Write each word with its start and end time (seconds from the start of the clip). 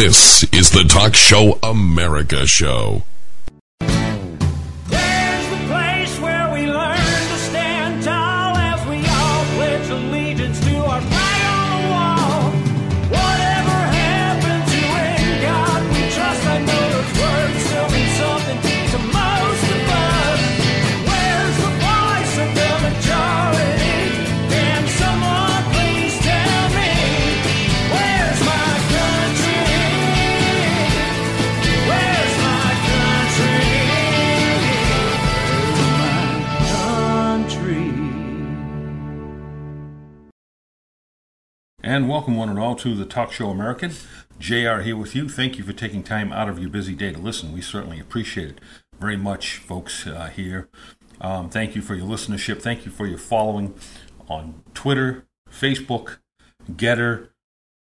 This 0.00 0.44
is 0.44 0.70
the 0.70 0.84
Talk 0.84 1.14
Show 1.14 1.58
America 1.62 2.46
Show. 2.46 3.02
And 42.00 42.08
welcome, 42.08 42.34
one 42.34 42.48
and 42.48 42.58
all, 42.58 42.76
to 42.76 42.94
the 42.94 43.04
Talk 43.04 43.30
Show 43.30 43.50
American. 43.50 43.92
JR 44.38 44.80
here 44.80 44.96
with 44.96 45.14
you. 45.14 45.28
Thank 45.28 45.58
you 45.58 45.64
for 45.64 45.74
taking 45.74 46.02
time 46.02 46.32
out 46.32 46.48
of 46.48 46.58
your 46.58 46.70
busy 46.70 46.94
day 46.94 47.12
to 47.12 47.18
listen. 47.18 47.52
We 47.52 47.60
certainly 47.60 48.00
appreciate 48.00 48.48
it 48.48 48.60
very 48.98 49.18
much, 49.18 49.58
folks, 49.58 50.06
uh, 50.06 50.30
here. 50.34 50.70
Um, 51.20 51.50
thank 51.50 51.76
you 51.76 51.82
for 51.82 51.94
your 51.94 52.06
listenership. 52.06 52.62
Thank 52.62 52.86
you 52.86 52.90
for 52.90 53.06
your 53.06 53.18
following 53.18 53.74
on 54.30 54.62
Twitter, 54.72 55.26
Facebook, 55.50 56.20
Gettr, 56.72 57.28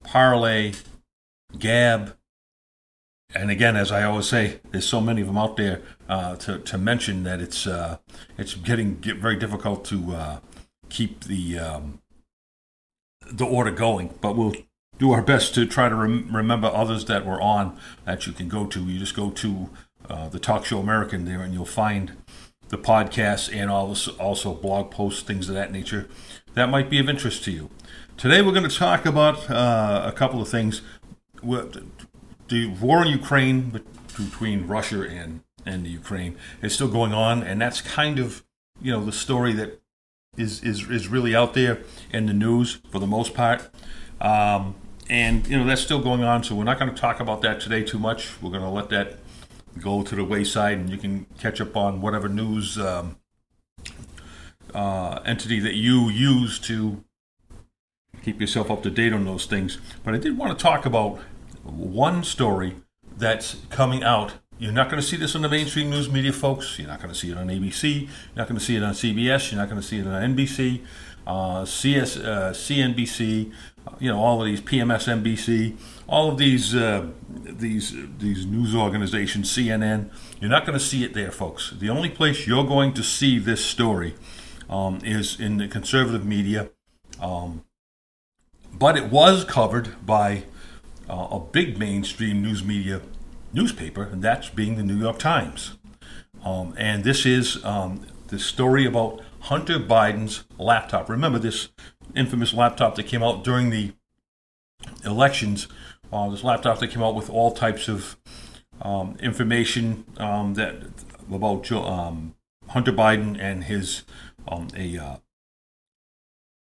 Parler, 0.03 0.73
Gab. 1.59 2.17
And 3.35 3.51
again, 3.51 3.77
as 3.77 3.93
I 3.93 4.05
always 4.05 4.29
say, 4.29 4.61
there's 4.71 4.89
so 4.89 5.03
many 5.03 5.21
of 5.21 5.27
them 5.27 5.37
out 5.37 5.59
there 5.59 5.83
uh, 6.09 6.37
to, 6.37 6.61
to 6.61 6.79
mention 6.79 7.25
that 7.25 7.43
it's 7.43 7.67
uh, 7.67 7.99
it's 8.39 8.55
getting 8.55 8.99
get 8.99 9.19
very 9.19 9.37
difficult 9.37 9.85
to 9.87 10.15
uh, 10.15 10.39
keep 10.89 11.25
the 11.25 11.59
um, 11.59 12.01
the 13.31 13.45
order 13.45 13.71
going, 13.71 14.15
but 14.21 14.37
we'll 14.37 14.55
do 14.99 15.13
our 15.13 15.23
best 15.23 15.55
to 15.55 15.67
try 15.67 15.89
to 15.89 15.95
rem- 15.95 16.35
remember 16.35 16.69
others 16.69 17.05
that 17.07 17.27
were 17.27 17.41
on 17.41 17.79
that 18.05 18.27
you 18.27 18.33
can 18.33 18.49
go 18.49 18.67
to. 18.67 18.81
You 18.85 18.99
just 18.99 19.17
go 19.17 19.31
to 19.31 19.71
uh, 20.09 20.29
the 20.29 20.39
Talk 20.39 20.65
Show 20.65 20.79
American 20.79 21.25
there, 21.25 21.43
and 21.43 21.53
you'll 21.53 21.65
find 21.65 22.13
the 22.69 22.79
podcasts 22.79 23.55
and 23.55 23.71
also, 23.71 24.13
also 24.17 24.55
blog 24.55 24.91
posts, 24.91 25.23
things 25.23 25.49
of 25.49 25.55
that 25.55 25.71
nature 25.71 26.09
that 26.57 26.71
might 26.71 26.91
be 26.91 26.99
of 26.99 27.09
interest 27.09 27.45
to 27.45 27.53
you. 27.53 27.71
Today, 28.17 28.41
we're 28.41 28.53
going 28.53 28.69
to 28.69 28.75
talk 28.75 29.05
about 29.05 29.49
uh, 29.51 30.03
a 30.07 30.13
couple 30.13 30.41
of 30.41 30.49
things. 30.49 30.81
The 31.43 32.67
war 32.81 33.03
in 33.03 33.09
Ukraine 33.09 33.83
between 34.17 34.67
Russia 34.67 35.03
and 35.03 35.43
and 35.67 35.85
the 35.85 35.91
Ukraine 35.91 36.37
is 36.63 36.75
still 36.75 36.89
going 36.89 37.13
on, 37.13 37.43
and 37.43 37.61
that's 37.61 37.81
kind 37.81 38.19
of 38.19 38.43
you 38.81 38.91
know 38.91 39.05
the 39.05 39.13
story 39.13 39.53
that 39.53 39.81
is 40.37 40.63
is 40.63 40.89
is 40.91 41.09
really 41.09 41.35
out 41.35 41.55
there 41.55 41.83
in 42.13 42.27
the 42.27 42.33
news 42.33 42.79
for 42.91 42.99
the 42.99 43.07
most 43.07 43.35
part. 43.35 43.69
Um, 44.21 44.75
and 45.09 45.47
you 45.47 45.59
know 45.59 45.65
that's 45.65 45.83
still 45.83 46.01
going 46.01 46.23
on, 46.23 46.43
so 46.43 46.55
we're 46.55 46.65
not 46.65 46.79
going 46.79 46.93
to 46.93 47.01
talk 47.01 47.21
about 47.21 47.43
that 47.43 47.61
today 47.61 47.83
too 47.83 47.99
much. 47.99 48.41
We're 48.43 48.51
going 48.51 48.63
to 48.63 48.69
let 48.69 48.89
that 48.91 49.19
go 49.79 50.03
to 50.03 50.15
the 50.15 50.25
wayside, 50.25 50.79
and 50.79 50.91
you 50.91 50.99
can 50.99 51.27
catch 51.39 51.61
up 51.61 51.77
on 51.77 52.01
whatever 52.01 52.29
news 52.29 52.79
um, 52.79 53.17
uh, 54.75 55.21
entity 55.25 55.61
that 55.61 55.75
you 55.75 56.09
use 56.09 56.59
to 56.61 57.05
keep 58.23 58.41
yourself 58.41 58.71
up 58.71 58.83
to 58.83 58.91
date 58.91 59.13
on 59.13 59.25
those 59.25 59.47
things. 59.47 59.79
But 60.03 60.15
I 60.15 60.19
did 60.19 60.37
want 60.37 60.59
to 60.59 60.63
talk 60.63 60.85
about 60.85 61.21
one 61.63 62.25
story 62.25 62.77
that's 63.17 63.57
coming 63.71 64.03
out. 64.03 64.35
You're 64.59 64.73
not 64.73 64.89
going 64.89 65.03
to 65.03 65.07
see 65.07 65.19
this 65.19 65.35
on 65.37 65.43
the 65.43 65.51
mainstream 65.51 65.91
news 65.91 66.11
media, 66.11 66.33
folks. 66.33 66.79
You're 66.79 66.89
not 66.89 67.03
going 67.03 67.13
to 67.13 67.19
see 67.19 67.31
it 67.31 67.37
on 67.37 67.49
ABC. 67.49 68.01
You're 68.01 68.09
not 68.37 68.49
going 68.49 68.59
to 68.59 68.65
see 68.65 68.77
it 68.77 68.83
on 68.83 68.95
CBS. 68.95 69.53
You're 69.53 69.61
not 69.61 69.69
going 69.69 69.81
to 69.81 69.87
see 69.87 69.99
it 69.99 70.07
on 70.07 70.35
NBC, 70.35 70.81
uh, 71.27 71.67
CS, 71.67 72.17
uh, 72.17 72.53
CNBC. 72.55 73.53
You 74.01 74.11
know 74.11 74.19
all 74.19 74.41
of 74.41 74.47
these 74.47 74.63
PMS, 74.63 75.07
NBC, 75.23 75.77
all 76.09 76.31
of 76.31 76.39
these 76.39 76.75
uh, 76.75 77.07
these 77.29 77.95
these 78.19 78.47
news 78.47 78.75
organizations, 78.75 79.51
CNN. 79.51 80.09
You're 80.41 80.51
not 80.51 80.65
going 80.65 80.79
to 80.79 80.85
see 80.85 81.05
it 81.05 81.13
there, 81.13 81.31
folks. 81.31 81.73
The 81.79 81.91
only 81.91 82.09
place 82.09 82.47
you're 82.47 82.67
going 82.67 82.95
to 82.95 83.03
see 83.03 83.39
this 83.39 83.65
story 83.65 84.15
um, 84.71 85.01
is 85.05 85.39
in 85.39 85.59
the 85.59 85.69
conservative 85.69 86.25
media. 86.25 86.71
Um, 87.21 87.63
but 88.73 88.97
it 88.97 89.11
was 89.11 89.45
covered 89.45 90.05
by 90.05 90.45
uh, 91.09 91.29
a 91.31 91.41
big 91.41 91.79
mainstream 91.79 92.43
news 92.43 92.65
media 92.65 93.03
newspaper, 93.57 94.03
and 94.05 94.23
that's 94.23 94.51
being 94.51 94.77
the 94.77 94.83
New 94.85 94.99
York 94.99 95.19
Times. 95.19 95.79
Um, 96.45 96.75
and 96.77 97.03
this 97.03 97.25
is 97.27 97.65
um, 97.65 98.07
the 98.29 98.39
story 98.39 98.87
about 98.87 99.23
Hunter 99.41 99.81
Biden's 99.81 100.45
laptop. 100.59 101.09
Remember 101.09 101.39
this 101.39 101.71
infamous 102.15 102.53
laptop 102.53 102.95
that 102.95 103.05
came 103.05 103.23
out 103.23 103.43
during 103.43 103.71
the 103.71 103.93
elections? 105.05 105.67
Uh, 106.13 106.29
this 106.29 106.45
laptop 106.45 106.79
that 106.79 106.89
came 106.89 107.03
out 107.03 107.15
with 107.17 107.31
all 107.31 107.51
types 107.51 107.89
of 107.89 108.17
um, 108.83 109.17
information 109.21 110.05
um, 110.19 110.55
that 110.55 110.75
about 111.33 111.73
um, 111.73 112.35
Hunter 112.69 112.93
Biden 112.93 113.41
and 113.41 113.65
his 113.65 114.03
um, 114.47 114.69
a 114.77 114.99
uh, 114.99 115.17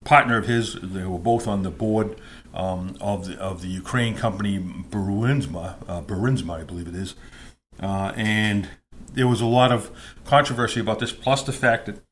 partner 0.04 0.36
of 0.36 0.46
his. 0.46 0.74
They 0.82 1.04
were 1.04 1.18
both 1.18 1.46
on 1.46 1.62
the 1.62 1.70
board 1.70 2.20
um, 2.54 2.96
of 3.00 3.26
the 3.26 3.38
of 3.38 3.62
the 3.62 3.68
Ukraine 3.68 4.16
company 4.16 4.58
Burisma, 4.58 5.76
uh, 5.88 6.54
I 6.54 6.64
believe 6.64 6.88
it 6.88 6.94
is, 6.94 7.14
uh, 7.80 8.12
and 8.16 8.68
there 9.12 9.28
was 9.28 9.40
a 9.40 9.46
lot 9.46 9.72
of 9.72 9.90
controversy 10.24 10.80
about 10.80 10.98
this. 10.98 11.12
Plus 11.12 11.42
the 11.42 11.52
fact 11.52 11.86
that 11.86 12.02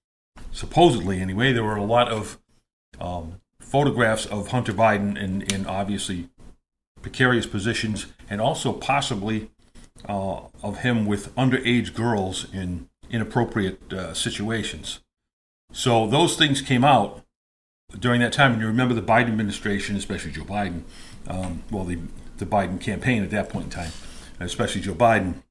supposedly, 0.52 1.20
anyway, 1.20 1.52
there 1.52 1.64
were 1.64 1.76
a 1.76 1.84
lot 1.84 2.08
of 2.08 2.38
um, 3.00 3.40
photographs 3.58 4.26
of 4.26 4.48
Hunter 4.48 4.72
Biden 4.72 5.16
in, 5.16 5.42
in 5.42 5.66
obviously 5.66 6.28
precarious 7.02 7.46
positions, 7.46 8.06
and 8.28 8.40
also 8.40 8.72
possibly 8.72 9.50
uh, 10.08 10.40
of 10.62 10.78
him 10.78 11.06
with 11.06 11.34
underage 11.34 11.94
girls 11.94 12.52
in 12.52 12.88
inappropriate 13.10 13.92
uh, 13.92 14.14
situations. 14.14 15.00
So 15.72 16.06
those 16.06 16.36
things 16.36 16.60
came 16.62 16.84
out 16.84 17.24
during 17.98 18.20
that 18.20 18.32
time, 18.32 18.52
and 18.52 18.60
you 18.60 18.66
remember 18.66 18.94
the 18.94 19.02
Biden 19.02 19.28
administration, 19.28 19.96
especially 19.96 20.32
Joe 20.32 20.44
Biden, 20.44 20.82
um, 21.26 21.62
well, 21.70 21.84
the, 21.84 21.98
the 22.38 22.46
Biden 22.46 22.80
campaign 22.80 23.22
at 23.22 23.30
that 23.30 23.48
point 23.48 23.66
in 23.66 23.70
time, 23.70 23.92
especially 24.38 24.80
Joe 24.80 24.94
Biden, 24.94 25.42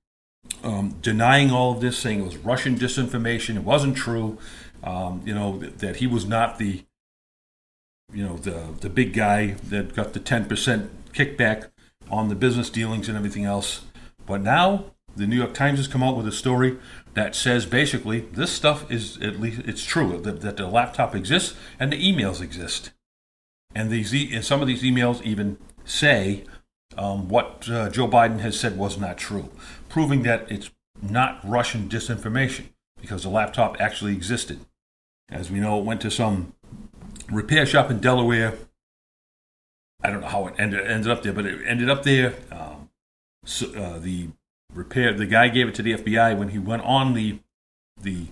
um, 0.63 0.95
denying 1.01 1.51
all 1.51 1.73
of 1.73 1.81
this, 1.81 1.97
saying 1.97 2.21
it 2.21 2.25
was 2.25 2.37
Russian 2.37 2.77
disinformation, 2.77 3.55
it 3.55 3.63
wasn't 3.63 3.95
true, 3.95 4.37
um, 4.83 5.21
you 5.25 5.33
know, 5.33 5.57
that, 5.59 5.79
that 5.79 5.95
he 5.97 6.07
was 6.07 6.25
not 6.25 6.57
the, 6.57 6.83
you 8.13 8.25
know, 8.25 8.37
the, 8.37 8.73
the 8.79 8.89
big 8.89 9.13
guy 9.13 9.55
that 9.69 9.95
got 9.95 10.13
the 10.13 10.19
10% 10.19 10.89
kickback 11.13 11.69
on 12.09 12.29
the 12.29 12.35
business 12.35 12.69
dealings 12.69 13.07
and 13.07 13.17
everything 13.17 13.45
else. 13.45 13.83
But 14.25 14.41
now 14.41 14.85
the 15.15 15.27
New 15.27 15.35
York 15.35 15.53
Times 15.53 15.79
has 15.79 15.87
come 15.87 16.01
out 16.01 16.15
with 16.15 16.27
a 16.27 16.31
story 16.31 16.77
that 17.13 17.35
says 17.35 17.65
basically 17.65 18.21
this 18.21 18.51
stuff 18.51 18.89
is 18.91 19.17
at 19.21 19.39
least 19.39 19.61
it's 19.65 19.83
true 19.83 20.19
that, 20.21 20.41
that 20.41 20.57
the 20.57 20.67
laptop 20.67 21.15
exists 21.15 21.55
and 21.79 21.91
the 21.91 21.97
emails 21.97 22.41
exist, 22.41 22.91
and 23.73 23.89
these 23.89 24.13
and 24.13 24.45
some 24.45 24.61
of 24.61 24.67
these 24.67 24.83
emails 24.83 25.21
even 25.23 25.57
say 25.85 26.43
um, 26.97 27.29
what 27.29 27.67
uh, 27.69 27.89
Joe 27.89 28.07
Biden 28.07 28.39
has 28.39 28.59
said 28.59 28.77
was 28.77 28.97
not 28.97 29.17
true, 29.17 29.49
proving 29.87 30.23
that 30.23 30.51
it's 30.51 30.69
not 31.01 31.39
Russian 31.43 31.87
disinformation 31.87 32.65
because 33.01 33.23
the 33.23 33.29
laptop 33.29 33.79
actually 33.79 34.13
existed. 34.13 34.59
As 35.29 35.51
we 35.51 35.59
know, 35.59 35.79
it 35.79 35.85
went 35.85 36.01
to 36.01 36.11
some 36.11 36.53
repair 37.31 37.65
shop 37.65 37.89
in 37.91 37.99
Delaware. 37.99 38.55
I 40.01 40.09
don't 40.09 40.21
know 40.21 40.27
how 40.27 40.47
it 40.47 40.55
ended, 40.57 40.85
ended 40.87 41.11
up 41.11 41.23
there, 41.23 41.33
but 41.33 41.45
it 41.45 41.61
ended 41.65 41.89
up 41.89 42.03
there. 42.03 42.35
Um, 42.51 42.89
so, 43.45 43.73
uh, 43.73 43.99
the 43.99 44.29
repair 44.73 45.13
the 45.13 45.25
guy 45.25 45.47
gave 45.47 45.67
it 45.67 45.75
to 45.75 45.81
the 45.81 45.93
FBI 45.93 46.37
when 46.37 46.49
he 46.49 46.59
went 46.59 46.83
on 46.83 47.13
the 47.13 47.39
the 48.01 48.27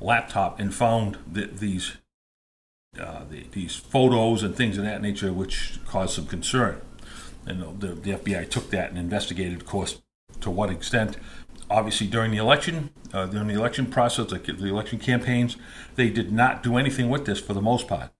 laptop 0.00 0.58
and 0.58 0.74
found 0.74 1.18
the, 1.30 1.46
these 1.46 1.96
uh, 2.98 3.24
the, 3.28 3.44
these 3.52 3.74
photos 3.74 4.42
and 4.42 4.54
things 4.54 4.78
of 4.78 4.84
that 4.84 5.02
nature, 5.02 5.32
which 5.32 5.80
caused 5.86 6.14
some 6.14 6.26
concern. 6.26 6.80
And 7.46 7.80
the, 7.80 7.88
the 7.88 8.12
FBI 8.12 8.48
took 8.48 8.70
that 8.70 8.90
and 8.90 8.98
investigated, 8.98 9.60
of 9.60 9.66
course, 9.66 10.00
to 10.40 10.50
what 10.50 10.70
extent. 10.70 11.16
Obviously, 11.68 12.06
during 12.06 12.30
the 12.30 12.36
election, 12.36 12.90
uh, 13.12 13.26
during 13.26 13.48
the 13.48 13.54
election 13.54 13.86
process, 13.86 14.30
the, 14.30 14.38
the 14.38 14.68
election 14.68 14.98
campaigns, 14.98 15.56
they 15.96 16.08
did 16.08 16.32
not 16.32 16.62
do 16.62 16.76
anything 16.76 17.08
with 17.08 17.26
this 17.26 17.40
for 17.40 17.52
the 17.52 17.60
most 17.60 17.88
part. 17.88 18.10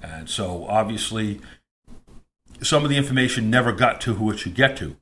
And 0.00 0.28
so, 0.30 0.66
obviously, 0.66 1.40
some 2.62 2.84
of 2.84 2.90
the 2.90 2.96
information 2.96 3.50
never 3.50 3.72
got 3.72 4.00
to 4.02 4.14
who 4.14 4.30
it 4.30 4.38
should 4.38 4.54
get 4.54 4.76
to. 4.76 4.96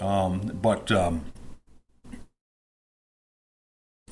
Um, 0.00 0.58
but 0.60 0.92
um, 0.92 1.24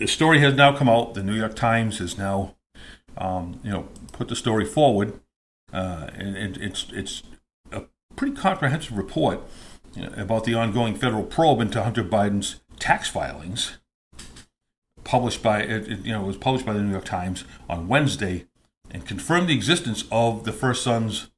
the 0.01 0.09
story 0.09 0.41
has 0.41 0.55
now 0.55 0.75
come 0.75 0.89
out. 0.89 1.15
The 1.15 1.23
New 1.23 1.35
York 1.35 1.55
Times 1.55 1.99
has 1.99 2.19
now, 2.19 2.57
um, 3.17 3.61
you 3.63 3.71
know, 3.71 3.87
put 4.13 4.29
the 4.29 4.35
story 4.35 4.65
forward, 4.65 5.21
uh, 5.73 6.09
and, 6.15 6.57
it's 6.57 6.87
it's 6.93 7.23
a 7.71 7.83
pretty 8.17 8.35
comprehensive 8.35 8.97
report. 8.97 9.41
about 10.17 10.45
the 10.45 10.55
ongoing 10.55 10.95
federal 10.95 11.25
probe 11.25 11.61
into 11.61 11.83
Hunter 11.83 12.05
Biden's 12.05 12.61
tax 12.79 13.09
filings, 13.09 13.79
published 15.05 15.43
by 15.43 15.61
it, 15.63 15.89
it, 15.89 16.07
you 16.07 16.13
know 16.13 16.23
it 16.23 16.27
was 16.27 16.37
published 16.37 16.65
by 16.65 16.73
the 16.73 16.83
New 16.83 16.93
York 16.93 17.05
Times 17.05 17.45
on 17.69 17.87
Wednesday, 17.87 18.47
and 18.91 19.07
confirmed 19.07 19.49
the 19.49 19.55
existence 19.55 20.05
of 20.11 20.45
the 20.45 20.53
first 20.53 20.83
son's, 20.83 21.31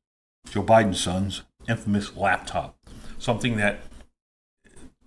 Joe 0.48 0.62
Biden's 0.62 1.00
son's, 1.00 1.42
infamous 1.68 2.16
laptop, 2.16 2.76
something 3.18 3.56
that, 3.56 3.80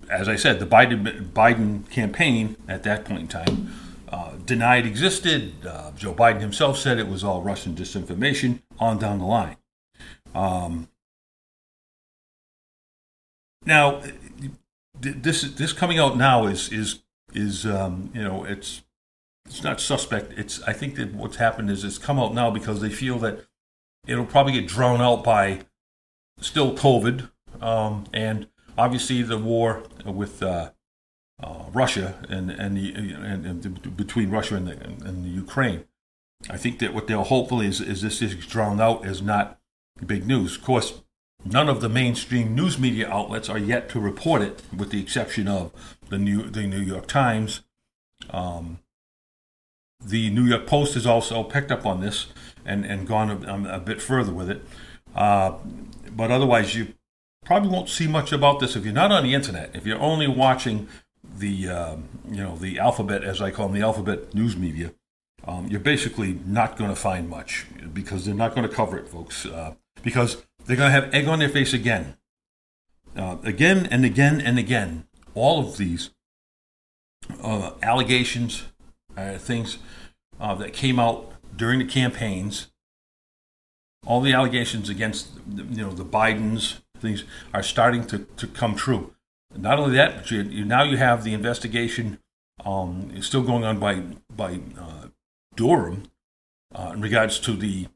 as 0.10 0.28
I 0.28 0.36
said, 0.36 0.60
the 0.60 0.66
Biden 0.66 1.30
Biden 1.32 1.90
campaign 1.90 2.56
at 2.68 2.84
that 2.84 3.06
point 3.06 3.22
in 3.22 3.28
time 3.28 3.74
uh, 4.10 4.32
denied 4.46 4.86
existed. 4.86 5.66
Uh, 5.66 5.92
Joe 5.92 6.14
Biden 6.14 6.42
himself 6.42 6.78
said 6.78 6.98
it 7.00 7.08
was 7.08 7.24
all 7.24 7.42
Russian 7.42 7.76
disinformation. 7.76 8.62
On 8.80 8.98
down 8.98 9.20
the 9.20 9.26
line. 9.26 9.58
Um, 10.34 10.90
now, 13.66 14.02
this 15.00 15.42
this 15.42 15.74
coming 15.74 15.98
out 15.98 16.18
now 16.18 16.46
is 16.46 16.72
is 16.72 17.00
is 17.34 17.66
um, 17.66 18.12
you 18.14 18.24
know 18.24 18.44
it's 18.44 18.84
it's 19.46 19.64
not 19.64 19.80
suspect. 19.80 20.34
It's 20.38 20.62
I 20.64 20.74
think 20.74 20.96
that 20.96 21.14
what's 21.14 21.38
happened 21.38 21.72
is 21.72 21.84
it's 21.84 21.98
come 21.98 22.20
out 22.20 22.34
now 22.34 22.52
because 22.52 22.82
they 22.82 22.90
feel 22.90 23.18
that 23.20 23.46
it'll 24.06 24.26
probably 24.26 24.54
get 24.54 24.68
drowned 24.68 25.02
out 25.02 25.24
by 25.24 25.62
still 26.40 26.76
COVID 26.76 27.30
um, 27.62 28.06
and 28.14 28.48
obviously 28.78 29.22
the 29.22 29.38
war 29.38 29.84
with 30.06 30.42
uh, 30.44 30.72
uh, 31.42 31.64
Russia 31.74 32.16
and 32.30 32.50
and, 32.52 32.78
the, 32.78 32.94
and, 32.94 33.46
and, 33.46 33.98
between 33.98 34.30
Russia 34.30 34.56
and 34.56 34.68
the, 34.68 34.84
and 35.08 35.26
the 35.26 35.30
Ukraine. 35.30 35.86
I 36.50 36.58
think 36.58 36.80
that 36.80 36.94
what 36.94 37.08
they'll 37.08 37.24
hopefully 37.24 37.68
is 37.68 37.82
is 37.82 38.02
this 38.02 38.22
is 38.22 38.36
drowned 38.46 38.82
out 38.82 39.06
as 39.06 39.22
not 39.22 39.60
big 40.06 40.28
news. 40.28 40.58
Of 40.58 40.64
course, 40.64 41.02
none 41.44 41.70
of 41.70 41.82
the 41.82 41.90
mainstream 41.90 42.56
news 42.56 42.78
media 42.78 43.10
outlets 43.10 43.50
are 43.50 43.58
yet 43.58 43.90
to 43.90 44.00
report 44.00 44.42
it, 44.42 44.62
with 44.76 44.92
the 44.92 45.02
exception 45.02 45.48
of 45.48 45.72
the 46.10 46.18
New 46.18 46.50
the 46.50 46.68
New 46.68 46.82
York 46.82 47.08
Times. 47.08 47.62
Um, 48.30 48.80
the 50.04 50.30
New 50.30 50.44
York 50.44 50.68
Post 50.68 50.94
has 50.94 51.06
also 51.06 51.44
picked 51.44 51.72
up 51.72 51.86
on 51.86 52.02
this 52.02 52.28
and, 52.66 52.86
and 52.86 53.08
gone 53.08 53.30
a, 53.46 53.76
a 53.78 53.80
bit 53.80 54.02
further 54.02 54.34
with 54.34 54.50
it. 54.50 54.66
Uh, 55.16 55.54
but 56.12 56.32
otherwise, 56.32 56.76
you 56.76 56.94
probably 57.46 57.70
won't 57.70 57.90
see 57.90 58.08
much 58.08 58.32
about 58.32 58.60
this 58.60 58.76
if 58.76 58.84
you're 58.84 58.94
not 58.94 59.12
on 59.12 59.24
the 59.24 59.34
internet. 59.34 59.76
If 59.76 59.86
you're 59.86 60.02
only 60.02 60.28
watching 60.28 60.88
the 61.38 61.70
uh, 61.70 61.96
you 62.30 62.44
know 62.44 62.58
the 62.58 62.80
alphabet, 62.80 63.24
as 63.24 63.42
I 63.42 63.52
call 63.52 63.68
them, 63.68 63.80
the 63.80 63.86
alphabet 63.86 64.34
news 64.34 64.58
media, 64.58 64.94
um, 65.46 65.68
you're 65.68 65.80
basically 65.80 66.40
not 66.46 66.78
going 66.78 66.90
to 66.90 66.96
find 66.96 67.30
much 67.30 67.66
because 67.94 68.26
they're 68.26 68.36
not 68.36 68.56
going 68.56 68.68
to 68.68 68.74
cover 68.74 68.98
it, 68.98 69.08
folks. 69.08 69.46
Uh, 69.46 69.76
because 70.04 70.44
they're 70.66 70.78
going 70.78 70.92
to 70.92 71.02
have 71.02 71.14
egg 71.14 71.28
on 71.28 71.40
their 71.40 71.50
face 71.50 71.74
again, 71.74 72.18
uh, 73.16 73.38
again 73.44 73.88
and 73.90 74.04
again 74.04 74.42
and 74.42 74.60
again. 74.60 75.08
All 75.34 75.60
of 75.60 75.78
these 75.78 76.12
uh, 77.44 77.72
allegations, 77.82 78.64
uh, 79.18 79.38
things 79.38 79.78
uh, 80.40 80.56
that 80.56 80.74
came 80.74 81.00
out 81.00 81.32
during 81.56 81.80
the 81.80 81.86
campaigns, 81.86 82.72
all 84.06 84.22
the 84.22 84.34
allegations 84.34 84.90
against 84.90 85.30
you 85.54 85.84
know 85.84 85.92
the 85.92 86.06
Bidens 86.06 86.80
things 87.00 87.24
are 87.54 87.64
starting 87.64 88.06
to, 88.08 88.20
to 88.38 88.48
come 88.48 88.76
true. 88.76 89.14
Not 89.56 89.80
only 89.80 89.96
that, 89.98 90.18
but 90.18 90.32
you, 90.32 90.42
you, 90.42 90.66
now 90.66 90.84
you 90.84 90.98
have 90.98 91.24
the 91.24 91.34
investigation 91.34 92.20
um, 92.66 93.12
still 93.22 93.44
going 93.44 93.64
on 93.64 93.80
by 93.80 94.02
by 94.34 94.60
uh, 94.80 95.08
Durham 95.56 96.04
uh, 96.74 96.92
in 96.94 97.02
regards 97.02 97.40
to 97.40 97.54
the 97.54 97.88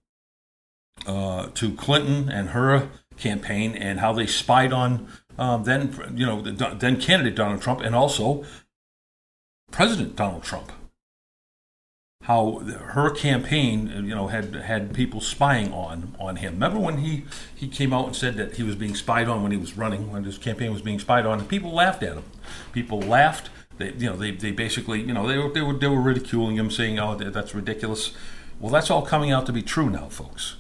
uh, 1.08 1.48
to 1.56 1.74
Clinton 1.74 2.30
and 2.30 2.50
her 2.50 2.90
campaign 3.18 3.76
and 3.76 4.00
how 4.00 4.14
they 4.14 4.28
spied 4.28 4.72
on 4.72 5.08
um, 5.40 5.64
then 5.64 6.14
you 6.16 6.26
know 6.26 6.42
the, 6.42 6.76
then 6.78 7.00
candidate 7.00 7.36
Donald 7.36 7.62
Trump 7.62 7.80
and 7.80 7.96
also 7.96 8.44
President 9.72 10.16
Donald 10.16 10.44
Trump. 10.44 10.72
How 12.30 12.60
her 12.60 13.10
campaign, 13.10 13.88
you 14.06 14.14
know, 14.14 14.28
had 14.28 14.54
had 14.54 14.94
people 14.94 15.20
spying 15.20 15.74
on 15.74 16.16
on 16.20 16.36
him. 16.36 16.54
Remember 16.54 16.78
when 16.78 17.00
he 17.00 17.26
he 17.56 17.68
came 17.68 17.92
out 17.92 18.06
and 18.06 18.16
said 18.16 18.36
that 18.36 18.58
he 18.58 18.62
was 18.62 18.76
being 18.76 18.94
spied 18.94 19.28
on 19.28 19.42
when 19.42 19.52
he 19.52 19.58
was 19.58 19.76
running, 19.76 20.12
when 20.12 20.26
his 20.26 20.38
campaign 20.38 20.72
was 20.72 20.84
being 20.84 21.00
spied 21.00 21.26
on, 21.26 21.40
and 21.40 21.50
people 21.50 21.72
laughed 21.74 22.04
at 22.04 22.14
him. 22.14 22.26
People 22.72 23.02
laughed. 23.02 23.50
They, 23.80 23.94
you 23.94 24.12
know, 24.12 24.16
they, 24.16 24.30
they 24.30 24.52
basically, 24.52 25.02
you 25.02 25.12
know, 25.12 25.28
they 25.28 25.40
were, 25.40 25.50
they 25.50 25.62
were 25.62 25.74
they 25.74 25.88
were 25.88 26.00
ridiculing 26.00 26.56
him, 26.58 26.70
saying, 26.70 27.00
"Oh, 27.00 27.16
that's 27.16 27.56
ridiculous." 27.56 28.12
Well, 28.60 28.72
that's 28.72 28.92
all 28.92 29.02
coming 29.02 29.32
out 29.32 29.48
to 29.48 29.52
be 29.52 29.64
true 29.64 29.90
now, 29.90 30.10
folks. 30.10 30.58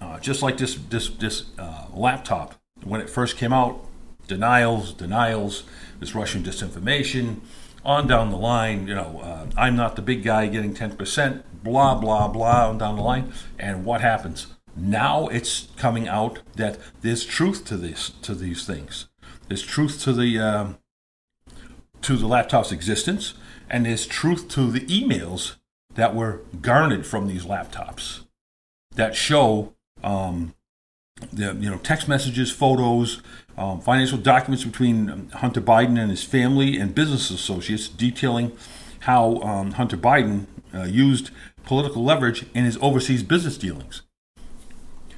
Uh, 0.00 0.18
just 0.18 0.42
like 0.42 0.56
this 0.56 0.74
this 0.74 1.08
this 1.08 1.44
uh, 1.56 1.84
laptop 1.94 2.56
when 2.82 3.00
it 3.00 3.08
first 3.08 3.36
came 3.36 3.52
out, 3.52 3.86
denials, 4.26 4.92
denials, 4.92 5.62
this 6.00 6.16
Russian 6.16 6.42
disinformation, 6.42 7.42
on 7.84 8.06
down 8.06 8.30
the 8.30 8.36
line. 8.36 8.86
You 8.86 8.94
know, 8.94 9.20
uh, 9.22 9.46
I'm 9.56 9.76
not 9.76 9.96
the 9.96 10.02
big 10.02 10.22
guy 10.22 10.46
getting 10.46 10.74
10%, 10.74 11.42
blah 11.62 11.94
blah 11.94 12.28
blah, 12.28 12.68
on 12.68 12.78
down 12.78 12.96
the 12.96 13.02
line. 13.02 13.32
And 13.58 13.84
what 13.84 14.00
happens? 14.00 14.48
Now 14.76 15.26
it's 15.28 15.68
coming 15.76 16.06
out 16.06 16.40
that 16.54 16.78
there's 17.00 17.24
truth 17.24 17.64
to 17.66 17.76
this 17.76 18.10
to 18.22 18.34
these 18.34 18.64
things. 18.64 19.06
There's 19.48 19.62
truth 19.62 20.00
to 20.02 20.12
the 20.12 20.38
um, 20.38 20.78
to 22.02 22.16
the 22.16 22.26
laptop's 22.26 22.70
existence, 22.70 23.34
and 23.68 23.86
there's 23.86 24.06
truth 24.06 24.48
to 24.50 24.70
the 24.70 24.80
emails 24.82 25.56
that 25.94 26.14
were 26.14 26.42
garnered 26.60 27.06
from 27.06 27.26
these 27.26 27.44
laptops 27.44 28.20
that 28.94 29.16
show 29.16 29.74
um, 30.04 30.54
the, 31.32 31.54
you 31.54 31.70
know, 31.70 31.78
text 31.78 32.08
messages, 32.08 32.50
photos, 32.50 33.22
um, 33.56 33.80
financial 33.80 34.18
documents 34.18 34.64
between 34.64 35.10
um, 35.10 35.28
Hunter 35.30 35.60
Biden 35.60 35.98
and 35.98 36.10
his 36.10 36.22
family 36.22 36.78
and 36.78 36.94
business 36.94 37.30
associates 37.30 37.88
detailing 37.88 38.56
how 39.00 39.36
um, 39.40 39.72
Hunter 39.72 39.96
Biden 39.96 40.46
uh, 40.74 40.84
used 40.84 41.30
political 41.64 42.04
leverage 42.04 42.46
in 42.54 42.64
his 42.64 42.78
overseas 42.80 43.22
business 43.22 43.58
dealings. 43.58 44.02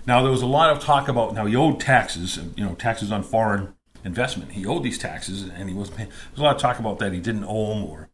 Now, 0.06 0.23
there 0.23 0.32
was 0.32 0.43
a 0.43 0.47
lot 0.47 0.70
of 0.70 0.82
talk 0.82 1.08
about 1.08 1.35
now 1.35 1.47
he 1.47 1.55
owed 1.55 1.79
taxes, 1.79 2.38
you 2.56 2.64
know, 2.64 2.75
taxes 2.75 3.12
on 3.12 3.23
foreign 3.23 3.75
investment. 4.05 4.53
He 4.53 4.64
owed 4.64 4.82
these 4.82 4.99
taxes, 4.99 5.43
and 5.43 5.69
he 5.69 5.75
was 5.75 5.91
paying. 5.91 6.08
There's 6.08 6.41
a 6.41 6.43
lot 6.43 6.56
of 6.56 6.62
talk 6.62 6.79
about 6.79 6.99
that 7.00 7.12
he 7.12 7.20
didn't 7.20 7.44
owe 7.44 7.75
them, 7.75 7.85
or 7.85 8.08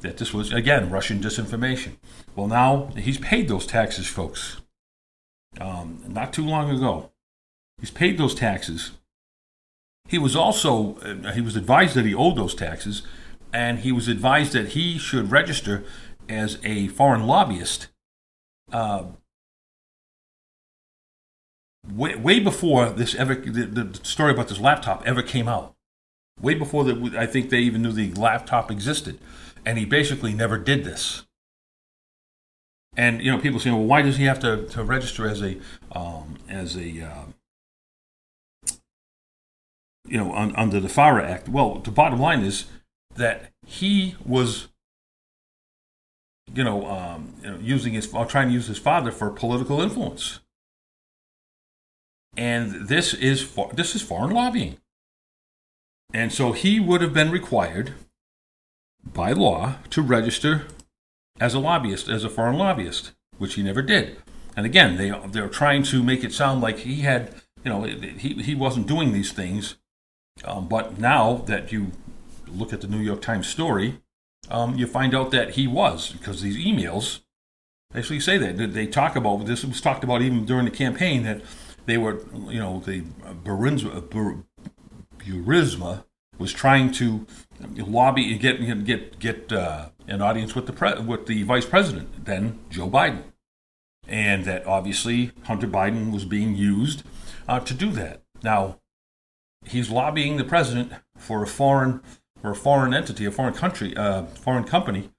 that 0.00 0.18
this 0.18 0.34
was 0.34 0.52
again 0.52 0.90
Russian 0.90 1.20
disinformation. 1.20 1.96
Well, 2.36 2.46
now 2.46 2.90
he's 2.96 3.18
paid 3.18 3.48
those 3.48 3.66
taxes, 3.66 4.06
folks 4.06 4.60
um, 5.58 6.02
not 6.06 6.32
too 6.32 6.44
long 6.44 6.70
ago. 6.70 7.10
He's 7.80 7.90
paid 7.90 8.18
those 8.18 8.34
taxes. 8.34 8.92
He 10.06 10.18
was 10.18 10.36
also 10.36 10.96
uh, 10.96 11.32
he 11.32 11.40
was 11.40 11.56
advised 11.56 11.94
that 11.94 12.04
he 12.04 12.14
owed 12.14 12.36
those 12.36 12.54
taxes, 12.54 13.02
and 13.52 13.80
he 13.80 13.92
was 13.92 14.08
advised 14.08 14.52
that 14.52 14.68
he 14.70 14.98
should 14.98 15.30
register 15.30 15.84
as 16.28 16.58
a 16.62 16.88
foreign 16.88 17.26
lobbyist. 17.26 17.88
Uh, 18.72 19.04
way, 21.88 22.14
way 22.14 22.40
before 22.40 22.90
this 22.90 23.14
ever 23.14 23.34
the, 23.34 23.66
the 23.66 24.04
story 24.04 24.32
about 24.32 24.48
this 24.48 24.60
laptop 24.60 25.02
ever 25.06 25.22
came 25.22 25.48
out. 25.48 25.74
Way 26.40 26.54
before 26.54 26.84
that, 26.84 27.14
I 27.16 27.26
think 27.26 27.50
they 27.50 27.60
even 27.60 27.82
knew 27.82 27.92
the 27.92 28.12
laptop 28.14 28.70
existed, 28.70 29.18
and 29.64 29.78
he 29.78 29.84
basically 29.84 30.32
never 30.32 30.58
did 30.58 30.84
this. 30.84 31.24
And 32.96 33.22
you 33.22 33.30
know, 33.30 33.38
people 33.38 33.60
say, 33.60 33.70
well, 33.70 33.84
why 33.84 34.02
does 34.02 34.16
he 34.16 34.24
have 34.24 34.40
to, 34.40 34.66
to 34.68 34.82
register 34.82 35.28
as 35.28 35.42
a 35.42 35.58
um, 35.92 36.36
as 36.48 36.76
a 36.76 37.02
uh, 37.02 37.24
you 40.10 40.18
know 40.18 40.34
un, 40.34 40.54
under 40.56 40.80
the 40.80 40.88
FARA 40.88 41.26
Act? 41.26 41.48
Well, 41.48 41.76
the 41.78 41.90
bottom 41.90 42.20
line 42.20 42.40
is 42.40 42.66
that 43.16 43.52
he 43.66 44.16
was 44.24 44.68
you 46.54 46.64
know, 46.64 46.86
um, 46.86 47.34
you 47.42 47.50
know 47.50 47.58
using 47.58 47.92
his 47.94 48.08
trying 48.28 48.48
to 48.48 48.54
use 48.54 48.66
his 48.66 48.78
father 48.78 49.12
for 49.12 49.30
political 49.30 49.80
influence. 49.80 50.40
And 52.36 52.88
this 52.88 53.12
is 53.14 53.42
for, 53.42 53.70
this 53.72 53.94
is 53.94 54.02
foreign 54.02 54.30
lobbying. 54.30 54.78
And 56.12 56.32
so 56.32 56.52
he 56.52 56.80
would 56.80 57.02
have 57.02 57.14
been 57.14 57.30
required 57.30 57.94
by 59.04 59.32
law 59.32 59.76
to 59.90 60.02
register 60.02 60.66
as 61.38 61.54
a 61.54 61.58
lobbyist, 61.58 62.08
as 62.08 62.24
a 62.24 62.28
foreign 62.28 62.56
lobbyist, 62.56 63.12
which 63.38 63.54
he 63.54 63.62
never 63.62 63.82
did. 63.82 64.16
And 64.56 64.66
again, 64.66 64.96
they 64.96 65.10
they're 65.28 65.48
trying 65.48 65.84
to 65.84 66.02
make 66.02 66.24
it 66.24 66.32
sound 66.32 66.60
like 66.60 66.78
he 66.78 67.02
had, 67.02 67.34
you 67.64 67.70
know, 67.70 67.82
he 67.82 68.34
he 68.34 68.54
wasn't 68.54 68.88
doing 68.88 69.12
these 69.12 69.32
things. 69.32 69.76
Um, 70.44 70.68
but 70.68 70.98
now 70.98 71.36
that 71.46 71.72
you 71.72 71.92
look 72.48 72.72
at 72.72 72.80
the 72.80 72.88
New 72.88 72.98
York 72.98 73.22
Times 73.22 73.46
story, 73.46 74.00
um, 74.50 74.76
you 74.76 74.86
find 74.86 75.14
out 75.14 75.30
that 75.30 75.50
he 75.50 75.66
was 75.66 76.12
because 76.12 76.42
these 76.42 76.56
emails 76.56 77.20
actually 77.94 78.20
say 78.20 78.38
that 78.38 78.72
they 78.72 78.86
talk 78.86 79.16
about 79.16 79.46
this 79.46 79.64
was 79.64 79.80
talked 79.80 80.04
about 80.04 80.22
even 80.22 80.44
during 80.44 80.64
the 80.64 80.70
campaign 80.70 81.22
that 81.24 81.42
they 81.86 81.98
were, 81.98 82.20
you 82.48 82.58
know, 82.58 82.80
the 82.80 83.02
Burisma, 83.44 84.02
Burisma 85.18 86.04
was 86.38 86.52
trying 86.52 86.90
to 86.92 87.26
lobby 87.76 88.32
and 88.32 88.40
get 88.40 88.84
get 88.84 89.18
get 89.18 89.52
uh, 89.52 89.90
an 90.08 90.22
audience 90.22 90.54
with 90.54 90.66
the 90.66 90.72
pre- 90.72 91.00
with 91.00 91.26
the 91.26 91.42
vice 91.42 91.66
president, 91.66 92.24
then 92.24 92.58
Joe 92.70 92.88
Biden, 92.88 93.22
and 94.08 94.44
that 94.44 94.66
obviously 94.66 95.32
Hunter 95.44 95.68
Biden 95.68 96.12
was 96.12 96.24
being 96.24 96.54
used 96.54 97.02
uh, 97.46 97.60
to 97.60 97.74
do 97.74 97.90
that. 97.92 98.22
Now, 98.42 98.78
he's 99.66 99.90
lobbying 99.90 100.36
the 100.36 100.44
president 100.44 100.92
for 101.16 101.42
a 101.42 101.46
foreign 101.46 102.02
for 102.40 102.50
a 102.50 102.56
foreign 102.56 102.94
entity, 102.94 103.26
a 103.26 103.30
foreign 103.30 103.54
country, 103.54 103.92
a 103.94 104.00
uh, 104.00 104.26
foreign 104.26 104.64
company. 104.64 105.10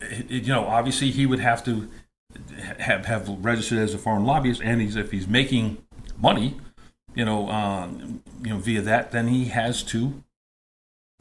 It, 0.00 0.30
it, 0.30 0.44
you 0.44 0.52
know, 0.52 0.66
obviously 0.66 1.10
he 1.10 1.26
would 1.26 1.40
have 1.40 1.64
to 1.64 1.88
have 2.78 3.06
have 3.06 3.28
registered 3.44 3.78
as 3.78 3.94
a 3.94 3.98
foreign 3.98 4.24
lobbyist, 4.24 4.62
and 4.62 4.80
he's 4.80 4.96
if 4.96 5.10
he's 5.10 5.28
making 5.28 5.78
money, 6.18 6.56
you 7.14 7.24
know, 7.24 7.48
um, 7.50 8.22
you 8.42 8.50
know, 8.50 8.58
via 8.58 8.80
that, 8.80 9.12
then 9.12 9.28
he 9.28 9.46
has 9.46 9.82
to 9.84 10.22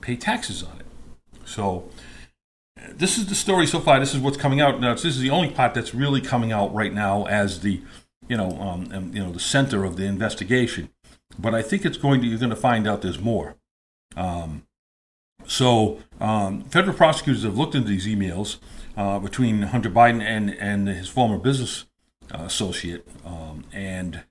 pay 0.02 0.16
taxes 0.16 0.64
on 0.64 0.80
it. 0.80 0.86
So 1.46 1.90
this 2.92 3.18
is 3.18 3.28
the 3.28 3.36
story 3.36 3.68
so 3.68 3.80
far. 3.80 4.00
This 4.00 4.14
is 4.14 4.20
what's 4.20 4.38
coming 4.38 4.62
out 4.62 4.80
now. 4.80 4.94
This 4.94 5.06
is 5.06 5.20
the 5.20 5.30
only 5.30 5.50
part 5.50 5.74
that's 5.74 5.94
really 5.94 6.22
coming 6.22 6.52
out 6.52 6.74
right 6.74 6.94
now 6.94 7.26
as 7.26 7.62
the, 7.62 7.82
you 8.28 8.38
know, 8.38 8.52
um, 8.60 9.12
you 9.14 9.24
know, 9.24 9.32
the 9.32 9.40
center 9.40 9.84
of 9.84 9.96
the 9.96 10.06
investigation. 10.06 10.90
But 11.38 11.56
I 11.56 11.62
think 11.62 11.86
it's 11.86 11.98
going 11.98 12.22
to. 12.22 12.28
You're 12.28 12.40
going 12.40 12.50
to 12.50 12.56
find 12.56 12.88
out 12.88 13.02
there's 13.02 13.20
more. 13.20 13.56
Um, 14.16 14.64
so 15.46 16.00
um, 16.20 16.64
federal 16.66 16.96
prosecutors 16.96 17.44
have 17.44 17.58
looked 17.58 17.76
into 17.76 17.90
these 17.90 18.08
emails 18.08 18.58
uh, 18.96 19.20
between 19.20 19.64
Hunter 19.64 19.90
Biden 19.90 20.22
and 20.22 20.52
and 20.52 20.88
his 20.88 21.10
former 21.10 21.38
business 21.38 21.86
uh, 22.34 22.44
associate, 22.44 23.08
um, 23.26 23.66
and 23.74 24.24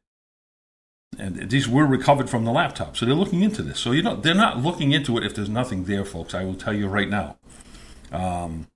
and 1.18 1.50
these 1.50 1.68
were 1.68 1.87
recovered 1.87 2.30
from 2.30 2.44
the 2.44 2.52
laptop. 2.52 2.97
So 2.97 3.04
they're 3.04 3.14
looking 3.14 3.42
into 3.42 3.62
this. 3.62 3.78
So 3.80 3.92
you 3.92 4.02
know 4.02 4.16
they're 4.16 4.35
not 4.35 4.59
looking 4.62 4.92
into 4.92 5.18
it 5.18 5.25
if 5.25 5.35
there's 5.35 5.49
nothing 5.49 5.85
there, 5.85 6.04
folks. 6.04 6.35
I 6.35 6.44
will 6.44 6.54
tell 6.54 6.73
you 6.73 6.87
right 6.87 7.09
now. 7.09 7.37
Um, 8.11 8.68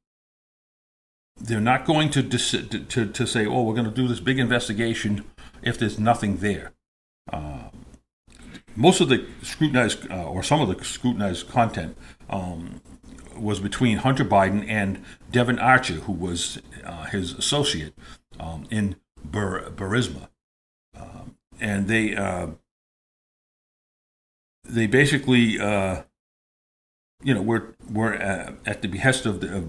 they're 1.38 1.60
not 1.60 1.84
going 1.84 2.10
to, 2.10 2.22
dis- 2.22 2.50
to, 2.50 3.06
to 3.06 3.26
say, 3.26 3.46
oh, 3.46 3.62
we're 3.62 3.74
going 3.74 3.88
to 3.88 3.90
do 3.90 4.08
this 4.08 4.20
big 4.20 4.38
investigation 4.38 5.24
if 5.62 5.78
there's 5.78 5.98
nothing 5.98 6.38
there. 6.38 6.72
Most 8.76 9.00
of 9.00 9.08
the 9.08 9.26
scrutinized, 9.42 10.10
uh, 10.10 10.24
or 10.24 10.42
some 10.42 10.60
of 10.60 10.68
the 10.68 10.84
scrutinized 10.84 11.48
content, 11.48 11.96
um, 12.28 12.80
was 13.36 13.60
between 13.60 13.98
Hunter 13.98 14.24
Biden 14.24 14.64
and 14.68 15.02
Devon 15.30 15.58
Archer, 15.58 15.94
who 15.94 16.12
was 16.12 16.60
uh, 16.84 17.04
his 17.06 17.32
associate 17.32 17.94
um, 18.38 18.66
in 18.70 18.96
Bur- 19.24 19.70
Burisma. 19.70 20.28
Um, 20.98 21.36
and 21.60 21.88
they 21.88 22.14
uh, 22.14 22.48
they 24.64 24.86
basically 24.86 25.58
uh, 25.60 26.02
you 27.22 27.34
know, 27.34 27.42
we're 27.42 27.74
we're 27.90 28.14
uh, 28.14 28.52
at 28.66 28.82
the 28.82 28.88
behest 28.88 29.26
of, 29.26 29.40
the, 29.40 29.56
of 29.56 29.64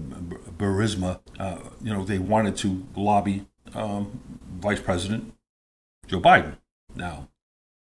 Burisma. 0.58 1.20
Uh, 1.38 1.58
you 1.82 1.92
know, 1.92 2.04
they 2.04 2.18
wanted 2.18 2.56
to 2.58 2.86
lobby 2.94 3.46
um, 3.74 4.20
Vice 4.60 4.80
President 4.80 5.34
Joe 6.06 6.20
Biden. 6.20 6.58
Now, 6.94 7.28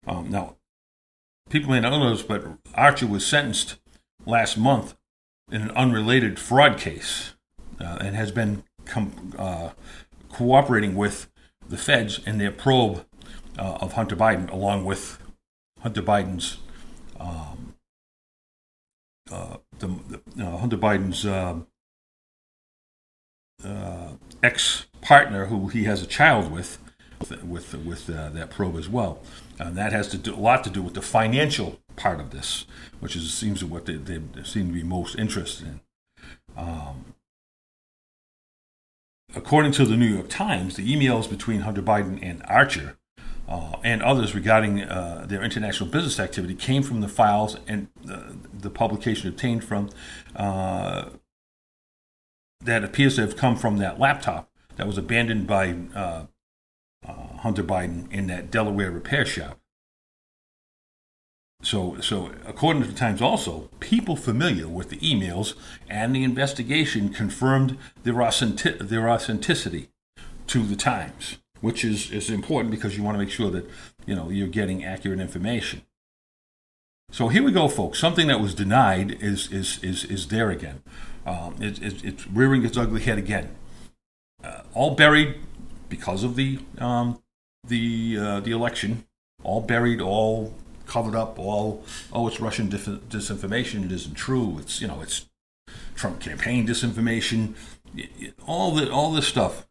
um, 0.06 0.30
now, 0.30 0.56
people 1.52 1.70
may 1.70 1.80
not 1.80 1.90
know 1.90 2.10
this, 2.10 2.22
but 2.22 2.44
Archer 2.74 3.06
was 3.06 3.26
sentenced 3.26 3.76
last 4.24 4.56
month 4.56 4.96
in 5.50 5.60
an 5.60 5.70
unrelated 5.72 6.38
fraud 6.38 6.78
case, 6.78 7.34
uh, 7.78 7.98
and 8.00 8.16
has 8.16 8.32
been 8.32 8.64
com- 8.86 9.34
uh, 9.38 9.70
cooperating 10.30 10.94
with 10.94 11.30
the 11.68 11.76
feds 11.76 12.18
in 12.26 12.38
their 12.38 12.50
probe 12.50 13.04
uh, 13.58 13.76
of 13.82 13.92
Hunter 13.92 14.16
Biden, 14.16 14.50
along 14.50 14.86
with 14.86 15.18
Hunter 15.80 16.02
Biden's. 16.02 16.56
Um, 17.20 17.74
uh, 19.30 19.58
the, 19.78 20.20
uh, 20.40 20.56
Hunter 20.56 20.78
Biden's 20.78 21.26
uh, 21.26 21.60
uh, 23.64 24.08
ex 24.42 24.86
partner, 25.02 25.46
who 25.46 25.68
he 25.68 25.84
has 25.84 26.02
a 26.02 26.06
child 26.06 26.50
with, 26.50 26.78
with 27.44 27.74
with 27.74 28.06
that 28.06 28.50
probe 28.50 28.76
as 28.76 28.88
well, 28.88 29.20
and 29.66 29.76
that 29.76 29.92
has 29.92 30.08
to 30.08 30.18
do 30.18 30.34
a 30.34 30.36
lot 30.36 30.64
to 30.64 30.70
do 30.70 30.82
with 30.82 30.94
the 30.94 31.02
financial 31.02 31.80
part 31.96 32.20
of 32.20 32.30
this, 32.30 32.66
which 33.00 33.16
is 33.16 33.32
seems 33.32 33.60
to 33.60 33.66
what 33.66 33.86
they, 33.86 33.96
they 33.96 34.20
seem 34.44 34.68
to 34.68 34.72
be 34.74 34.82
most 34.82 35.18
interested 35.18 35.66
in. 35.66 35.80
Um, 36.56 37.14
according 39.34 39.72
to 39.72 39.84
the 39.84 39.96
New 39.96 40.06
York 40.06 40.28
Times, 40.28 40.76
the 40.76 40.94
emails 40.94 41.28
between 41.28 41.60
Hunter 41.60 41.82
Biden 41.82 42.18
and 42.22 42.42
Archer 42.48 42.96
uh, 43.48 43.76
and 43.82 44.02
others 44.02 44.34
regarding 44.34 44.82
uh, 44.82 45.26
their 45.28 45.42
international 45.42 45.88
business 45.88 46.18
activity 46.18 46.54
came 46.54 46.82
from 46.82 47.00
the 47.00 47.08
files 47.08 47.56
and 47.66 47.88
uh, 48.10 48.32
the 48.52 48.70
publication 48.70 49.28
obtained 49.28 49.64
from 49.64 49.90
uh, 50.36 51.10
that 52.60 52.84
appears 52.84 53.16
to 53.16 53.20
have 53.22 53.36
come 53.36 53.56
from 53.56 53.78
that 53.78 53.98
laptop 53.98 54.48
that 54.76 54.86
was 54.86 54.96
abandoned 54.96 55.46
by 55.46 55.74
uh, 57.06 57.38
Hunter 57.38 57.64
Biden 57.64 58.10
in 58.12 58.26
that 58.28 58.50
Delaware 58.50 58.90
repair 58.90 59.24
shop. 59.24 59.58
So, 61.62 62.00
so 62.00 62.32
according 62.44 62.82
to 62.82 62.88
the 62.88 62.94
Times, 62.94 63.22
also 63.22 63.68
people 63.78 64.16
familiar 64.16 64.66
with 64.66 64.88
the 64.88 64.98
emails 64.98 65.54
and 65.88 66.14
the 66.14 66.24
investigation 66.24 67.10
confirmed 67.10 67.78
their, 68.02 68.20
authentic- 68.20 68.80
their 68.80 69.08
authenticity 69.08 69.90
to 70.48 70.64
the 70.64 70.76
Times 70.76 71.38
which 71.62 71.84
is, 71.84 72.10
is 72.10 72.28
important 72.28 72.70
because 72.70 72.96
you 72.96 73.02
want 73.02 73.14
to 73.14 73.18
make 73.18 73.30
sure 73.30 73.50
that 73.50 73.64
you 74.04 74.14
know 74.14 74.28
you're 74.28 74.48
getting 74.48 74.84
accurate 74.84 75.20
information. 75.20 75.80
So 77.10 77.28
here 77.28 77.42
we 77.42 77.52
go, 77.52 77.68
folks. 77.68 77.98
Something 77.98 78.26
that 78.26 78.40
was 78.40 78.54
denied 78.54 79.22
is 79.22 79.50
is 79.50 79.82
is, 79.82 80.04
is 80.04 80.28
there 80.28 80.50
again. 80.50 80.82
Um, 81.24 81.54
it, 81.60 81.80
it, 81.80 82.04
it's 82.04 82.26
rearing 82.26 82.64
its 82.64 82.76
ugly 82.76 83.00
head 83.00 83.16
again. 83.16 83.54
Uh, 84.44 84.62
all 84.74 84.96
buried 84.96 85.36
because 85.96 86.24
of 86.24 86.36
the 86.36 86.58
um, 86.78 87.20
the 87.68 88.16
uh, 88.18 88.40
the 88.40 88.50
election. 88.50 89.04
All 89.44 89.60
buried, 89.60 90.00
all 90.00 90.54
covered 90.86 91.14
up. 91.14 91.38
All 91.38 91.84
oh, 92.12 92.26
it's 92.28 92.40
Russian 92.40 92.68
dis- 92.68 92.86
disinformation. 92.86 93.84
It 93.84 93.92
isn't 93.92 94.14
true. 94.14 94.56
It's 94.58 94.80
you 94.80 94.88
know 94.88 95.00
it's 95.02 95.26
Trump 95.94 96.20
campaign 96.20 96.66
disinformation. 96.66 97.54
All 98.46 98.72
the 98.72 98.90
all 98.90 99.12
this 99.12 99.28
stuff 99.28 99.66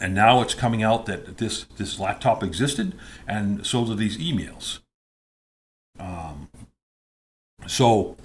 and 0.00 0.14
now 0.14 0.40
it's 0.40 0.54
coming 0.54 0.82
out 0.82 1.06
that 1.06 1.36
this 1.36 1.64
this 1.76 2.00
laptop 2.00 2.42
existed, 2.42 2.94
and 3.28 3.66
so 3.66 3.84
do 3.84 3.94
these 3.94 4.16
emails. 4.16 4.80
Um, 5.98 6.48
so, 7.66 8.16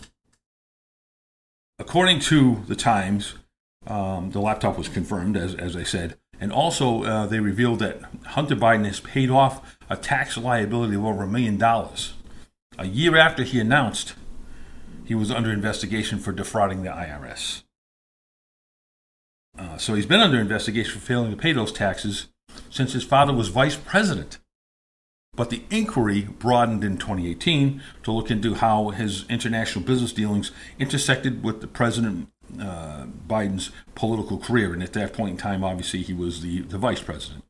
according 1.77 2.21
to 2.21 2.63
the 2.67 2.75
Times, 2.75 3.35
um, 3.87 4.31
the 4.31 4.39
laptop 4.39 4.77
was 4.77 4.87
confirmed, 4.87 5.35
as 5.35 5.53
as 5.53 5.75
I 5.75 5.83
said, 5.83 6.17
and 6.39 6.51
also 6.51 7.03
uh, 7.03 7.25
they 7.25 7.39
revealed 7.39 7.79
that 7.79 8.01
Hunter 8.25 8.55
Biden 8.55 8.85
has 8.85 8.99
paid 8.99 9.29
off 9.29 9.77
a 9.89 9.95
tax 9.95 10.37
liability 10.37 10.95
of 10.95 11.05
over 11.05 11.23
a 11.23 11.27
million 11.27 11.57
dollars 11.57 12.13
a 12.77 12.87
year 12.87 13.15
after 13.15 13.43
he 13.43 13.59
announced 13.59 14.15
he 15.05 15.15
was 15.15 15.31
under 15.31 15.51
investigation 15.51 16.19
for 16.19 16.31
defrauding 16.31 16.83
the 16.83 16.89
IRS. 16.89 17.63
Uh, 19.57 19.77
so 19.77 19.93
he's 19.93 20.05
been 20.05 20.19
under 20.19 20.39
investigation 20.39 20.99
for 20.99 21.05
failing 21.05 21.31
to 21.31 21.37
pay 21.37 21.53
those 21.53 21.71
taxes 21.71 22.27
since 22.69 22.93
his 22.93 23.03
father 23.03 23.33
was 23.33 23.47
vice 23.47 23.75
president. 23.75 24.39
But 25.35 25.49
the 25.49 25.63
inquiry 25.69 26.21
broadened 26.21 26.83
in 26.83 26.97
2018 26.97 27.81
to 28.03 28.11
look 28.11 28.31
into 28.31 28.55
how 28.55 28.89
his 28.89 29.25
international 29.29 29.83
business 29.85 30.13
dealings 30.13 30.51
intersected 30.79 31.43
with 31.43 31.61
the 31.61 31.67
President 31.67 32.29
uh, 32.61 33.07
Biden's 33.27 33.71
political 33.95 34.37
career. 34.37 34.73
And 34.73 34.83
at 34.83 34.93
that 34.93 35.13
point 35.13 35.31
in 35.31 35.37
time, 35.37 35.63
obviously, 35.63 36.01
he 36.01 36.13
was 36.13 36.41
the, 36.41 36.61
the 36.61 36.77
vice 36.77 37.01
president. 37.01 37.43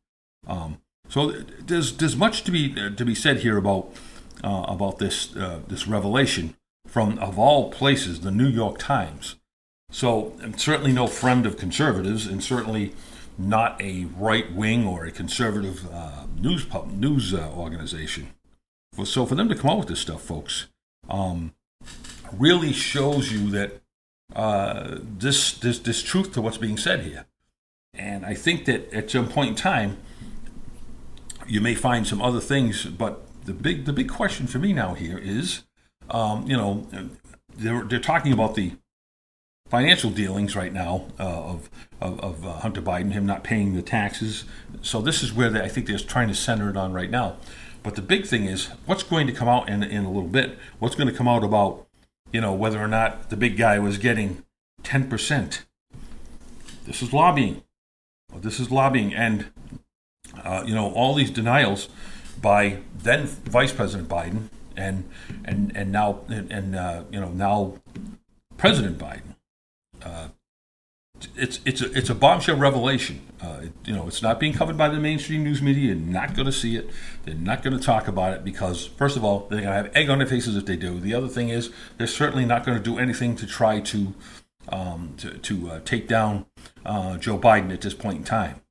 Um, 0.47 0.79
so 1.09 1.31
there's 1.31 1.97
there's 1.97 2.15
much 2.15 2.43
to 2.43 2.51
be 2.51 2.73
to 2.73 3.05
be 3.05 3.15
said 3.15 3.37
here 3.37 3.57
about 3.57 3.93
uh, 4.43 4.65
about 4.67 4.97
this 4.99 5.35
uh, 5.35 5.61
this 5.67 5.87
revelation 5.87 6.55
from 6.87 7.17
of 7.19 7.37
all 7.37 7.71
places, 7.71 8.21
the 8.21 8.31
New 8.31 8.47
York 8.47 8.77
Times. 8.77 9.35
So 9.91 10.35
I'm 10.41 10.57
certainly 10.57 10.91
no 10.91 11.07
friend 11.07 11.45
of 11.45 11.57
conservatives, 11.57 12.25
and 12.25 12.43
certainly 12.43 12.93
not 13.37 13.79
a 13.81 14.05
right 14.17 14.51
wing 14.51 14.87
or 14.87 15.05
a 15.05 15.11
conservative 15.11 15.87
uh, 15.91 16.25
news 16.37 16.65
pub, 16.65 16.91
news 16.91 17.33
uh, 17.33 17.51
organization. 17.55 18.29
So 19.03 19.25
for 19.25 19.35
them 19.35 19.49
to 19.49 19.55
come 19.55 19.71
out 19.71 19.79
with 19.79 19.87
this 19.89 19.99
stuff, 19.99 20.21
folks, 20.21 20.67
um, 21.09 21.53
really 22.31 22.71
shows 22.71 23.31
you 23.31 23.49
that 23.51 23.81
uh, 24.35 24.97
this 24.99 25.53
this 25.53 25.79
this 25.79 26.03
truth 26.03 26.33
to 26.33 26.41
what's 26.41 26.57
being 26.57 26.77
said 26.77 27.01
here. 27.01 27.25
And 27.93 28.25
I 28.25 28.33
think 28.33 28.65
that 28.65 28.93
at 28.93 29.09
some 29.09 29.29
point 29.29 29.49
in 29.51 29.55
time, 29.55 29.97
you 31.47 31.61
may 31.61 31.75
find 31.75 32.05
some 32.05 32.21
other 32.21 32.41
things, 32.41 32.85
but 32.85 33.25
the 33.45 33.53
big 33.53 33.85
the 33.85 33.93
big 33.93 34.09
question 34.09 34.47
for 34.47 34.59
me 34.59 34.73
now 34.73 34.93
here 34.93 35.17
is, 35.17 35.63
um, 36.09 36.45
you 36.47 36.57
know, 36.57 36.87
they're 37.55 37.83
they're 37.83 37.99
talking 37.99 38.33
about 38.33 38.55
the 38.55 38.73
financial 39.69 40.11
dealings 40.11 40.55
right 40.55 40.73
now 40.73 41.07
uh, 41.19 41.23
of 41.23 41.69
of, 42.01 42.19
of 42.19 42.45
uh, 42.45 42.53
Hunter 42.59 42.81
Biden, 42.81 43.13
him 43.13 43.25
not 43.25 43.43
paying 43.43 43.73
the 43.73 43.81
taxes. 43.81 44.43
So 44.81 45.01
this 45.01 45.23
is 45.23 45.33
where 45.33 45.49
they, 45.49 45.61
I 45.61 45.69
think 45.69 45.87
they're 45.87 45.97
trying 45.97 46.27
to 46.27 46.35
center 46.35 46.69
it 46.69 46.77
on 46.77 46.91
right 46.91 47.09
now. 47.09 47.37
But 47.83 47.95
the 47.95 48.01
big 48.01 48.25
thing 48.25 48.45
is 48.45 48.69
what's 48.85 49.03
going 49.03 49.27
to 49.27 49.33
come 49.33 49.47
out 49.47 49.69
in 49.69 49.83
in 49.83 50.03
a 50.03 50.11
little 50.11 50.29
bit. 50.29 50.57
What's 50.79 50.95
going 50.95 51.07
to 51.07 51.13
come 51.13 51.27
out 51.27 51.43
about 51.43 51.84
you 52.35 52.41
know 52.41 52.51
whether 52.51 52.79
or 52.83 52.87
not 52.89 53.29
the 53.29 53.37
big 53.37 53.55
guy 53.55 53.79
was 53.79 53.97
getting 53.97 54.43
ten 54.83 55.09
percent. 55.09 55.63
This 56.85 57.01
is 57.01 57.13
lobbying. 57.13 57.63
This 58.35 58.59
is 58.59 58.69
lobbying, 58.69 59.13
and 59.13 59.45
uh, 60.43 60.63
you 60.67 60.75
know 60.75 60.91
all 60.91 61.13
these 61.13 61.31
denials 61.31 61.87
by 62.41 62.79
then 62.93 63.25
Vice 63.25 63.71
President 63.71 64.09
Biden 64.09 64.49
and 64.75 65.09
and 65.45 65.71
and 65.77 65.93
now 65.93 66.19
and, 66.27 66.51
and 66.51 66.75
uh, 66.75 67.03
you 67.09 67.21
know 67.21 67.29
now 67.29 67.75
President 68.57 68.97
Biden. 68.97 69.35
Uh, 70.03 70.27
it's 71.35 71.59
it's 71.65 71.81
a, 71.81 71.91
it's 71.97 72.09
a 72.09 72.15
bombshell 72.15 72.57
revelation. 72.57 73.21
Uh, 73.41 73.61
it, 73.63 73.73
you 73.85 73.93
know, 73.93 74.07
it's 74.07 74.21
not 74.21 74.39
being 74.39 74.53
covered 74.53 74.77
by 74.77 74.89
the 74.89 74.99
mainstream 74.99 75.43
news 75.43 75.61
media. 75.61 75.87
You're 75.87 75.95
not 75.95 76.35
going 76.35 76.45
to 76.45 76.51
see 76.51 76.75
it. 76.75 76.89
They're 77.23 77.35
not 77.35 77.63
going 77.63 77.77
to 77.77 77.83
talk 77.83 78.07
about 78.07 78.33
it 78.33 78.43
because, 78.43 78.85
first 78.85 79.17
of 79.17 79.23
all, 79.23 79.47
they're 79.49 79.61
going 79.61 79.71
to 79.71 79.83
have 79.83 79.95
egg 79.95 80.09
on 80.09 80.19
their 80.19 80.27
faces 80.27 80.55
if 80.55 80.65
they 80.65 80.75
do. 80.75 80.99
The 80.99 81.13
other 81.13 81.27
thing 81.27 81.49
is, 81.49 81.71
they're 81.97 82.07
certainly 82.07 82.45
not 82.45 82.65
going 82.65 82.77
to 82.77 82.83
do 82.83 82.97
anything 82.97 83.35
to 83.37 83.45
try 83.45 83.79
to 83.81 84.13
um, 84.69 85.13
to, 85.17 85.37
to 85.37 85.71
uh, 85.71 85.79
take 85.85 86.07
down 86.07 86.45
uh, 86.85 87.17
Joe 87.17 87.37
Biden 87.37 87.71
at 87.71 87.81
this 87.81 87.93
point 87.93 88.17
in 88.17 88.23
time. 88.23 88.61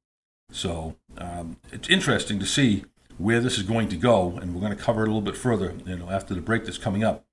So 0.50 0.96
um, 1.18 1.56
it's 1.72 1.88
interesting 1.88 2.38
to 2.40 2.46
see 2.46 2.84
where 3.16 3.40
this 3.40 3.58
is 3.58 3.62
going 3.62 3.88
to 3.88 3.96
go, 3.96 4.38
and 4.40 4.54
we're 4.54 4.60
going 4.60 4.76
to 4.76 4.82
cover 4.82 5.02
it 5.02 5.08
a 5.08 5.10
little 5.12 5.20
bit 5.22 5.36
further, 5.36 5.74
you 5.86 5.96
know, 5.96 6.10
after 6.10 6.34
the 6.34 6.40
break 6.40 6.64
that's 6.64 6.78
coming 6.78 7.04
up. 7.04 7.24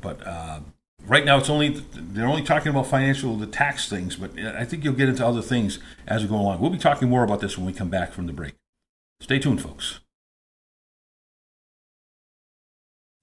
But 0.00 0.26
uh, 0.26 0.60
right 1.06 1.24
now, 1.24 1.38
it's 1.38 1.50
only 1.50 1.68
they're 1.94 2.26
only 2.26 2.42
talking 2.42 2.70
about 2.70 2.86
financial, 2.86 3.36
the 3.36 3.46
tax 3.46 3.88
things. 3.88 4.16
But 4.16 4.38
I 4.38 4.64
think 4.64 4.84
you'll 4.84 4.94
get 4.94 5.08
into 5.08 5.26
other 5.26 5.42
things 5.42 5.78
as 6.06 6.22
we 6.22 6.28
go 6.28 6.36
along. 6.36 6.60
We'll 6.60 6.70
be 6.70 6.78
talking 6.78 7.08
more 7.08 7.24
about 7.24 7.40
this 7.40 7.56
when 7.56 7.66
we 7.66 7.72
come 7.72 7.88
back 7.88 8.12
from 8.12 8.26
the 8.26 8.32
break. 8.32 8.54
Stay 9.20 9.38
tuned, 9.38 9.62
folks. 9.62 10.00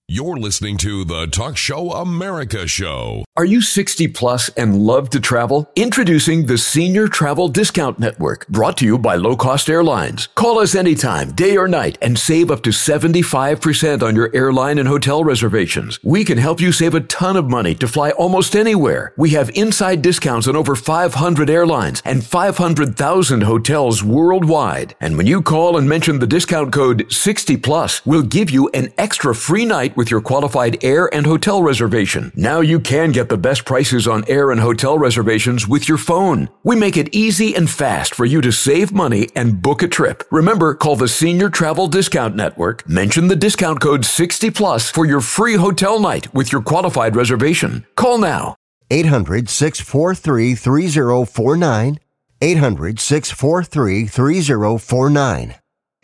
You're 0.07 0.37
listening 0.37 0.77
to 0.77 1.03
the 1.03 1.25
Talk 1.25 1.57
Show 1.57 1.91
America 1.91 2.67
Show. 2.67 3.25
Are 3.35 3.43
you 3.43 3.59
60 3.59 4.07
plus 4.09 4.49
and 4.49 4.77
love 4.77 5.09
to 5.09 5.19
travel? 5.19 5.67
Introducing 5.75 6.45
the 6.45 6.59
Senior 6.59 7.07
Travel 7.07 7.47
Discount 7.47 7.97
Network, 7.97 8.47
brought 8.47 8.77
to 8.77 8.85
you 8.85 8.99
by 8.99 9.15
Low 9.15 9.35
Cost 9.35 9.67
Airlines. 9.67 10.27
Call 10.35 10.59
us 10.59 10.75
anytime, 10.75 11.31
day 11.31 11.57
or 11.57 11.67
night, 11.67 11.97
and 12.03 12.19
save 12.19 12.51
up 12.51 12.61
to 12.63 12.69
75% 12.69 14.03
on 14.03 14.15
your 14.15 14.29
airline 14.35 14.77
and 14.77 14.87
hotel 14.87 15.23
reservations. 15.23 15.99
We 16.03 16.23
can 16.23 16.37
help 16.37 16.61
you 16.61 16.71
save 16.71 16.93
a 16.93 17.01
ton 17.01 17.35
of 17.35 17.49
money 17.49 17.73
to 17.73 17.87
fly 17.87 18.11
almost 18.11 18.55
anywhere. 18.55 19.11
We 19.17 19.31
have 19.31 19.49
inside 19.55 20.03
discounts 20.03 20.47
on 20.47 20.55
over 20.55 20.75
500 20.75 21.49
airlines 21.49 22.03
and 22.05 22.23
500,000 22.23 23.41
hotels 23.41 24.03
worldwide. 24.03 24.95
And 25.01 25.17
when 25.17 25.25
you 25.25 25.41
call 25.41 25.77
and 25.77 25.89
mention 25.89 26.19
the 26.19 26.27
discount 26.27 26.71
code 26.71 27.11
60 27.11 27.57
plus, 27.57 28.05
we'll 28.05 28.21
give 28.21 28.51
you 28.51 28.69
an 28.69 28.93
extra 28.99 29.33
free 29.33 29.65
night 29.65 29.94
with 29.95 30.11
your 30.11 30.21
qualified 30.21 30.83
air 30.83 31.13
and 31.13 31.25
hotel 31.25 31.63
reservation. 31.63 32.31
Now 32.35 32.61
you 32.61 32.79
can 32.79 33.11
get 33.11 33.29
the 33.29 33.37
best 33.37 33.65
prices 33.65 34.07
on 34.07 34.23
air 34.27 34.51
and 34.51 34.59
hotel 34.59 34.97
reservations 34.97 35.67
with 35.67 35.87
your 35.87 35.97
phone. 35.97 36.49
We 36.63 36.75
make 36.75 36.97
it 36.97 37.13
easy 37.15 37.55
and 37.55 37.69
fast 37.69 38.15
for 38.15 38.25
you 38.25 38.41
to 38.41 38.51
save 38.51 38.91
money 38.93 39.29
and 39.35 39.61
book 39.61 39.83
a 39.83 39.87
trip. 39.87 40.23
Remember, 40.31 40.73
call 40.73 40.95
the 40.95 41.07
Senior 41.07 41.49
Travel 41.49 41.87
Discount 41.87 42.35
Network, 42.35 42.87
mention 42.87 43.27
the 43.27 43.35
discount 43.35 43.81
code 43.81 44.05
60 44.05 44.51
plus 44.51 44.89
for 44.89 45.05
your 45.05 45.21
free 45.21 45.55
hotel 45.55 45.99
night 45.99 46.33
with 46.33 46.51
your 46.51 46.61
qualified 46.61 47.15
reservation. 47.15 47.85
Call 47.95 48.17
now. 48.17 48.55
800 48.91 49.49
643 49.49 50.55
3049. 50.55 51.99
800 52.41 52.99
643 52.99 54.05
3049. 54.05 55.55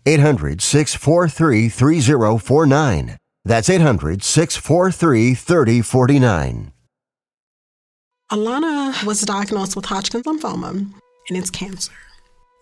800 0.05 0.61
643 0.61 1.69
3049. 1.69 3.17
That's 3.43 3.69
800 3.69 4.23
643 4.23 5.33
3049. 5.33 6.71
Alana 8.31 9.03
was 9.03 9.21
diagnosed 9.21 9.75
with 9.75 9.85
Hodgkin's 9.85 10.23
lymphoma, 10.23 10.69
and 10.69 11.37
it's 11.37 11.49
cancer. 11.49 11.91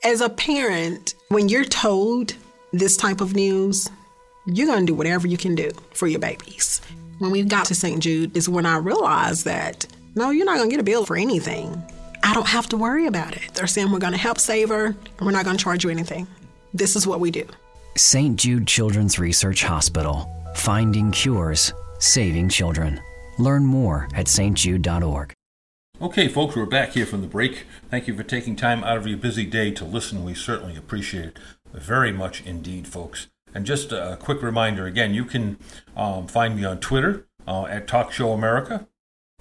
As 0.04 0.22
a 0.22 0.30
parent, 0.30 1.14
when 1.28 1.50
you're 1.50 1.66
told 1.66 2.34
this 2.72 2.98
type 2.98 3.22
of 3.22 3.36
news, 3.36 3.90
you're 4.48 4.66
going 4.66 4.80
to 4.80 4.86
do 4.86 4.96
whatever 4.96 5.28
you 5.28 5.38
can 5.38 5.54
do 5.54 5.70
for 5.94 6.08
your 6.08 6.20
babies. 6.20 6.82
When 7.20 7.30
we 7.32 7.44
got 7.44 7.66
to 7.66 7.76
St. 7.76 8.02
Jude, 8.02 8.36
is 8.36 8.48
when 8.48 8.66
I 8.66 8.78
realized 8.78 9.46
that 9.46 9.86
no, 10.16 10.32
you're 10.32 10.46
not 10.46 10.58
going 10.58 10.70
to 10.70 10.74
get 10.76 10.82
a 10.82 10.84
bill 10.84 11.06
for 11.06 11.18
anything. 11.18 11.82
I 12.24 12.34
don't 12.34 12.48
have 12.48 12.68
to 12.70 12.78
worry 12.78 13.06
about 13.06 13.36
it. 13.36 13.54
They're 13.54 13.68
saying 13.68 13.92
we're 13.92 14.00
going 14.00 14.14
to 14.14 14.20
help 14.20 14.40
save 14.40 14.70
her, 14.70 14.86
and 14.86 15.22
we're 15.22 15.32
not 15.32 15.46
going 15.46 15.58
to 15.58 15.64
charge 15.64 15.84
you 15.84 15.90
anything. 15.90 16.28
This 16.74 16.96
is 16.96 17.06
what 17.06 17.20
we 17.20 17.32
do. 17.32 17.46
St. 17.96 18.38
Jude 18.38 18.66
Children's 18.66 19.20
Research 19.20 19.64
Hospital. 19.64 20.39
Finding 20.56 21.12
cures, 21.12 21.74
saving 22.00 22.50
children. 22.50 23.00
Learn 23.38 23.66
more 23.66 24.08
at 24.14 24.28
stjude.org. 24.28 25.34
Okay, 26.02 26.30
folks, 26.30 26.56
we're 26.56 26.66
back 26.66 26.94
here 26.94 27.06
from 27.06 27.22
the 27.22 27.28
break. 27.28 27.66
Thank 27.90 28.08
you 28.08 28.16
for 28.16 28.24
taking 28.24 28.56
time 28.56 28.84
out 28.86 28.96
of 28.96 29.06
your 29.06 29.18
busy 29.18 29.46
day 29.46 29.72
to 29.72 29.84
listen. 29.84 30.24
We 30.24 30.34
certainly 30.34 30.78
appreciate 30.78 31.26
it 31.26 31.40
very 31.74 32.14
much 32.14 32.42
indeed, 32.46 32.88
folks. 32.88 33.28
And 33.54 33.66
just 33.66 33.92
a 33.92 34.18
quick 34.20 34.42
reminder 34.42 34.86
again, 34.86 35.14
you 35.14 35.26
can 35.26 35.58
um, 35.98 36.28
find 36.28 36.56
me 36.56 36.64
on 36.64 36.80
Twitter 36.80 37.28
uh, 37.48 37.66
at 37.66 37.88
Talk 37.88 38.12
Show 38.12 38.32
America. 38.32 38.88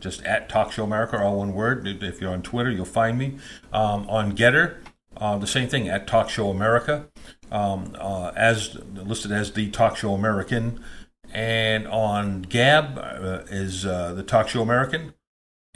Just 0.01 0.23
at 0.25 0.49
Talk 0.49 0.73
Show 0.73 0.85
America, 0.85 1.21
all 1.21 1.39
one 1.39 1.53
word. 1.53 1.87
If 1.87 2.21
you're 2.21 2.33
on 2.33 2.43
Twitter, 2.43 2.71
you'll 2.71 2.85
find 2.85 3.19
me. 3.19 3.39
Um, 3.73 4.09
on 4.09 4.35
Gettr, 4.35 4.77
uh, 5.17 5.39
the 5.39 5.47
same 5.47 5.69
thing 5.69 5.89
at 5.89 6.07
Talk 6.07 6.31
Show 6.31 6.51
America, 6.51 7.07
um, 7.51 7.97
uh, 7.99 8.33
as 8.37 8.77
listed 8.95 9.33
as 9.33 9.53
the 9.53 9.71
Talk 9.71 9.97
Show 9.97 10.15
American. 10.15 10.83
And 11.33 11.87
on 11.87 12.43
Gab 12.43 12.99
uh, 12.99 13.43
is 13.51 13.85
uh, 13.85 14.15
the 14.15 14.23
Talk 14.23 14.49
Show 14.49 14.63
American. 14.63 15.15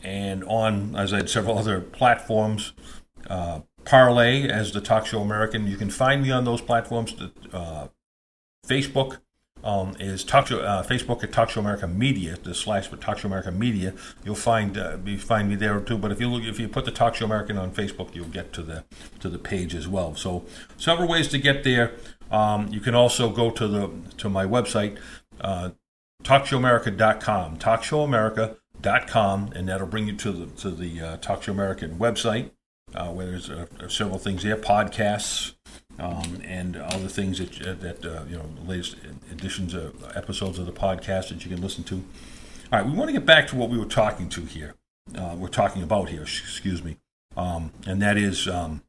And 0.02 0.42
on, 0.44 0.96
as 0.96 1.12
I 1.12 1.18
had 1.18 1.30
several 1.30 1.58
other 1.58 1.80
platforms, 1.80 2.72
uh, 3.28 3.60
Parler 3.84 4.48
as 4.50 4.72
the 4.72 4.80
Talk 4.80 5.06
Show 5.06 5.20
American. 5.20 5.66
You 5.66 5.76
can 5.76 5.90
find 5.90 6.22
me 6.22 6.30
on 6.30 6.44
those 6.44 6.60
platforms. 6.60 7.14
Uh, 7.52 7.88
Facebook 8.66 9.18
um, 9.64 9.94
is 9.98 10.24
Talk 10.24 10.48
Show, 10.48 10.60
uh, 10.60 10.82
Facebook 10.82 11.22
at 11.22 11.32
Talk 11.32 11.50
Show 11.50 11.60
America 11.60 11.86
Media, 11.86 12.36
the 12.42 12.54
slash 12.54 12.88
for 12.88 12.96
Talk 12.96 13.18
Show 13.18 13.28
America 13.28 13.50
Media. 13.50 13.94
You'll 14.24 14.34
find 14.34 14.76
uh, 14.76 14.98
you 15.04 15.18
find 15.18 15.48
me 15.48 15.56
there 15.56 15.80
too. 15.80 15.98
But 15.98 16.12
if 16.12 16.20
you 16.20 16.28
look, 16.28 16.44
if 16.44 16.58
you 16.58 16.68
put 16.68 16.84
the 16.84 16.90
Talk 16.90 17.14
Show 17.14 17.24
American 17.24 17.58
on 17.58 17.72
Facebook, 17.72 18.14
you'll 18.14 18.26
get 18.26 18.52
to 18.54 18.62
the 18.62 18.84
to 19.20 19.28
the 19.28 19.38
page 19.38 19.74
as 19.74 19.88
well. 19.88 20.14
So 20.14 20.44
several 20.76 21.08
ways 21.08 21.28
to 21.28 21.38
get 21.38 21.64
there. 21.64 21.92
Um, 22.30 22.68
you 22.68 22.80
can 22.80 22.94
also 22.94 23.30
go 23.30 23.50
to 23.50 23.68
the 23.68 23.90
to 24.18 24.28
my 24.28 24.46
website, 24.46 24.98
uh, 25.40 25.70
TalkShowAmerica.com, 26.22 27.58
TalkShowAmerica.com, 27.58 29.52
and 29.54 29.68
that'll 29.68 29.86
bring 29.86 30.06
you 30.06 30.16
to 30.16 30.32
the 30.32 30.46
to 30.60 30.70
the 30.70 31.00
uh, 31.00 31.16
Talk 31.18 31.42
Show 31.42 31.52
American 31.52 31.98
website, 31.98 32.50
uh, 32.94 33.08
where 33.08 33.26
there's 33.26 33.50
uh, 33.50 33.66
several 33.88 34.18
things 34.18 34.42
there, 34.42 34.56
podcasts, 34.56 35.54
um, 35.98 36.40
and 36.44 36.76
other 36.76 37.08
things 37.08 37.38
that 37.38 37.80
that 37.80 38.04
uh, 38.04 38.24
you 38.28 38.36
know, 38.36 38.48
the 38.62 38.68
latest 38.68 38.96
editions 39.30 39.74
of 39.74 40.16
episodes 40.16 40.58
of 40.58 40.66
the 40.66 40.72
podcast 40.72 41.28
that 41.30 41.44
you 41.44 41.50
can 41.50 41.60
listen 41.60 41.84
to. 41.84 41.96
All 42.72 42.78
right, 42.78 42.86
we 42.86 42.92
want 42.92 43.08
to 43.08 43.12
get 43.12 43.26
back 43.26 43.48
to 43.48 43.56
what 43.56 43.68
we 43.68 43.78
were 43.78 43.84
talking 43.84 44.28
to 44.30 44.42
here. 44.42 44.74
Uh, 45.16 45.34
we're 45.36 45.48
talking 45.48 45.82
about 45.82 46.08
here, 46.08 46.22
excuse 46.22 46.82
me, 46.82 46.96
um, 47.36 47.72
and 47.86 48.00
that 48.00 48.16
is 48.16 48.46
um, 48.46 48.82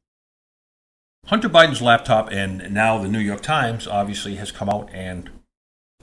Hunter 1.27 1.49
Biden's 1.49 1.81
laptop, 1.81 2.31
and 2.31 2.71
now 2.73 2.99
the 2.99 3.07
New 3.07 3.19
York 3.19 3.41
Times 3.41 3.87
obviously 3.87 4.35
has 4.35 4.51
come 4.51 4.69
out 4.69 4.89
and 4.93 5.31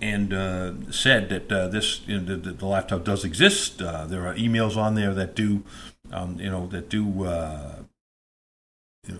and 0.00 0.32
uh, 0.32 0.72
said 0.90 1.28
that 1.28 1.52
uh, 1.52 1.68
this 1.68 2.00
you 2.06 2.20
know, 2.20 2.36
the, 2.36 2.52
the, 2.52 2.66
laptop 2.66 3.04
does 3.04 3.24
exist. 3.24 3.82
Uh, 3.82 4.06
there 4.06 4.26
are 4.26 4.34
emails 4.34 4.76
on 4.76 4.94
there 4.94 5.12
that 5.14 5.34
do, 5.34 5.62
um, 6.12 6.38
you 6.40 6.50
know, 6.50 6.66
that 6.68 6.88
do 6.88 7.24
uh, 7.24 7.76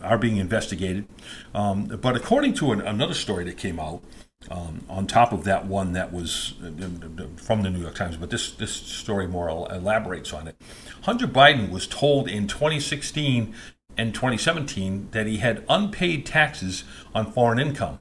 are 0.02 0.18
being 0.18 0.38
investigated. 0.38 1.06
Um, 1.54 1.84
but 1.84 2.16
according 2.16 2.54
to 2.54 2.72
an, 2.72 2.80
another 2.80 3.14
story 3.14 3.44
that 3.44 3.56
came 3.56 3.78
out, 3.78 4.02
um, 4.50 4.84
on 4.88 5.06
top 5.06 5.32
of 5.32 5.44
that 5.44 5.66
one 5.66 5.92
that 5.92 6.12
was 6.12 6.54
uh, 6.64 7.26
from 7.36 7.62
the 7.62 7.70
New 7.70 7.80
York 7.80 7.94
Times, 7.94 8.16
but 8.16 8.30
this 8.30 8.52
this 8.52 8.72
story 8.72 9.26
more 9.26 9.50
elaborates 9.50 10.32
on 10.32 10.48
it. 10.48 10.56
Hunter 11.02 11.26
Biden 11.26 11.70
was 11.70 11.86
told 11.86 12.26
in 12.26 12.46
2016 12.46 13.54
and 13.98 14.14
2017 14.14 15.08
that 15.10 15.26
he 15.26 15.38
had 15.38 15.64
unpaid 15.68 16.24
taxes 16.24 16.84
on 17.14 17.30
foreign 17.30 17.58
income, 17.58 18.00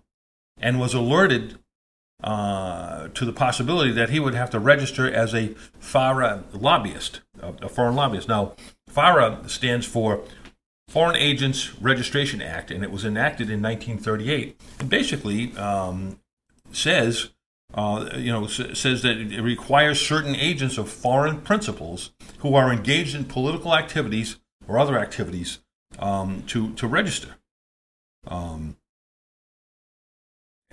and 0.57 0.79
was 0.79 0.93
alerted 0.93 1.58
uh, 2.23 3.07
to 3.09 3.25
the 3.25 3.33
possibility 3.33 3.91
that 3.91 4.09
he 4.09 4.19
would 4.19 4.33
have 4.33 4.49
to 4.49 4.59
register 4.59 5.11
as 5.11 5.33
a 5.33 5.53
FARA 5.79 6.43
lobbyist, 6.53 7.21
a, 7.41 7.69
foreign 7.69 7.95
lobbyist. 7.95 8.27
Now, 8.27 8.53
FARA 8.87 9.47
stands 9.47 9.85
for 9.85 10.23
Foreign 10.89 11.15
Agents 11.15 11.79
Registration 11.79 12.41
Act, 12.41 12.71
and 12.71 12.83
it 12.83 12.91
was 12.91 13.05
enacted 13.05 13.49
in 13.49 13.61
1938. 13.61 14.59
And 14.79 14.89
basically 14.89 15.55
um, 15.55 16.19
says, 16.71 17.29
uh, 17.73 18.09
you 18.15 18.31
know, 18.31 18.47
says 18.47 19.03
that 19.03 19.17
it 19.17 19.41
requires 19.41 20.05
certain 20.05 20.35
agents 20.35 20.77
of 20.77 20.89
foreign 20.89 21.41
principals 21.41 22.11
who 22.39 22.55
are 22.55 22.73
engaged 22.73 23.15
in 23.15 23.25
political 23.25 23.75
activities 23.75 24.39
or 24.67 24.79
other 24.79 24.97
activities 24.97 25.59
um, 25.99 26.43
to 26.47 26.73
to 26.73 26.87
register. 26.87 27.35
Um, 28.27 28.77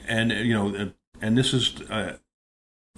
and 0.08 0.30
you 0.32 0.54
know, 0.54 0.92
and 1.26 1.36
this 1.36 1.52
is 1.52 1.80
uh, 1.90 2.16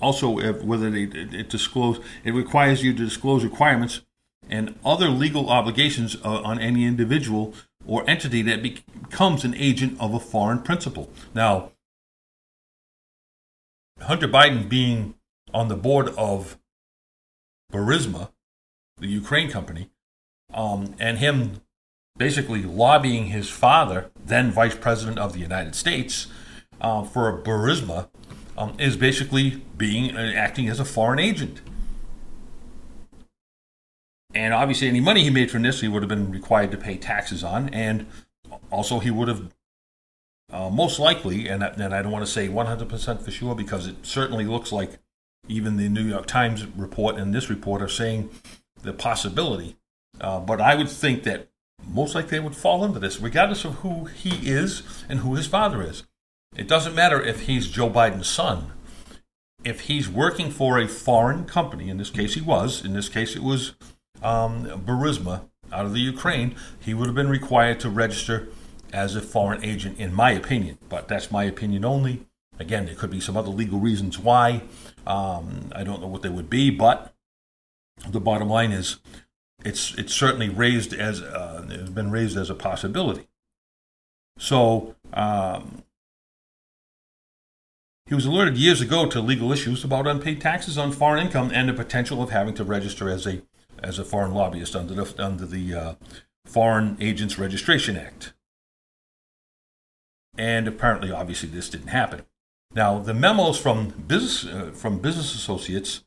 also 0.01 0.29
whether 0.63 0.91
they 0.91 1.05
it 1.05 1.49
disclose 1.49 1.99
it 2.25 2.33
requires 2.33 2.83
you 2.85 2.93
to 2.93 3.05
disclose 3.05 3.43
requirements 3.43 4.03
and 4.49 4.79
other 4.85 5.09
legal 5.09 5.51
obligations 5.51 6.17
uh, 6.25 6.43
on 6.43 6.59
any 6.59 6.85
individual 6.85 7.55
or 7.87 8.09
entity 8.09 8.43
that 8.43 8.63
becomes 8.63 9.45
an 9.45 9.55
agent 9.55 9.97
of 10.01 10.15
a 10.15 10.21
foreign 10.21 10.61
principal. 10.61 11.11
Now, 11.35 11.73
Hunter 14.01 14.29
Biden 14.29 14.69
being 14.69 15.15
on 15.53 15.69
the 15.69 15.77
board 15.77 16.11
of 16.17 16.59
Burisma, 17.73 18.31
the 18.99 19.09
Ukraine 19.09 19.51
company, 19.51 19.91
um, 20.53 20.95
and 20.99 21.19
him 21.19 21.61
basically 22.17 22.63
lobbying 22.63 23.27
his 23.27 23.49
father, 23.49 24.11
then 24.25 24.51
Vice 24.51 24.75
President 24.75 25.19
of 25.19 25.33
the 25.33 25.41
United 25.41 25.75
States, 25.75 26.27
uh, 26.81 27.03
for 27.03 27.43
Burisma, 27.43 28.09
um, 28.59 28.75
is 28.79 28.97
basically 28.97 29.63
being 29.77 30.17
uh, 30.17 30.33
acting 30.35 30.69
as 30.69 30.81
a 30.81 30.85
foreign 30.85 31.21
agent. 31.21 31.61
And 34.35 34.53
obviously, 34.53 34.89
any 34.89 35.01
money 35.01 35.23
he 35.23 35.31
made 35.31 35.51
from 35.51 35.63
this, 35.63 35.81
he 35.81 35.89
would 35.89 36.03
have 36.03 36.09
been 36.09 36.31
required 36.31 36.73
to 36.73 36.77
pay 36.77 36.97
taxes 36.97 37.45
on, 37.45 37.69
and 37.71 38.07
also 38.71 38.99
he 38.99 39.11
would 39.11 39.29
have 39.29 39.53
uh, 40.53 40.71
most 40.71 40.99
likely, 40.99 41.49
and, 41.49 41.63
and 41.63 41.95
I 41.95 42.03
don't 42.03 42.13
want 42.13 42.27
to 42.27 42.31
say 42.31 42.49
100% 42.49 43.23
for 43.23 43.31
sure 43.31 43.55
because 43.55 43.87
it 43.87 43.97
certainly 44.03 44.45
looks 44.45 44.73
like 44.73 44.99
even 45.47 45.77
the 45.77 45.89
New 45.89 46.03
York 46.03 46.27
Times 46.27 46.67
report 46.67 47.17
and 47.17 47.33
this 47.33 47.49
report 47.49 47.81
are 47.81 47.89
saying 47.89 48.29
the 48.83 48.93
possibility. 48.93 49.77
Uh, 50.21 50.41
but 50.41 50.61
I 50.61 50.75
would 50.75 50.91
think 50.91 51.23
that 51.23 51.49
most 51.87 52.15
likely 52.15 52.31
they 52.31 52.41
would 52.41 52.57
fall 52.57 52.85
into 52.85 52.99
this, 52.99 53.21
regardless 53.21 53.65
of 53.65 53.77
who 53.77 54.07
he 54.07 54.51
is 54.51 54.83
and 55.09 55.21
who 55.21 55.37
his 55.37 55.47
father 55.47 55.83
is. 55.83 56.03
It 56.57 56.69
doesn't 56.69 56.95
matter 56.95 57.21
if 57.21 57.43
he's 57.43 57.69
Joe 57.69 57.91
Biden's 57.91 58.29
son. 58.29 58.73
If 59.65 59.83
he's 59.83 60.09
working 60.09 60.51
for 60.51 60.79
a 60.79 60.89
foreign 60.89 61.45
company, 61.45 61.89
in 61.89 61.99
this 61.99 62.11
case 62.11 62.35
he 62.35 62.41
was, 62.41 62.85
in 62.85 62.93
this 62.93 63.09
case 63.09 63.37
it 63.37 63.43
was 63.43 63.75
um, 64.23 64.65
Burisma 64.67 65.43
out 65.73 65.87
of 65.87 65.93
the 65.93 66.01
Ukraine, 66.01 66.55
he 66.81 66.95
would 66.95 67.07
have 67.07 67.15
been 67.15 67.29
required 67.29 67.81
to 67.81 67.91
register 67.91 68.49
as 68.93 69.15
a 69.15 69.21
foreign 69.21 69.65
agent, 69.65 69.99
in 69.99 70.15
my 70.15 70.31
opinion. 70.31 70.79
But 70.89 71.09
that's 71.09 71.31
my 71.31 71.45
opinion 71.45 71.85
only. 71.85 72.27
Again, 72.59 72.87
there 72.87 72.95
could 72.95 73.11
be 73.11 73.21
some 73.21 73.37
other 73.37 73.51
legal 73.51 73.79
reasons 73.79 74.19
why. 74.19 74.63
Um, 75.07 75.71
I 75.75 75.85
don't 75.85 76.01
know 76.01 76.09
what 76.09 76.23
they 76.23 76.29
would 76.29 76.51
be, 76.51 76.71
but 76.71 77.15
the 78.09 78.21
bottom 78.21 78.49
line 78.49 78.73
is, 78.73 78.99
it's 79.65 79.95
it's 79.95 80.15
certainly 80.15 80.49
raised 80.49 80.93
as 80.93 81.21
uh, 81.21 81.67
it's 81.69 81.91
been 81.91 82.11
raised 82.11 82.37
as 82.37 82.51
a 82.51 82.55
possibility. 82.55 83.29
So 84.39 84.95
um, 85.13 85.83
he 88.09 88.15
was 88.15 88.25
alerted 88.25 88.57
years 88.57 88.81
ago 88.81 89.07
to 89.07 89.21
legal 89.21 89.53
issues 89.53 89.85
about 89.85 90.07
unpaid 90.07 90.41
taxes 90.41 90.79
on 90.79 90.93
foreign 90.93 91.27
income 91.27 91.51
and 91.53 91.69
the 91.69 91.75
potential 91.75 92.23
of 92.23 92.31
having 92.31 92.55
to 92.55 92.65
register 92.65 93.09
as 93.09 93.27
a 93.27 93.43
as 93.83 93.99
a 93.99 94.05
foreign 94.05 94.33
lobbyist 94.33 94.75
under 94.75 94.95
the 94.95 95.23
under 95.23 95.47
the 95.47 95.75
uh, 95.75 95.95
Foreign 96.47 96.97
Agents 97.01 97.39
Registration 97.39 97.97
Act. 97.97 98.33
And 100.37 100.67
apparently, 100.67 101.13
obviously, 101.13 101.49
this 101.49 101.69
didn't 101.69 101.89
happen. 101.89 102.23
Now, 102.75 102.99
the 102.99 103.15
memos 103.15 103.59
from 103.59 103.89
business 103.89 104.47
uh, 104.47 104.71
from 104.73 105.01
business 105.01 105.35
associates, 105.35 106.05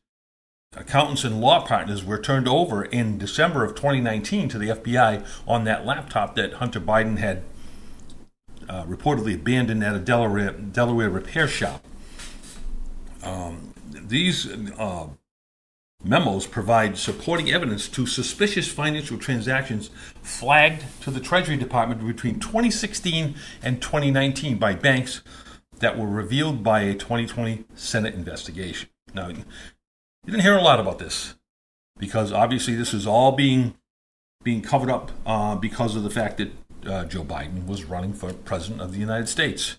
accountants, 0.75 1.23
and 1.23 1.39
law 1.39 1.65
partners 1.65 2.03
were 2.03 2.19
turned 2.19 2.47
over 2.47 2.83
in 2.83 3.19
December 3.19 3.63
of 3.63 3.75
2019 3.75 4.49
to 4.49 4.57
the 4.57 4.69
FBI 4.69 5.23
on 5.47 5.65
that 5.65 5.85
laptop 5.85 6.35
that 6.35 6.53
Hunter 6.53 6.79
Biden 6.79 7.19
had 7.19 7.43
uh, 8.67 8.85
reportedly 8.85 9.35
abandoned 9.35 9.83
at 9.83 9.95
a 9.95 9.99
Delaware 9.99 10.51
Delaware 10.53 11.09
repair 11.09 11.47
shop. 11.47 11.85
Um, 13.23 13.73
these 13.91 14.47
uh, 14.49 15.07
Memos 16.03 16.47
provide 16.47 16.97
supporting 16.97 17.51
evidence 17.51 17.87
to 17.89 18.05
suspicious 18.05 18.67
financial 18.67 19.17
transactions 19.17 19.91
flagged 20.21 20.83
to 21.01 21.11
the 21.11 21.19
Treasury 21.19 21.57
Department 21.57 22.05
between 22.05 22.39
2016 22.39 23.35
and 23.61 23.81
2019 23.81 24.57
by 24.57 24.73
banks 24.73 25.21
that 25.79 25.97
were 25.97 26.07
revealed 26.07 26.63
by 26.63 26.81
a 26.81 26.93
2020 26.93 27.65
Senate 27.75 28.15
investigation. 28.15 28.89
Now, 29.13 29.27
you 29.29 29.43
didn't 30.25 30.41
hear 30.41 30.57
a 30.57 30.61
lot 30.61 30.79
about 30.79 30.99
this 30.99 31.35
because 31.99 32.31
obviously 32.31 32.75
this 32.75 32.93
is 32.93 33.05
all 33.05 33.33
being 33.33 33.75
being 34.43 34.61
covered 34.63 34.89
up 34.89 35.11
uh, 35.25 35.55
because 35.55 35.95
of 35.95 36.01
the 36.01 36.09
fact 36.09 36.37
that 36.37 36.51
uh, 36.85 37.05
Joe 37.05 37.23
Biden 37.23 37.67
was 37.67 37.83
running 37.83 38.11
for 38.13 38.33
president 38.33 38.81
of 38.81 38.91
the 38.91 38.97
United 38.97 39.29
States. 39.29 39.77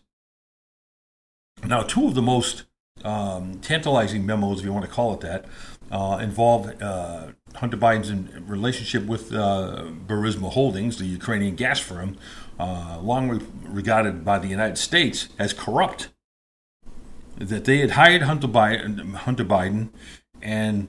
Now, 1.65 1.83
two 1.83 2.07
of 2.07 2.15
the 2.15 2.23
most 2.23 2.65
um, 3.05 3.59
tantalizing 3.61 4.25
memos, 4.25 4.61
if 4.61 4.65
you 4.65 4.73
want 4.73 4.85
to 4.85 4.91
call 4.91 5.15
it 5.15 5.21
that, 5.21 5.45
uh, 5.91 6.19
involved 6.23 6.83
uh, 6.83 7.29
Hunter 7.57 7.77
Biden's 7.77 8.11
relationship 8.41 9.05
with 9.07 9.33
uh, 9.33 9.85
Burisma 10.07 10.51
Holdings, 10.51 10.99
the 10.99 11.07
Ukrainian 11.07 11.55
gas 11.55 11.81
firm, 11.81 12.17
uh, 12.59 12.99
long 13.03 13.29
re- 13.29 13.41
regarded 13.65 14.25
by 14.25 14.39
the 14.39 14.49
United 14.49 14.79
States 14.79 15.29
as 15.39 15.53
corrupt. 15.53 16.09
That 17.37 17.65
they 17.65 17.79
had 17.79 17.93
hired 17.93 18.23
Hunter 18.23 18.47
Biden, 18.47 19.15
Hunter 19.15 19.45
Biden 19.45 19.89
and 20.41 20.89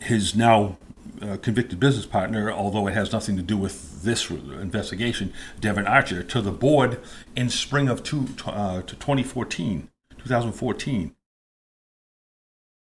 his 0.00 0.34
now 0.34 0.78
uh, 1.20 1.36
convicted 1.36 1.78
business 1.78 2.06
partner, 2.06 2.50
although 2.50 2.86
it 2.88 2.94
has 2.94 3.12
nothing 3.12 3.36
to 3.36 3.42
do 3.42 3.56
with 3.56 4.02
this 4.02 4.30
investigation, 4.30 5.32
Devon 5.60 5.86
Archer, 5.86 6.22
to 6.24 6.40
the 6.40 6.50
board 6.50 6.98
in 7.36 7.48
spring 7.48 7.88
of 7.88 8.02
two, 8.02 8.28
uh, 8.46 8.82
2014, 8.82 9.88
2014. 10.22 11.14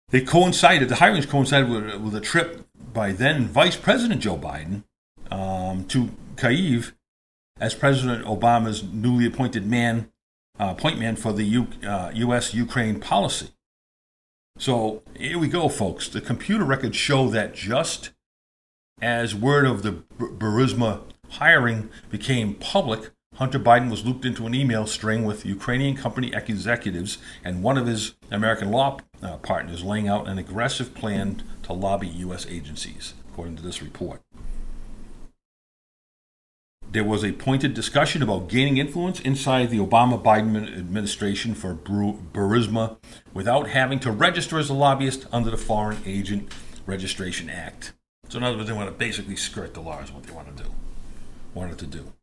They 0.09 0.21
coincided, 0.21 0.89
the 0.89 0.95
hirings 0.95 1.27
coincided 1.27 1.69
with, 1.69 1.95
with 1.95 2.15
a 2.15 2.21
trip 2.21 2.67
by 2.93 3.11
then 3.11 3.47
Vice 3.47 3.75
President 3.75 4.21
Joe 4.21 4.37
Biden 4.37 4.83
um, 5.31 5.85
to 5.85 6.11
Kyiv 6.35 6.93
as 7.59 7.73
President 7.73 8.25
Obama's 8.25 8.83
newly 8.83 9.25
appointed 9.25 9.65
man, 9.65 10.11
uh, 10.59 10.73
point 10.73 10.99
man 10.99 11.15
for 11.15 11.33
the 11.33 11.43
U, 11.43 11.67
uh, 11.85 12.11
U.S. 12.13 12.53
Ukraine 12.53 12.99
policy. 12.99 13.49
So 14.57 15.01
here 15.17 15.39
we 15.39 15.47
go, 15.47 15.67
folks. 15.69 16.07
The 16.07 16.21
computer 16.21 16.63
records 16.63 16.95
show 16.95 17.27
that 17.29 17.55
just 17.55 18.11
as 19.01 19.33
word 19.33 19.65
of 19.65 19.81
the 19.81 20.03
Burisma 20.19 21.01
hiring 21.29 21.89
became 22.11 22.53
public, 22.53 23.11
Hunter 23.35 23.59
Biden 23.59 23.89
was 23.89 24.05
looped 24.05 24.25
into 24.25 24.45
an 24.45 24.53
email 24.53 24.85
string 24.85 25.25
with 25.25 25.45
Ukrainian 25.45 25.95
company 25.95 26.31
executives 26.33 27.17
and 27.43 27.63
one 27.63 27.77
of 27.77 27.87
his 27.87 28.13
American 28.29 28.69
law 28.69 28.99
uh, 29.23 29.37
partners 29.37 29.83
laying 29.83 30.07
out 30.07 30.27
an 30.27 30.37
aggressive 30.37 30.93
plan 30.93 31.41
to 31.63 31.73
lobby 31.73 32.07
U.S. 32.07 32.45
agencies, 32.47 33.15
according 33.29 33.55
to 33.55 33.63
this 33.63 33.81
report. 33.81 34.21
There 36.91 37.03
was 37.03 37.23
a 37.23 37.31
pointed 37.31 37.73
discussion 37.73 38.21
about 38.21 38.49
gaining 38.49 38.77
influence 38.77 39.19
inside 39.21 39.71
the 39.71 39.79
Obama 39.79 40.21
Biden 40.21 40.55
administration 40.77 41.55
for 41.55 41.73
Burisma 41.73 42.97
without 43.33 43.69
having 43.69 43.99
to 44.01 44.11
register 44.11 44.59
as 44.59 44.69
a 44.69 44.75
lobbyist 44.75 45.25
under 45.31 45.49
the 45.49 45.57
Foreign 45.57 45.97
Agent 46.05 46.51
Registration 46.85 47.49
Act. 47.49 47.93
So, 48.29 48.37
in 48.37 48.43
other 48.43 48.57
words, 48.57 48.69
they 48.69 48.75
want 48.75 48.89
to 48.89 48.95
basically 48.95 49.35
skirt 49.35 49.73
the 49.73 49.81
law, 49.81 50.03
is 50.03 50.11
what 50.11 50.23
they 50.23 50.33
want 50.33 50.55
to 50.55 50.63
do. 50.63 50.69
Wanted 51.55 51.79
to 51.79 51.87
do. 51.87 52.13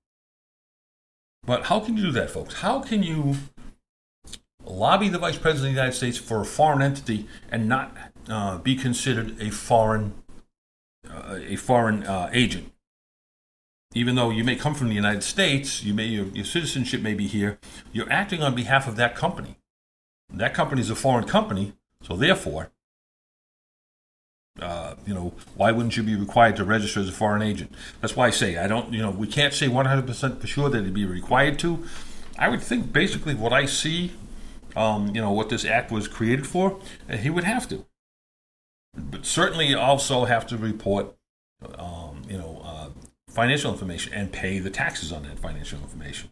But 1.45 1.65
how 1.67 1.81
can 1.81 1.97
you 1.97 2.05
do 2.05 2.13
that, 2.13 2.31
folks? 2.31 2.55
How 2.55 2.81
can 2.81 3.03
you 3.03 3.37
lobby 4.65 5.09
the 5.09 5.19
Vice 5.19 5.39
President 5.39 5.71
of 5.71 5.75
the 5.75 5.81
United 5.81 5.97
States 5.97 6.19
for 6.19 6.41
a 6.41 6.45
foreign 6.45 6.83
entity 6.83 7.27
and 7.51 7.69
not 7.69 7.97
uh, 8.29 8.59
be 8.59 8.77
considered 8.77 9.41
a 9.41 9.51
foreign 9.51 10.15
uh, 11.09 11.39
a 11.47 11.57
foreign 11.57 12.05
uh, 12.05 12.31
agent? 12.33 12.73
Even 13.95 14.15
though 14.15 14.31
you 14.31 14.45
may 14.45 14.55
come 14.55 14.75
from 14.75 14.89
the 14.89 14.95
United 14.95 15.25
States, 15.25 15.83
you 15.83 15.93
may 15.93 16.07
your, 16.07 16.27
your 16.27 16.45
citizenship 16.45 17.01
may 17.01 17.15
be 17.15 17.27
here. 17.27 17.59
You're 17.93 18.13
acting 18.13 18.43
on 18.43 18.55
behalf 18.55 18.87
of 18.87 18.97
that 18.97 19.17
company. 19.17 19.57
That 20.33 20.55
company 20.55 20.81
is 20.81 20.91
a 20.91 20.95
foreign 20.95 21.27
company, 21.27 21.73
so 22.03 22.15
therefore, 22.15 22.71
uh, 24.59 24.95
you 25.07 25.15
know, 25.15 25.33
why 25.55 25.71
wouldn't 25.71 25.97
you 25.97 26.03
be 26.03 26.17
required 26.17 26.57
to 26.57 26.65
register 26.65 27.01
as 27.01 27.09
a 27.09 27.13
foreign 27.13 27.43
agent? 27.43 27.73
That's 28.01 28.17
why 28.17 28.27
I 28.27 28.31
say 28.31 28.57
I 28.57 28.67
don't, 28.67 28.93
you 28.93 29.01
know, 29.01 29.11
we 29.11 29.27
can't 29.27 29.55
say 29.55 29.69
100% 29.69 30.41
for 30.41 30.47
sure 30.47 30.69
that 30.69 30.79
it'd 30.79 30.95
be 30.95 31.05
required 31.05 31.59
to. 31.61 31.87
I 32.39 32.49
would 32.49 32.63
think 32.63 32.93
basically 32.93 33.35
what 33.35 33.53
I 33.53 33.67
see, 33.67 34.13
um, 34.77 35.15
you 35.15 35.21
know, 35.21 35.31
what 35.31 35.49
this 35.49 35.65
act 35.65 35.91
was 35.91 36.09
created 36.09 36.47
for, 36.47 36.81
uh, 37.09 37.17
he 37.17 37.31
would 37.31 37.45
have 37.45 37.69
to. 37.69 37.87
But 38.95 39.25
certainly 39.25 39.75
also 39.75 40.25
have 40.25 40.47
to 40.49 40.57
report, 40.57 41.15
um, 41.79 42.23
you 42.29 42.37
know, 42.37 42.63
uh, 42.65 42.89
financial 43.29 43.71
information 43.71 44.13
and 44.13 44.33
pay 44.33 44.59
the 44.59 44.71
taxes 44.71 45.13
on 45.13 45.23
that 45.23 45.39
financial 45.39 45.79
information. 45.79 46.31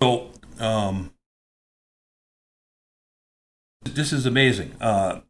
So, 0.00 0.30
um, 0.58 1.12
this 3.82 4.12
is 4.12 4.26
amazing. 4.26 4.74
Uh, 4.80 5.20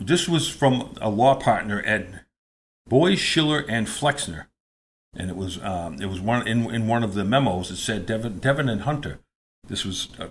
this 0.00 0.26
was 0.28 0.48
from 0.48 0.94
a 1.00 1.10
law 1.10 1.34
partner 1.34 1.80
at 1.82 2.24
Boies 2.88 3.20
Schiller 3.20 3.64
and 3.68 3.88
Flexner, 3.88 4.48
and 5.14 5.30
it 5.30 5.36
was 5.36 5.62
um, 5.62 6.00
it 6.00 6.06
was 6.06 6.20
one 6.20 6.46
in 6.48 6.74
in 6.74 6.88
one 6.88 7.04
of 7.04 7.14
the 7.14 7.24
memos. 7.24 7.70
It 7.70 7.76
said 7.76 8.06
Devon, 8.06 8.38
Devon 8.38 8.68
and 8.68 8.82
Hunter. 8.82 9.20
This 9.68 9.84
was 9.84 10.08
uh, 10.18 10.28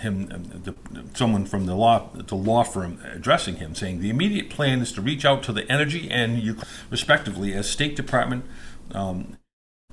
him, 0.00 0.28
uh, 0.32 0.38
the, 0.64 0.74
someone 1.14 1.44
from 1.44 1.66
the 1.66 1.76
law 1.76 2.08
the 2.14 2.34
law 2.34 2.64
firm 2.64 2.98
addressing 3.04 3.56
him, 3.56 3.74
saying 3.74 4.00
the 4.00 4.10
immediate 4.10 4.50
plan 4.50 4.80
is 4.80 4.90
to 4.92 5.02
reach 5.02 5.24
out 5.24 5.42
to 5.44 5.52
the 5.52 5.70
energy 5.70 6.10
and 6.10 6.64
respectively 6.90 7.52
as 7.52 7.68
State 7.68 7.94
Department 7.94 8.44
um, 8.92 9.36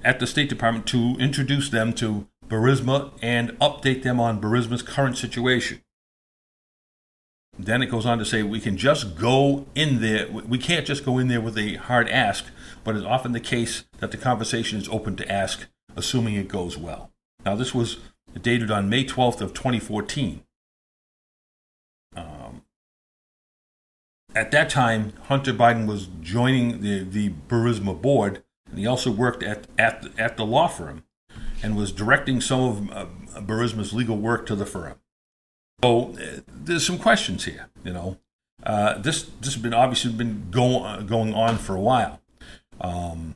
at 0.04 0.20
the 0.20 0.26
State 0.26 0.50
Department 0.50 0.88
to 0.88 1.16
introduce 1.20 1.70
them 1.70 1.94
to 1.94 2.28
Burisma 2.48 3.12
and 3.22 3.52
update 3.60 4.04
them 4.04 4.20
on 4.20 4.42
Burisma's 4.42 4.82
current 4.82 5.18
situation. 5.18 5.82
Then 7.60 7.82
it 7.82 7.88
goes 7.88 8.06
on 8.06 8.20
to 8.20 8.26
say 8.26 8.44
we 8.44 8.60
can 8.60 8.78
just 8.78 9.18
go 9.18 9.66
in 9.74 10.02
there. 10.02 10.28
We 10.30 10.58
can't 10.58 10.86
just 10.86 11.04
go 11.04 11.18
in 11.18 11.28
there 11.28 11.42
with 11.42 11.58
a 11.58 11.76
hard 11.76 12.08
ask, 12.10 12.46
but 12.84 12.96
it's 12.96 13.06
often 13.06 13.32
the 13.32 13.40
case 13.40 13.86
that 14.00 14.12
the 14.12 14.18
conversation 14.18 14.78
is 14.80 14.88
open 14.90 15.16
to 15.16 15.32
ask, 15.32 15.66
assuming 15.96 16.36
it 16.36 16.48
goes 16.48 16.78
well. 16.78 17.12
Now, 17.46 17.56
this 17.56 17.74
was 17.74 17.98
dated 18.42 18.70
on 18.70 18.90
May 18.90 19.06
12th 19.06 19.42
of 19.42 19.54
2014. 19.54 20.44
Um, 22.16 22.62
at 24.36 24.52
that 24.52 24.70
time, 24.70 25.14
Hunter 25.24 25.54
Biden 25.54 25.88
was 25.88 26.10
joining 26.22 26.82
the, 26.82 27.04
the 27.04 27.30
Burisma 27.48 28.00
board, 28.00 28.44
and 28.70 28.78
he 28.78 28.86
also 28.86 29.10
worked 29.10 29.42
at, 29.42 29.66
at, 29.80 30.08
at 30.18 30.38
the 30.38 30.46
law 30.46 30.68
firm 30.68 31.04
and 31.64 31.76
was 31.76 31.92
directing 31.92 32.40
some 32.40 32.62
of 32.62 32.92
uh, 32.92 33.42
Burisma's 33.42 33.94
legal 33.94 34.18
work 34.18 34.46
to 34.46 34.56
the 34.56 34.66
firm. 34.66 34.96
So 35.84 36.14
uh, 36.14 36.42
there's 36.48 36.86
some 36.86 36.98
questions 36.98 37.46
here. 37.46 37.68
You 37.84 37.94
know, 37.94 38.18
uh, 38.64 38.98
this 38.98 39.24
this 39.42 39.54
has 39.54 39.62
been 39.62 39.74
obviously 39.74 40.12
been 40.12 40.48
go, 40.50 40.84
uh, 40.84 41.02
going 41.02 41.34
on 41.34 41.58
for 41.58 41.76
a 41.76 41.80
while. 41.80 42.20
Um, 42.82 43.36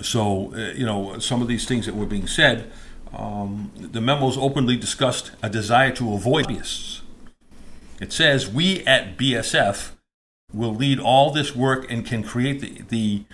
so 0.00 0.52
uh, 0.54 0.72
you 0.72 0.84
know, 0.84 1.18
some 1.20 1.40
of 1.40 1.48
these 1.48 1.66
things 1.66 1.86
that 1.86 1.94
were 1.94 2.06
being 2.06 2.26
said, 2.26 2.72
um, 3.16 3.70
the 3.76 4.00
memos 4.00 4.36
openly 4.36 4.76
discussed 4.76 5.30
a 5.42 5.48
desire 5.48 5.92
to 5.92 6.14
avoid 6.14 6.46
lobbyists. 6.46 7.02
It 8.00 8.12
says 8.12 8.50
we 8.50 8.84
at 8.84 9.16
BSF 9.16 9.92
will 10.52 10.74
lead 10.74 10.98
all 10.98 11.30
this 11.30 11.54
work 11.54 11.90
and 11.90 12.04
can 12.04 12.24
create 12.24 12.60
the, 12.60 12.82
the 12.88 13.24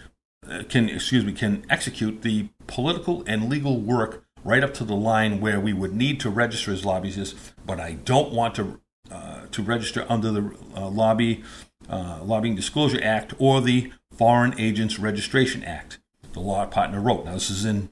uh, 0.48 0.64
can 0.68 0.88
excuse 0.88 1.24
me 1.24 1.32
can 1.32 1.64
execute 1.70 2.22
the 2.22 2.48
political 2.66 3.24
and 3.26 3.48
legal 3.48 3.80
work 3.80 4.24
right 4.44 4.62
up 4.64 4.74
to 4.74 4.84
the 4.84 4.96
line 4.96 5.40
where 5.40 5.60
we 5.60 5.72
would 5.72 5.94
need 5.94 6.20
to 6.20 6.30
register 6.30 6.72
as 6.72 6.84
lobbyists, 6.84 7.52
but 7.64 7.78
I 7.80 7.92
don't 7.92 8.32
want 8.32 8.54
to 8.56 8.80
uh, 9.10 9.46
to 9.50 9.62
register 9.62 10.06
under 10.08 10.30
the 10.30 10.54
uh, 10.76 10.88
lobby 10.88 11.42
uh, 11.88 12.20
lobbying 12.22 12.54
disclosure 12.54 13.00
act 13.02 13.34
or 13.38 13.60
the 13.60 13.92
Foreign 14.12 14.58
Agents 14.58 14.98
Registration 14.98 15.64
Act. 15.64 15.98
The 16.32 16.40
law 16.40 16.64
partner 16.66 17.00
wrote. 17.00 17.24
Now 17.24 17.34
this 17.34 17.50
is 17.50 17.64
in 17.64 17.88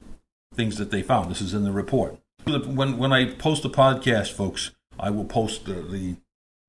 things 0.53 0.77
that 0.77 0.91
they 0.91 1.01
found. 1.01 1.29
This 1.29 1.41
is 1.41 1.53
in 1.53 1.63
the 1.63 1.71
report. 1.71 2.17
When 2.45 2.97
when 2.97 3.11
I 3.11 3.33
post 3.33 3.63
the 3.63 3.69
podcast, 3.69 4.31
folks, 4.31 4.71
I 4.97 5.09
will 5.09 5.25
post 5.25 5.65
the, 5.65 5.73
the 5.73 6.15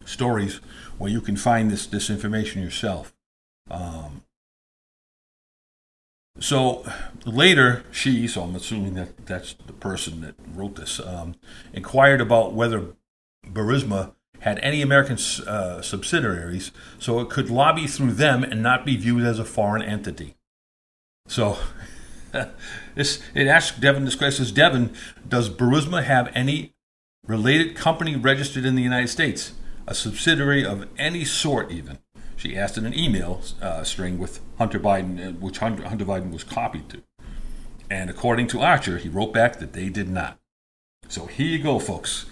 stories 0.05 0.61
where 0.99 1.11
you 1.11 1.21
can 1.21 1.37
find 1.37 1.71
this 1.71 1.87
this 1.87 2.11
information 2.11 2.63
yourself. 2.63 3.15
Um, 3.71 4.23
so 6.39 6.85
later, 7.25 7.85
she, 7.91 8.29
so 8.29 8.43
I'm 8.43 8.55
assuming 8.55 8.95
that 8.95 9.27
that's 9.27 9.55
the 9.67 9.73
person 9.73 10.21
that 10.21 10.35
wrote 10.55 10.77
this, 10.77 11.01
um, 11.01 11.35
inquired 11.73 12.21
about 12.21 12.53
whether 12.53 12.95
Burisma 13.47 14.13
had 14.41 14.59
any 14.61 14.81
American 14.81 15.19
uh, 15.47 15.83
subsidiaries 15.83 16.73
so 16.99 17.21
it 17.21 17.29
could 17.29 17.51
lobby 17.51 17.87
through 17.87 18.13
them 18.13 18.43
and 18.43 18.63
not 18.63 18.87
be 18.87 18.97
viewed 18.97 19.25
as 19.25 19.39
a 19.39 19.45
foreign 19.45 19.83
entity. 19.83 20.37
So 21.27 21.59
this, 22.95 23.21
it 23.35 23.47
asked 23.47 23.81
Devon 23.81 24.05
this 24.05 24.15
question 24.15 24.45
says, 24.45 24.53
Devon, 24.53 24.95
does 25.27 25.51
Burisma 25.51 26.03
have 26.05 26.31
any 26.35 26.75
related 27.27 27.77
company 27.77 28.17
registered 28.17 28.65
in 28.65 28.77
the 28.77 28.83
United 28.83 29.09
States? 29.09 29.53
A 29.87 29.95
subsidiary 29.95 30.65
of 30.65 30.89
any 30.97 31.25
sort, 31.25 31.71
even? 31.71 31.99
She 32.41 32.57
asked 32.57 32.79
in 32.79 32.87
an 32.87 32.99
email 32.99 33.43
uh, 33.61 33.85
string 33.85 34.19
with 34.19 34.41
Hunter 34.57 34.81
Biden, 34.81 35.29
uh, 35.29 35.33
which 35.33 35.59
Hunter, 35.59 35.87
Hunter 35.87 36.07
Biden 36.07 36.33
was 36.33 36.43
copied 36.43 36.89
to. 36.89 37.03
And 37.91 38.09
according 38.09 38.47
to 38.49 38.61
Archer, 38.61 38.97
he 38.97 39.11
wrote 39.11 39.35
back 39.35 39.59
that 39.59 39.75
they 39.75 39.91
did 39.91 40.09
not. 40.09 40.39
So 41.07 41.27
here 41.27 41.47
you 41.47 41.63
go, 41.63 41.79
folks. 41.79 42.25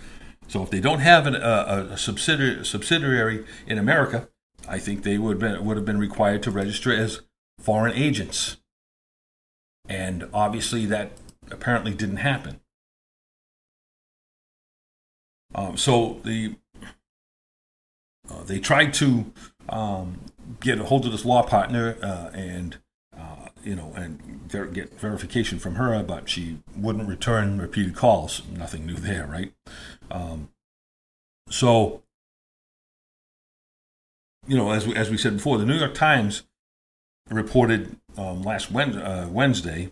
So 0.46 0.62
if 0.62 0.70
they 0.70 0.80
don't 0.80 1.00
have 1.00 1.26
an, 1.26 1.34
a, 1.34 1.88
a 1.90 1.98
subsidiary, 1.98 2.64
subsidiary 2.64 3.44
in 3.66 3.76
America, 3.76 4.30
I 4.66 4.78
think 4.78 5.02
they 5.02 5.18
would, 5.18 5.38
been, 5.38 5.62
would 5.62 5.76
have 5.76 5.84
been 5.84 6.00
required 6.00 6.42
to 6.44 6.50
register 6.50 6.90
as 6.90 7.20
foreign 7.58 7.94
agents. 7.94 8.56
And 9.90 10.26
obviously, 10.32 10.86
that 10.86 11.12
apparently 11.50 11.92
didn't 11.92 12.16
happen. 12.16 12.60
Um, 15.54 15.76
so 15.76 16.22
the 16.24 16.56
uh, 18.30 18.42
they 18.44 18.58
tried 18.58 18.94
to 18.94 19.32
um, 19.68 20.20
get 20.60 20.78
a 20.78 20.84
hold 20.84 21.04
of 21.06 21.12
this 21.12 21.24
law 21.24 21.42
partner 21.42 21.96
uh, 22.02 22.30
and 22.34 22.78
uh, 23.16 23.48
you 23.62 23.74
know 23.74 23.92
and 23.96 24.20
ver- 24.48 24.66
get 24.66 24.98
verification 24.98 25.58
from 25.58 25.76
her, 25.76 26.02
but 26.02 26.28
she 26.28 26.58
wouldn't 26.76 27.08
return 27.08 27.60
repeated 27.60 27.94
calls. 27.94 28.42
Nothing 28.56 28.86
new 28.86 28.94
there, 28.94 29.26
right? 29.26 29.52
Um, 30.10 30.50
so 31.50 32.02
you 34.46 34.56
know, 34.56 34.72
as 34.72 34.86
we, 34.86 34.96
as 34.96 35.10
we 35.10 35.18
said 35.18 35.34
before, 35.36 35.58
the 35.58 35.66
New 35.66 35.78
York 35.78 35.94
Times 35.94 36.42
reported 37.30 37.96
um, 38.16 38.42
last 38.42 38.74
uh, 38.74 39.28
Wednesday 39.30 39.90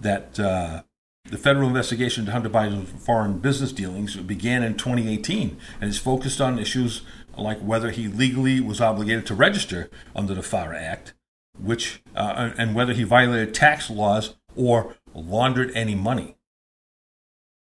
that 0.00 0.38
uh, 0.38 0.82
the 1.24 1.36
federal 1.36 1.66
investigation 1.66 2.22
into 2.22 2.32
Hunter 2.32 2.48
Biden's 2.48 3.04
foreign 3.04 3.38
business 3.38 3.72
dealings 3.72 4.16
began 4.16 4.62
in 4.62 4.76
2018 4.76 5.58
and 5.80 5.90
is 5.90 5.98
focused 5.98 6.40
on 6.40 6.58
issues 6.58 7.02
like 7.38 7.60
whether 7.60 7.90
he 7.90 8.08
legally 8.08 8.60
was 8.60 8.80
obligated 8.80 9.26
to 9.26 9.34
register 9.34 9.90
under 10.14 10.34
the 10.34 10.42
FARA 10.42 10.80
Act, 10.80 11.14
which 11.58 12.02
uh, 12.14 12.50
and 12.58 12.74
whether 12.74 12.92
he 12.92 13.04
violated 13.04 13.54
tax 13.54 13.90
laws 13.90 14.34
or 14.54 14.96
laundered 15.14 15.70
any 15.74 15.94
money. 15.94 16.36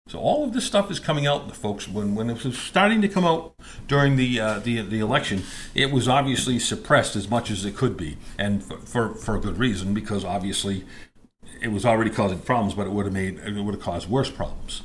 So 0.07 0.19
all 0.19 0.43
of 0.43 0.53
this 0.53 0.65
stuff 0.65 0.91
is 0.91 0.99
coming 0.99 1.25
out, 1.25 1.55
folks. 1.55 1.87
When 1.87 2.13
when 2.13 2.29
it 2.29 2.43
was 2.43 2.57
starting 2.59 3.01
to 3.01 3.07
come 3.07 3.25
out 3.25 3.55
during 3.87 4.17
the 4.17 4.39
uh, 4.39 4.59
the 4.59 4.81
the 4.81 4.99
election, 4.99 5.43
it 5.73 5.91
was 5.91 6.07
obviously 6.07 6.59
suppressed 6.59 7.15
as 7.15 7.27
much 7.27 7.49
as 7.49 7.65
it 7.65 7.75
could 7.75 7.97
be, 7.97 8.17
and 8.37 8.63
for 8.63 8.77
for, 8.79 9.15
for 9.15 9.35
a 9.35 9.39
good 9.39 9.57
reason 9.57 9.95
because 9.95 10.23
obviously 10.23 10.85
it 11.59 11.69
was 11.69 11.85
already 11.85 12.11
causing 12.11 12.37
problems, 12.37 12.75
but 12.75 12.85
it 12.85 12.91
would 12.91 13.05
have 13.05 13.13
made 13.13 13.39
it 13.39 13.59
would 13.59 13.73
have 13.73 13.83
caused 13.83 14.07
worse 14.07 14.29
problems. 14.29 14.83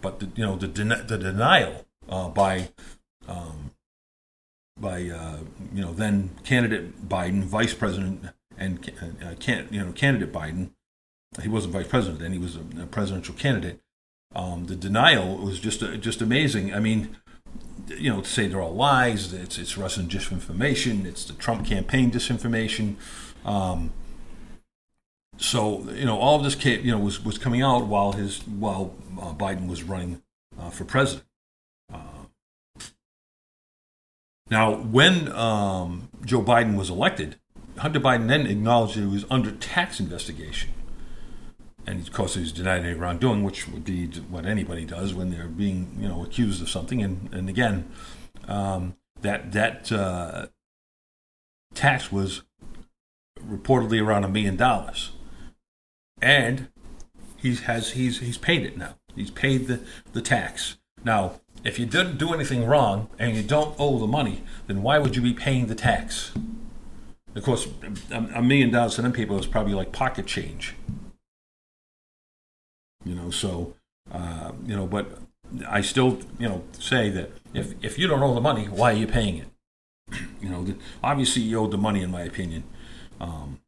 But 0.00 0.20
the, 0.20 0.30
you 0.36 0.46
know 0.46 0.56
the 0.56 0.68
den- 0.68 1.04
the 1.06 1.18
denial 1.18 1.84
uh, 2.08 2.30
by 2.30 2.70
by 4.82 5.08
uh, 5.08 5.38
you 5.72 5.80
know 5.80 5.94
then 5.94 6.30
candidate 6.44 7.08
Biden, 7.08 7.44
Vice 7.44 7.72
President, 7.72 8.26
and 8.58 8.92
uh, 9.24 9.34
can, 9.40 9.68
you 9.70 9.82
know 9.82 9.92
candidate 9.92 10.32
Biden. 10.32 10.72
He 11.40 11.48
wasn't 11.48 11.72
vice 11.72 11.86
president 11.86 12.20
then; 12.20 12.32
he 12.32 12.38
was 12.38 12.56
a, 12.56 12.86
presidential 12.90 13.34
candidate. 13.34 13.80
Um, 14.34 14.66
the 14.66 14.76
denial 14.76 15.38
was 15.38 15.58
just 15.58 15.82
uh, 15.82 15.96
just 15.96 16.20
amazing. 16.20 16.74
I 16.74 16.80
mean, 16.80 17.16
you 17.88 18.10
know, 18.10 18.20
to 18.20 18.28
say 18.28 18.48
they're 18.48 18.60
all 18.60 18.74
lies. 18.74 19.32
It's 19.32 19.56
it's 19.56 19.78
Russian 19.78 20.08
disinformation. 20.08 21.06
It's 21.06 21.24
the 21.24 21.32
Trump 21.32 21.64
campaign 21.64 22.10
disinformation. 22.10 22.96
Um, 23.46 23.94
so 25.38 25.88
you 25.92 26.04
know, 26.04 26.18
all 26.18 26.36
of 26.36 26.44
this 26.44 26.54
came, 26.54 26.84
you 26.84 26.90
know 26.90 26.98
was 26.98 27.24
was 27.24 27.38
coming 27.38 27.62
out 27.62 27.86
while 27.86 28.12
his 28.12 28.46
while 28.46 28.94
uh, 29.18 29.32
Biden 29.32 29.68
was 29.68 29.82
running 29.82 30.20
uh, 30.60 30.68
for 30.68 30.84
president. 30.84 31.26
Now, 34.50 34.74
when 34.74 35.30
um, 35.32 36.08
Joe 36.24 36.42
Biden 36.42 36.76
was 36.76 36.90
elected, 36.90 37.36
Hunter 37.78 38.00
Biden 38.00 38.28
then 38.28 38.46
acknowledged 38.46 38.96
that 38.96 39.00
he 39.00 39.06
was 39.06 39.24
under 39.30 39.50
tax 39.50 39.98
investigation. 40.00 40.70
And 41.86 42.00
of 42.00 42.12
course, 42.12 42.36
was 42.36 42.52
denied 42.52 42.84
any 42.84 42.94
wrongdoing, 42.94 43.42
which 43.42 43.66
would 43.68 43.84
be 43.84 44.06
what 44.06 44.46
anybody 44.46 44.84
does 44.84 45.14
when 45.14 45.30
they're 45.30 45.48
being, 45.48 45.96
you 45.98 46.08
know, 46.08 46.22
accused 46.22 46.62
of 46.62 46.68
something. 46.68 47.02
And, 47.02 47.32
and 47.32 47.48
again, 47.48 47.90
um, 48.46 48.94
that 49.22 49.52
that 49.52 49.90
uh, 49.90 50.46
tax 51.74 52.12
was 52.12 52.42
reportedly 53.40 54.04
around 54.04 54.24
a 54.24 54.28
million 54.28 54.56
dollars, 54.56 55.12
and 56.20 56.68
he 57.36 57.56
has 57.56 57.92
he's 57.92 58.20
he's 58.20 58.38
paid 58.38 58.64
it 58.64 58.76
now. 58.76 58.94
He's 59.14 59.30
paid 59.30 59.66
the 59.66 59.80
the 60.12 60.22
tax. 60.22 60.76
Now, 61.04 61.40
if 61.64 61.78
you 61.78 61.86
didn't 61.86 62.18
do 62.18 62.32
anything 62.34 62.66
wrong 62.66 63.08
and 63.18 63.36
you 63.36 63.42
don't 63.42 63.74
owe 63.78 63.98
the 63.98 64.06
money, 64.06 64.42
then 64.66 64.82
why 64.82 64.98
would 64.98 65.16
you 65.16 65.22
be 65.22 65.32
paying 65.32 65.66
the 65.66 65.74
tax? 65.74 66.32
Of 67.34 67.44
course, 67.44 67.66
a 68.10 68.42
million 68.42 68.70
dollars 68.70 68.96
to 68.96 69.02
them 69.02 69.12
people 69.12 69.38
is 69.38 69.46
probably 69.46 69.74
like 69.74 69.92
pocket 69.92 70.26
change. 70.26 70.74
You 73.04 73.14
know, 73.14 73.30
so, 73.30 73.74
uh, 74.10 74.52
you 74.66 74.76
know, 74.76 74.86
but 74.86 75.18
I 75.68 75.80
still, 75.80 76.20
you 76.38 76.48
know, 76.48 76.64
say 76.78 77.10
that 77.10 77.30
if, 77.54 77.74
if 77.82 77.98
you 77.98 78.06
don't 78.06 78.22
owe 78.22 78.34
the 78.34 78.40
money, 78.40 78.66
why 78.66 78.92
are 78.92 78.96
you 78.96 79.06
paying 79.06 79.38
it? 79.38 79.48
You 80.42 80.48
know, 80.48 80.66
obviously 81.04 81.42
you 81.42 81.60
owe 81.60 81.68
the 81.68 81.78
money, 81.78 82.02
in 82.02 82.10
my 82.10 82.22
opinion. 82.22 82.64
Um, 83.20 83.60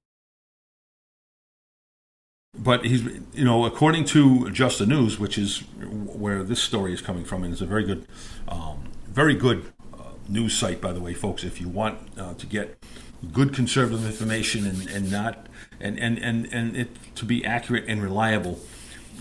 but 2.56 2.84
he's 2.84 3.04
you 3.32 3.44
know 3.44 3.64
according 3.64 4.04
to 4.04 4.50
just 4.50 4.78
the 4.78 4.86
news 4.86 5.18
which 5.18 5.36
is 5.36 5.60
where 5.80 6.42
this 6.42 6.62
story 6.62 6.92
is 6.92 7.00
coming 7.00 7.24
from 7.24 7.42
and 7.42 7.52
it's 7.52 7.62
a 7.62 7.66
very 7.66 7.84
good 7.84 8.06
um, 8.48 8.84
very 9.06 9.34
good 9.34 9.72
uh, 9.92 10.02
news 10.28 10.56
site 10.56 10.80
by 10.80 10.92
the 10.92 11.00
way 11.00 11.14
folks 11.14 11.44
if 11.44 11.60
you 11.60 11.68
want 11.68 11.98
uh, 12.18 12.34
to 12.34 12.46
get 12.46 12.78
good 13.32 13.54
conservative 13.54 14.04
information 14.04 14.66
and, 14.66 14.88
and 14.88 15.10
not 15.10 15.46
and, 15.80 15.98
and, 15.98 16.18
and, 16.18 16.46
and 16.52 16.76
it 16.76 17.14
to 17.14 17.24
be 17.24 17.44
accurate 17.44 17.84
and 17.88 18.02
reliable 18.02 18.60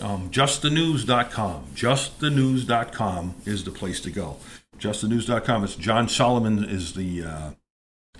um, 0.02 0.30
justthenews.com. 0.30 1.66
Justthenews.com 1.76 3.36
is 3.46 3.64
the 3.64 3.72
place 3.72 4.02
to 4.02 4.12
go. 4.12 4.38
Justthenews.com. 4.78 5.64
It's 5.64 5.76
John 5.76 6.10
Solomon 6.10 6.64
is 6.64 6.94
the 6.94 7.24
uh, 7.24 7.52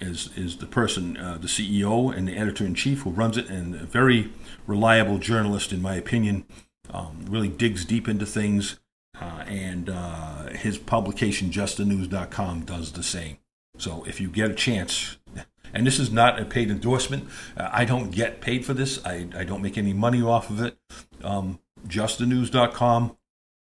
is 0.04 0.30
is 0.36 0.58
the 0.58 0.66
person, 0.66 1.18
uh, 1.18 1.38
the 1.40 1.48
CEO 1.48 2.16
and 2.16 2.28
the 2.28 2.38
editor 2.38 2.66
in 2.66 2.76
chief 2.76 3.02
who 3.02 3.10
runs 3.10 3.38
it, 3.38 3.50
and 3.50 3.76
a 3.76 3.86
very 3.86 4.32
reliable 4.68 5.18
journalist, 5.18 5.72
in 5.72 5.82
my 5.82 5.96
opinion. 5.96 6.46
Um, 6.90 7.26
really 7.30 7.48
digs 7.48 7.86
deep 7.86 8.08
into 8.08 8.26
things, 8.26 8.80
uh, 9.20 9.44
and 9.48 9.90
uh, 9.90 10.50
his 10.50 10.78
publication, 10.78 11.50
justthenews.com, 11.50 12.66
does 12.66 12.92
the 12.92 13.04
same. 13.04 13.38
So 13.78 14.04
if 14.06 14.20
you 14.20 14.30
get 14.30 14.52
a 14.52 14.54
chance, 14.54 15.18
and 15.74 15.88
this 15.88 15.98
is 15.98 16.12
not 16.12 16.40
a 16.40 16.46
paid 16.46 16.70
endorsement, 16.70 17.28
uh, 17.58 17.70
I 17.72 17.86
don't 17.86 18.12
get 18.12 18.42
paid 18.42 18.66
for 18.66 18.74
this. 18.74 19.04
I, 19.06 19.28
I 19.36 19.44
don't 19.44 19.62
make 19.62 19.78
any 19.78 19.94
money 19.94 20.22
off 20.22 20.50
of 20.50 20.62
it. 20.62 20.78
Um, 21.24 21.60
justthenews.com 21.88 23.18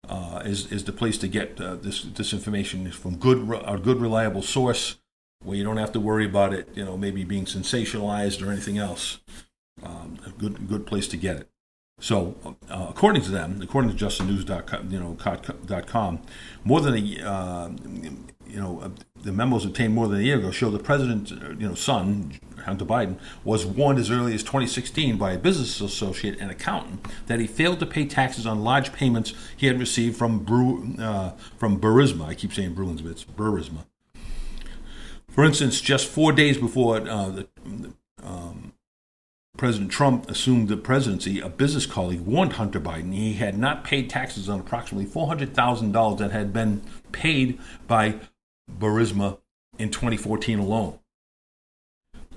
uh, 0.07 0.41
is 0.45 0.71
is 0.71 0.83
the 0.83 0.91
place 0.91 1.17
to 1.17 1.27
get 1.27 1.59
uh, 1.59 1.75
this 1.75 2.03
this 2.03 2.33
information 2.33 2.89
from 2.91 3.17
good 3.17 3.61
a 3.65 3.77
good 3.77 3.99
reliable 3.99 4.41
source 4.41 4.97
where 5.43 5.57
you 5.57 5.63
don't 5.63 5.77
have 5.77 5.91
to 5.93 5.99
worry 5.99 6.25
about 6.25 6.53
it, 6.53 6.69
you 6.75 6.83
know, 6.83 6.97
maybe 6.97 7.23
being 7.23 7.45
sensationalized 7.45 8.45
or 8.45 8.51
anything 8.51 8.77
else. 8.77 9.19
Um, 9.83 10.17
a 10.25 10.31
good 10.31 10.67
good 10.67 10.87
place 10.87 11.07
to 11.09 11.17
get 11.17 11.37
it. 11.37 11.49
So, 11.99 12.35
uh, 12.69 12.87
according 12.89 13.23
to 13.23 13.31
them, 13.31 13.59
according 13.61 13.95
to 13.95 14.05
justthenews.com, 14.05 14.91
you 14.91 14.99
know, 14.99 15.17
.com, 15.87 16.19
more 16.63 16.79
than 16.79 16.93
a, 16.93 17.27
uh, 17.27 17.69
you 18.47 18.59
know, 18.59 18.79
uh, 18.81 18.89
the 19.23 19.31
memos 19.31 19.65
obtained 19.65 19.95
more 19.95 20.07
than 20.07 20.19
a 20.19 20.23
year 20.23 20.37
ago 20.37 20.51
show 20.51 20.69
the 20.69 20.77
president's, 20.77 21.31
uh, 21.31 21.55
you 21.57 21.67
know, 21.67 21.73
son, 21.73 22.33
Hunter 22.65 22.85
Biden, 22.85 23.17
was 23.43 23.65
warned 23.65 23.97
as 23.97 24.11
early 24.11 24.35
as 24.35 24.43
2016 24.43 25.17
by 25.17 25.31
a 25.31 25.39
business 25.39 25.81
associate 25.81 26.37
and 26.39 26.51
accountant 26.51 27.03
that 27.25 27.39
he 27.39 27.47
failed 27.47 27.79
to 27.79 27.87
pay 27.87 28.05
taxes 28.05 28.45
on 28.45 28.63
large 28.63 28.93
payments 28.93 29.33
he 29.55 29.65
had 29.65 29.79
received 29.79 30.17
from 30.17 30.39
Bru, 30.39 30.95
uh, 30.99 31.31
from 31.57 31.79
Burisma. 31.79 32.25
I 32.27 32.35
keep 32.35 32.53
saying 32.53 32.75
Bruins, 32.75 33.01
but 33.01 33.11
it's 33.11 33.23
Burisma. 33.23 33.85
For 35.37 35.45
instance, 35.45 35.81
just 35.81 36.07
four 36.07 36.31
days 36.31 36.57
before 36.57 36.97
uh, 37.07 37.29
the, 37.29 37.47
um, 38.23 38.73
President 39.55 39.91
Trump 39.91 40.27
assumed 40.31 40.67
the 40.67 40.77
presidency, 40.77 41.39
a 41.39 41.47
business 41.47 41.85
colleague 41.85 42.21
warned 42.21 42.53
Hunter 42.53 42.79
Biden 42.79 43.13
he 43.13 43.33
had 43.33 43.55
not 43.55 43.83
paid 43.83 44.09
taxes 44.09 44.49
on 44.49 44.59
approximately 44.59 45.05
$400,000 45.05 46.17
that 46.17 46.31
had 46.31 46.51
been 46.51 46.81
paid 47.11 47.59
by 47.85 48.15
Burisma 48.79 49.37
in 49.77 49.91
2014 49.91 50.57
alone. 50.57 50.97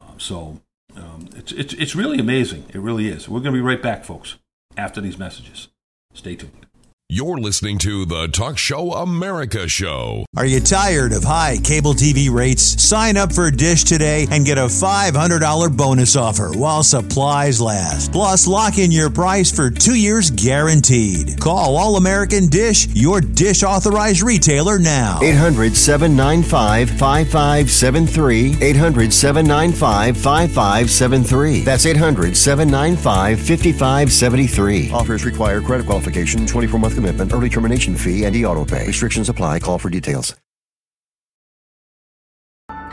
Uh, 0.00 0.16
so 0.16 0.60
um, 0.96 1.28
it's 1.36 1.52
it's 1.52 1.74
it's 1.74 1.94
really 1.94 2.18
amazing. 2.18 2.64
It 2.72 2.80
really 2.80 3.08
is. 3.08 3.28
We're 3.28 3.40
going 3.40 3.52
to 3.54 3.58
be 3.58 3.60
right 3.60 3.82
back, 3.82 4.04
folks, 4.04 4.36
after 4.76 5.00
these 5.00 5.18
messages. 5.18 5.68
Stay 6.14 6.36
tuned. 6.36 6.69
You're 7.12 7.38
listening 7.38 7.78
to 7.78 8.04
the 8.04 8.28
Talk 8.28 8.56
Show 8.56 8.92
America 8.92 9.66
Show. 9.66 10.24
Are 10.36 10.46
you 10.46 10.60
tired 10.60 11.12
of 11.12 11.24
high 11.24 11.58
cable 11.58 11.92
TV 11.92 12.30
rates? 12.30 12.80
Sign 12.80 13.16
up 13.16 13.32
for 13.32 13.50
Dish 13.50 13.82
today 13.82 14.28
and 14.30 14.46
get 14.46 14.58
a 14.58 14.66
$500 14.66 15.76
bonus 15.76 16.14
offer 16.14 16.52
while 16.52 16.84
supplies 16.84 17.60
last. 17.60 18.12
Plus, 18.12 18.46
lock 18.46 18.78
in 18.78 18.92
your 18.92 19.10
price 19.10 19.50
for 19.50 19.70
two 19.70 19.96
years 19.96 20.30
guaranteed. 20.30 21.40
Call 21.40 21.76
All 21.76 21.96
American 21.96 22.46
Dish, 22.46 22.86
your 22.94 23.20
Dish 23.20 23.64
authorized 23.64 24.22
retailer 24.22 24.78
now. 24.78 25.18
800 25.20 25.76
795 25.76 26.90
5573. 26.90 28.56
800 28.62 29.12
795 29.12 30.16
5573. 30.16 31.64
That's 31.64 31.86
800 31.86 32.36
795 32.36 33.40
5573. 33.40 34.92
Offers 34.92 35.24
require 35.24 35.60
credit 35.60 35.86
qualification, 35.86 36.46
24 36.46 36.78
month 36.78 36.99
commitment, 37.00 37.32
early 37.32 37.48
termination 37.48 37.96
fee, 37.96 38.24
and 38.24 38.36
e 38.36 38.44
auto 38.44 38.64
pay. 38.64 38.86
Restrictions 38.86 39.28
apply. 39.28 39.60
Call 39.60 39.78
for 39.78 39.90
details. 39.90 40.36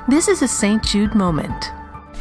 This 0.08 0.30
is 0.30 0.42
a 0.42 0.48
St. 0.48 0.82
Jude 0.84 1.16
moment. 1.16 1.72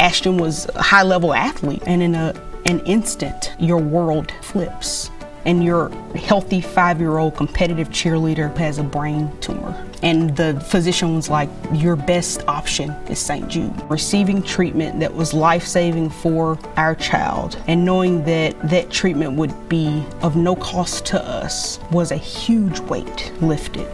Ashton 0.01 0.38
was 0.38 0.68
a 0.75 0.83
high 0.83 1.05
level 1.05 1.33
athlete, 1.33 1.83
and 1.87 2.03
in 2.03 2.16
a, 2.16 2.35
an 2.66 2.81
instant, 2.81 3.53
your 3.61 3.79
world 3.79 4.33
flips. 4.42 5.11
And 5.46 5.64
your 5.64 5.88
healthy 6.16 6.61
five 6.61 7.00
year 7.00 7.18
old 7.18 7.37
competitive 7.37 7.88
cheerleader 7.88 8.54
has 8.59 8.78
a 8.78 8.82
brain 8.82 9.30
tumor. 9.40 9.74
And 10.02 10.37
the 10.37 10.61
physician 10.61 11.16
was 11.16 11.30
like, 11.30 11.48
Your 11.72 11.96
best 11.96 12.46
option 12.48 12.90
is 13.09 13.18
St. 13.18 13.48
Jude. 13.48 13.72
Receiving 13.88 14.42
treatment 14.42 15.00
that 15.00 15.14
was 15.14 15.32
life 15.32 15.64
saving 15.66 16.11
for 16.11 16.59
our 16.76 16.94
child 16.94 17.56
and 17.68 17.85
knowing 17.85 18.24
that 18.24 18.61
that 18.68 18.90
treatment 18.90 19.37
would 19.37 19.68
be 19.68 20.04
of 20.20 20.37
no 20.37 20.56
cost 20.56 21.06
to 21.06 21.24
us 21.24 21.78
was 21.92 22.11
a 22.11 22.16
huge 22.16 22.80
weight 22.80 23.32
lifted. 23.40 23.88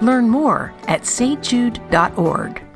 Learn 0.00 0.28
more 0.28 0.72
at 0.86 1.02
stjude.org. 1.02 2.67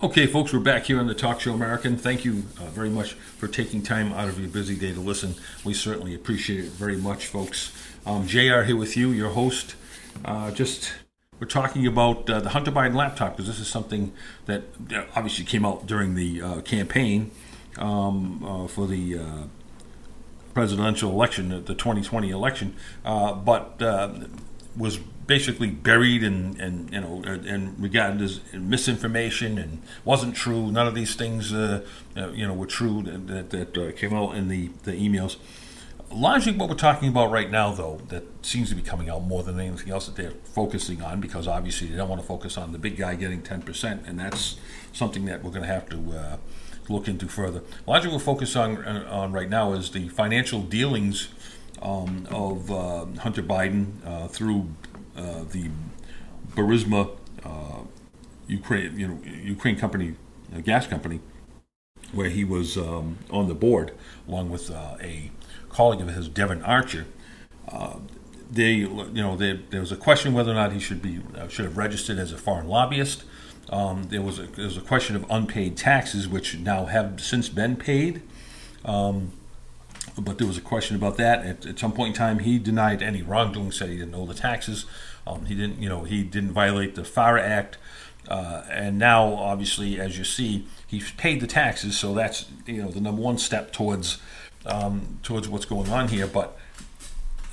Okay, 0.00 0.28
folks, 0.28 0.52
we're 0.52 0.60
back 0.60 0.84
here 0.84 1.00
on 1.00 1.08
the 1.08 1.14
Talk 1.14 1.40
Show 1.40 1.52
American. 1.52 1.96
Thank 1.96 2.24
you 2.24 2.44
uh, 2.60 2.66
very 2.66 2.88
much 2.88 3.14
for 3.14 3.48
taking 3.48 3.82
time 3.82 4.12
out 4.12 4.28
of 4.28 4.38
your 4.38 4.48
busy 4.48 4.76
day 4.76 4.94
to 4.94 5.00
listen. 5.00 5.34
We 5.64 5.74
certainly 5.74 6.14
appreciate 6.14 6.66
it 6.66 6.70
very 6.70 6.96
much, 6.96 7.26
folks. 7.26 7.72
Um, 8.06 8.24
JR 8.24 8.62
here 8.62 8.76
with 8.76 8.96
you, 8.96 9.10
your 9.10 9.30
host. 9.30 9.74
Uh, 10.24 10.52
just 10.52 10.92
we're 11.40 11.48
talking 11.48 11.84
about 11.84 12.30
uh, 12.30 12.38
the 12.38 12.50
Hunter 12.50 12.70
Biden 12.70 12.94
laptop 12.94 13.32
because 13.32 13.48
this 13.48 13.58
is 13.58 13.66
something 13.66 14.12
that 14.46 14.62
uh, 14.94 15.02
obviously 15.16 15.44
came 15.44 15.66
out 15.66 15.84
during 15.88 16.14
the 16.14 16.42
uh, 16.42 16.60
campaign 16.60 17.32
um, 17.78 18.44
uh, 18.44 18.68
for 18.68 18.86
the 18.86 19.48
presidential 20.54 21.10
election, 21.10 21.48
the 21.48 21.74
2020 21.74 22.30
election, 22.30 22.76
but 23.02 23.80
was 24.76 25.00
basically 25.28 25.70
buried 25.70 26.24
and, 26.24 26.58
and 26.58 26.90
you 26.90 27.00
know 27.00 27.22
and 27.24 27.78
regarded 27.78 28.20
as 28.22 28.40
misinformation 28.52 29.58
and 29.58 29.80
wasn't 30.04 30.34
true. 30.34 30.72
None 30.72 30.88
of 30.88 30.94
these 30.94 31.14
things 31.14 31.52
uh, 31.52 31.84
uh, 32.16 32.30
you 32.30 32.44
know 32.44 32.54
were 32.54 32.66
true 32.66 33.02
that, 33.02 33.50
that 33.50 33.78
uh, 33.78 33.92
came 33.92 34.12
out 34.12 34.34
in 34.34 34.48
the, 34.48 34.70
the 34.82 34.92
emails. 34.92 35.36
Largely, 36.10 36.52
what 36.52 36.70
we're 36.70 36.74
talking 36.74 37.10
about 37.10 37.30
right 37.30 37.50
now, 37.50 37.70
though, 37.70 38.00
that 38.08 38.24
seems 38.40 38.70
to 38.70 38.74
be 38.74 38.80
coming 38.80 39.10
out 39.10 39.24
more 39.24 39.42
than 39.42 39.60
anything 39.60 39.92
else 39.92 40.06
that 40.06 40.16
they're 40.16 40.32
focusing 40.54 41.02
on, 41.02 41.20
because 41.20 41.46
obviously 41.46 41.88
they 41.88 41.96
don't 41.98 42.08
want 42.08 42.22
to 42.22 42.26
focus 42.26 42.56
on 42.56 42.72
the 42.72 42.78
big 42.78 42.96
guy 42.96 43.14
getting 43.14 43.42
10%, 43.42 44.08
and 44.08 44.18
that's 44.18 44.56
something 44.94 45.26
that 45.26 45.44
we're 45.44 45.50
going 45.50 45.66
to 45.66 45.68
have 45.68 45.86
to 45.90 46.12
uh, 46.12 46.36
look 46.88 47.08
into 47.08 47.28
further. 47.28 47.60
Largely, 47.86 48.10
we're 48.10 48.20
focused 48.20 48.56
on, 48.56 48.82
on 48.86 49.32
right 49.32 49.50
now 49.50 49.74
is 49.74 49.90
the 49.90 50.08
financial 50.08 50.62
dealings 50.62 51.28
um, 51.82 52.26
of 52.30 52.70
uh, 52.72 53.04
Hunter 53.20 53.42
Biden 53.42 53.92
uh, 54.06 54.28
through 54.28 54.68
uh, 55.18 55.44
the 55.50 55.70
Burisma 56.54 57.10
uh, 57.44 57.82
Ukraine, 58.46 58.98
you 58.98 59.08
know, 59.08 59.20
Ukraine 59.24 59.76
company, 59.76 60.14
gas 60.64 60.86
company, 60.86 61.20
where 62.12 62.28
he 62.28 62.44
was 62.44 62.78
um, 62.78 63.18
on 63.30 63.48
the 63.48 63.54
board 63.54 63.92
along 64.26 64.50
with 64.50 64.70
uh, 64.70 64.96
a 65.02 65.30
colleague 65.68 66.00
of 66.00 66.08
his, 66.08 66.28
Devon 66.28 66.62
Archer. 66.62 67.06
they, 68.50 68.72
you 68.72 69.08
know, 69.12 69.36
they, 69.36 69.60
there 69.70 69.80
was 69.80 69.92
a 69.92 69.96
question 69.96 70.32
whether 70.32 70.52
or 70.52 70.54
not 70.54 70.72
he 70.72 70.78
should 70.78 71.02
be 71.02 71.20
should 71.48 71.66
have 71.66 71.76
registered 71.76 72.18
as 72.18 72.32
a 72.32 72.38
foreign 72.38 72.68
lobbyist. 72.68 73.24
Um, 73.70 74.04
there 74.04 74.22
was 74.22 74.38
a, 74.38 74.46
there 74.46 74.64
was 74.64 74.78
a 74.78 74.82
question 74.82 75.14
of 75.16 75.26
unpaid 75.28 75.76
taxes, 75.76 76.26
which 76.26 76.56
now 76.56 76.86
have 76.86 77.20
since 77.20 77.48
been 77.48 77.76
paid. 77.76 78.22
Um, 78.84 79.32
but 80.16 80.38
there 80.38 80.46
was 80.46 80.58
a 80.58 80.62
question 80.62 80.96
about 80.96 81.16
that. 81.16 81.44
At, 81.44 81.66
at 81.66 81.78
some 81.78 81.92
point 81.92 82.08
in 82.08 82.14
time, 82.14 82.40
he 82.40 82.58
denied 82.58 83.02
any 83.02 83.22
wrongdoing, 83.22 83.72
said 83.72 83.90
he 83.90 83.98
didn't 83.98 84.14
owe 84.14 84.26
the 84.26 84.34
taxes. 84.34 84.86
Um, 85.28 85.46
he 85.46 85.54
didn't, 85.54 85.80
you 85.80 85.88
know, 85.88 86.04
he 86.04 86.22
didn't 86.22 86.52
violate 86.52 86.94
the 86.94 87.04
FARA 87.04 87.42
Act. 87.42 87.78
Uh, 88.28 88.62
and 88.70 88.98
now, 88.98 89.34
obviously, 89.34 89.98
as 89.98 90.18
you 90.18 90.24
see, 90.24 90.66
he's 90.86 91.10
paid 91.12 91.40
the 91.40 91.46
taxes, 91.46 91.96
so 91.96 92.12
that's 92.14 92.46
you 92.66 92.82
know 92.82 92.90
the 92.90 93.00
number 93.00 93.22
one 93.22 93.38
step 93.38 93.72
towards 93.72 94.18
um, 94.66 95.18
towards 95.22 95.48
what's 95.48 95.64
going 95.64 95.90
on 95.90 96.08
here. 96.08 96.26
But 96.26 96.58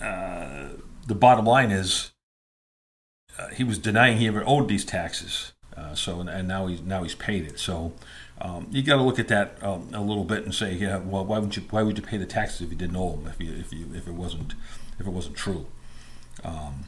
uh, 0.02 0.70
the 1.08 1.16
bottom 1.16 1.46
line 1.46 1.72
is, 1.72 2.12
uh, 3.40 3.50
he 3.50 3.64
was 3.64 3.78
denying 3.78 4.18
he 4.18 4.28
ever 4.28 4.44
owed 4.46 4.68
these 4.68 4.84
taxes. 4.84 5.54
Uh, 5.78 5.96
so 5.96 6.20
and 6.22 6.48
now 6.48 6.68
he's 6.68 6.82
now 6.82 7.04
he's 7.04 7.16
paid 7.16 7.46
it. 7.46 7.58
So 7.58 7.94
um, 8.42 8.68
you 8.70 8.84
got 8.84 8.98
to 8.98 9.02
look 9.02 9.20
at 9.20 9.30
that 9.30 9.58
um, 9.62 9.90
a 9.94 10.02
little 10.02 10.26
bit 10.26 10.44
and 10.44 10.54
say, 10.54 10.74
yeah, 10.74 10.98
well, 10.98 11.24
why 11.24 11.40
would 11.40 11.56
you 11.56 11.64
why 11.70 11.84
would 11.84 11.98
you 11.98 12.04
pay 12.04 12.18
the 12.18 12.26
taxes 12.26 12.62
if 12.62 12.70
you 12.70 12.78
didn't 12.78 12.98
owe 12.98 13.12
them 13.12 13.28
if 13.28 13.40
you 13.40 13.54
if 13.54 13.72
you 13.72 13.88
if 13.94 14.08
it 14.08 14.14
wasn't 14.14 14.56
if 15.00 15.08
it 15.08 15.12
wasn't 15.12 15.38
true. 15.38 15.68
Um, 16.44 16.86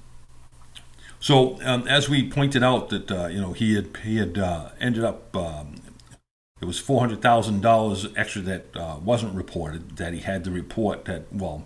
so 1.20 1.59
um, 1.63 1.88
as 1.88 2.09
we 2.09 2.30
pointed 2.30 2.63
out 2.63 2.89
that 2.89 3.11
uh, 3.11 3.28
you 3.28 3.41
know 3.41 3.53
he 3.53 3.76
had 3.76 3.97
he 4.03 4.18
had 4.18 4.38
uh, 4.38 4.70
ended 4.80 5.03
up 5.03 5.36
um, 5.36 5.76
it 6.61 6.65
was 6.65 6.80
four 6.80 6.99
hundred 6.99 7.22
thousand 7.22 7.61
dollars 7.61 8.07
extra 8.15 8.41
that 8.41 8.76
uh, 8.76 8.97
wasn't 9.03 9.34
reported 9.34 9.97
that 9.97 10.13
he 10.13 10.20
had 10.20 10.43
to 10.43 10.51
report 10.51 11.05
that 11.05 11.32
well 11.32 11.65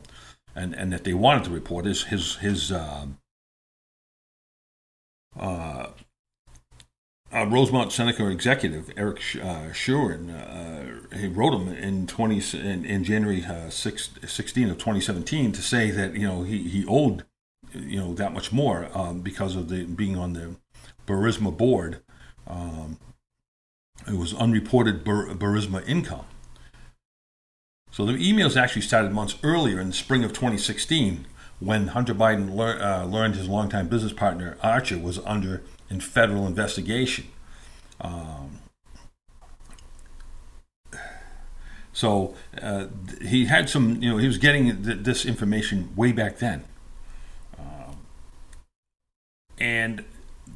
and 0.55 0.73
and 0.75 0.91
that 0.91 1.03
they 1.03 1.13
wanted 1.13 1.43
to 1.43 1.49
report 1.49 1.85
his 1.85 2.03
his 2.03 2.35
his 2.37 2.71
uh, 2.71 3.05
uh, 5.39 5.87
uh, 7.33 7.45
Rosemont 7.45 7.93
Seneca 7.93 8.27
executive 8.27 8.91
Eric 8.97 9.19
uh, 9.41 9.71
Schwerin, 9.71 11.07
he 11.15 11.27
wrote 11.27 11.53
him 11.53 11.69
in 11.69 12.07
twenty 12.07 12.41
in, 12.57 12.83
in 12.83 13.03
January 13.03 13.45
uh, 13.45 13.69
6, 13.69 14.09
16 14.25 14.69
of 14.69 14.77
twenty 14.77 14.99
seventeen 14.99 15.51
to 15.53 15.61
say 15.61 15.91
that 15.91 16.15
you 16.15 16.27
know 16.27 16.43
he, 16.43 16.67
he 16.67 16.85
owed 16.87 17.23
you 17.73 17.99
know 17.99 18.13
that 18.13 18.33
much 18.33 18.51
more 18.51 18.89
um, 18.93 19.21
because 19.21 19.55
of 19.55 19.69
the 19.69 19.85
being 19.85 20.17
on 20.17 20.33
the 20.33 20.55
Burisma 21.07 21.55
board. 21.55 22.01
Um, 22.47 22.97
it 24.07 24.15
was 24.15 24.33
unreported 24.33 25.03
Bur- 25.03 25.33
Burisma 25.35 25.87
income. 25.87 26.25
So 27.91 28.05
the 28.05 28.13
emails 28.13 28.55
actually 28.55 28.81
started 28.81 29.11
months 29.11 29.35
earlier 29.43 29.79
in 29.79 29.87
the 29.87 29.93
spring 29.93 30.23
of 30.23 30.31
2016 30.31 31.25
when 31.59 31.87
Hunter 31.87 32.15
Biden 32.15 32.55
lear- 32.55 32.81
uh, 32.81 33.03
learned 33.05 33.35
his 33.35 33.47
longtime 33.47 33.87
business 33.87 34.13
partner 34.13 34.57
Archer 34.63 34.97
was 34.97 35.19
under 35.19 35.61
in 35.89 35.99
federal 35.99 36.47
investigation. 36.47 37.25
Um, 37.99 38.59
so 41.93 42.33
uh, 42.61 42.87
he 43.21 43.45
had 43.45 43.69
some, 43.69 44.01
you 44.01 44.09
know, 44.09 44.17
he 44.17 44.25
was 44.25 44.37
getting 44.37 44.83
th- 44.83 44.99
this 45.01 45.25
information 45.25 45.93
way 45.95 46.11
back 46.11 46.39
then, 46.39 46.63
and 49.61 50.03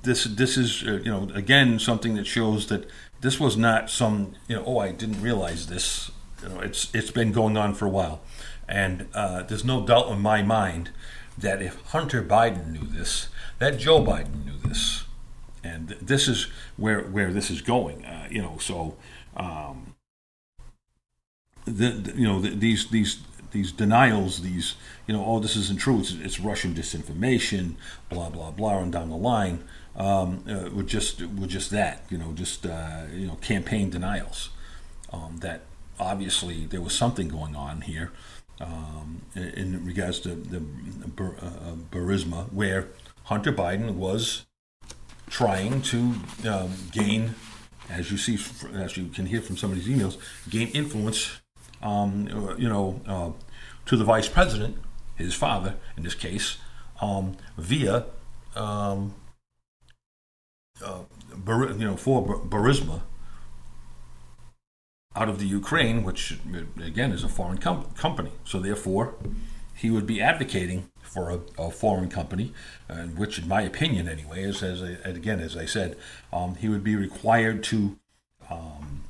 this 0.03 0.23
this 0.23 0.57
is, 0.57 0.83
uh, 0.83 0.99
you 1.03 1.11
know, 1.11 1.29
again 1.35 1.79
something 1.79 2.15
that 2.15 2.25
shows 2.25 2.67
that 2.67 2.89
this 3.21 3.39
was 3.39 3.55
not 3.55 3.89
some, 3.89 4.33
you 4.47 4.55
know, 4.55 4.63
oh, 4.65 4.79
I 4.79 4.91
didn't 4.91 5.21
realize 5.21 5.67
this. 5.67 6.11
You 6.41 6.49
know, 6.49 6.59
it's 6.59 6.93
it's 6.93 7.11
been 7.11 7.31
going 7.31 7.55
on 7.55 7.75
for 7.75 7.85
a 7.85 7.89
while, 7.89 8.21
and 8.67 9.07
uh, 9.13 9.43
there's 9.43 9.63
no 9.63 9.85
doubt 9.85 10.09
in 10.09 10.19
my 10.19 10.41
mind 10.41 10.89
that 11.37 11.61
if 11.61 11.81
Hunter 11.91 12.23
Biden 12.23 12.71
knew 12.71 12.87
this, 12.87 13.29
that 13.59 13.77
Joe 13.77 14.03
Biden 14.03 14.45
knew 14.45 14.57
this 14.69 15.03
and 15.63 15.89
this 16.01 16.27
is 16.27 16.47
where 16.77 17.01
where 17.01 17.31
this 17.31 17.49
is 17.49 17.61
going. 17.61 18.05
Uh, 18.05 18.27
you 18.29 18.41
know, 18.41 18.57
so 18.59 18.97
um, 19.37 19.95
the, 21.65 21.89
the, 21.89 22.13
you 22.19 22.27
know 22.27 22.39
the, 22.39 22.49
these 22.49 22.89
these 22.89 23.19
these 23.55 23.71
denials, 23.71 24.41
these 24.41 24.75
you 25.07 25.13
know, 25.13 25.23
oh, 25.25 25.39
this 25.39 25.55
isn't 25.55 25.79
true. 25.79 25.99
It's, 25.99 26.11
it's 26.11 26.39
Russian 26.39 26.73
disinformation, 26.75 27.75
blah 28.09 28.29
blah 28.29 28.51
blah, 28.51 28.79
and 28.79 28.91
down 28.91 29.09
the 29.09 29.15
line, 29.15 29.63
um, 29.95 30.43
uh, 30.47 30.69
were 30.75 30.83
just 30.83 31.21
were 31.21 31.47
just 31.47 31.71
that. 31.71 32.03
You 32.09 32.17
know, 32.17 32.33
just 32.33 32.65
uh, 32.65 33.03
you 33.13 33.25
know, 33.25 33.35
campaign 33.35 33.89
denials. 33.89 34.49
Um, 35.13 35.37
that 35.39 35.61
obviously 35.99 36.65
there 36.65 36.81
was 36.81 36.93
something 36.93 37.29
going 37.29 37.55
on 37.55 37.81
here 37.81 38.11
um, 38.59 39.21
in 39.35 39.85
regards 39.85 40.19
to 40.21 40.29
the 40.35 40.57
uh, 40.57 41.75
Burisma, 41.91 42.51
where 42.51 42.89
Hunter 43.23 43.53
Biden 43.53 43.95
was 43.95 44.45
trying 45.29 45.81
to 45.81 46.15
um, 46.49 46.73
gain, 46.91 47.35
as 47.89 48.11
you 48.11 48.17
see, 48.17 48.37
as 48.73 48.97
you 48.97 49.07
can 49.07 49.27
hear 49.27 49.41
from 49.41 49.55
some 49.55 49.71
of 49.71 49.77
these 49.77 49.87
emails, 49.87 50.17
gain 50.49 50.67
influence, 50.69 51.39
um, 51.85 52.27
you 52.57 52.67
know, 52.67 52.99
uh, 53.07 53.31
to 53.85 53.95
the 53.95 54.03
vice 54.03 54.27
president, 54.27 54.77
his 55.15 55.35
father 55.35 55.75
in 55.95 56.03
this 56.03 56.15
case, 56.15 56.57
um, 56.99 57.37
via, 57.57 58.05
um, 58.55 59.13
uh, 60.83 61.01
Bar- 61.35 61.71
you 61.71 61.85
know, 61.85 61.95
for 61.95 62.25
Burisma 62.39 63.01
out 65.15 65.29
of 65.29 65.39
the 65.39 65.45
Ukraine, 65.45 66.03
which 66.03 66.39
again 66.81 67.11
is 67.11 67.23
a 67.23 67.29
foreign 67.29 67.57
com- 67.57 67.85
company. 67.95 68.31
So 68.45 68.59
therefore, 68.59 69.15
he 69.75 69.89
would 69.89 70.07
be 70.07 70.21
advocating 70.21 70.89
for 71.01 71.29
a, 71.29 71.39
a 71.57 71.71
foreign 71.71 72.09
company, 72.09 72.53
uh, 72.89 73.03
which, 73.03 73.37
in 73.39 73.47
my 73.47 73.61
opinion, 73.61 74.09
anyway, 74.09 74.43
is 74.43 74.63
as 74.63 74.81
I, 74.81 74.97
again 75.07 75.39
as 75.39 75.55
I 75.55 75.65
said, 75.65 75.97
um, 76.33 76.55
he 76.55 76.67
would 76.67 76.83
be 76.83 76.95
required 76.95 77.63
to 77.65 77.97
um, 78.49 79.03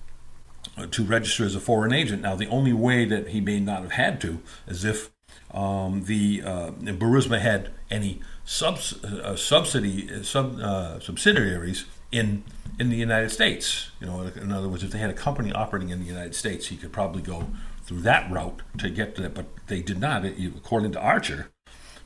to 0.91 1.03
register 1.03 1.45
as 1.45 1.55
a 1.55 1.59
foreign 1.59 1.93
agent. 1.93 2.21
Now, 2.21 2.35
the 2.35 2.47
only 2.47 2.73
way 2.73 3.05
that 3.05 3.29
he 3.29 3.41
may 3.41 3.59
not 3.59 3.81
have 3.81 3.93
had 3.93 4.19
to 4.21 4.41
is 4.67 4.83
if 4.83 5.11
um, 5.51 6.03
the 6.05 6.41
uh, 6.43 6.71
Burisma 6.71 7.39
had 7.39 7.71
any 7.89 8.19
subs, 8.43 9.03
uh, 9.03 9.35
subsidy 9.35 10.23
sub, 10.23 10.59
uh, 10.59 10.99
subsidiaries 10.99 11.85
in 12.11 12.43
in 12.77 12.89
the 12.89 12.97
United 12.97 13.29
States. 13.29 13.91
You 14.01 14.07
know, 14.07 14.21
in 14.21 14.51
other 14.51 14.67
words, 14.67 14.83
if 14.83 14.91
they 14.91 14.99
had 14.99 15.09
a 15.09 15.13
company 15.13 15.53
operating 15.53 15.89
in 15.89 15.99
the 15.99 16.05
United 16.05 16.35
States, 16.35 16.67
he 16.67 16.75
could 16.75 16.91
probably 16.91 17.21
go 17.21 17.47
through 17.83 18.01
that 18.01 18.29
route 18.29 18.61
to 18.79 18.89
get 18.89 19.15
to 19.15 19.21
that. 19.21 19.33
But 19.33 19.45
they 19.67 19.81
did 19.81 19.99
not. 19.99 20.25
According 20.25 20.91
to 20.93 20.99
Archer, 20.99 21.51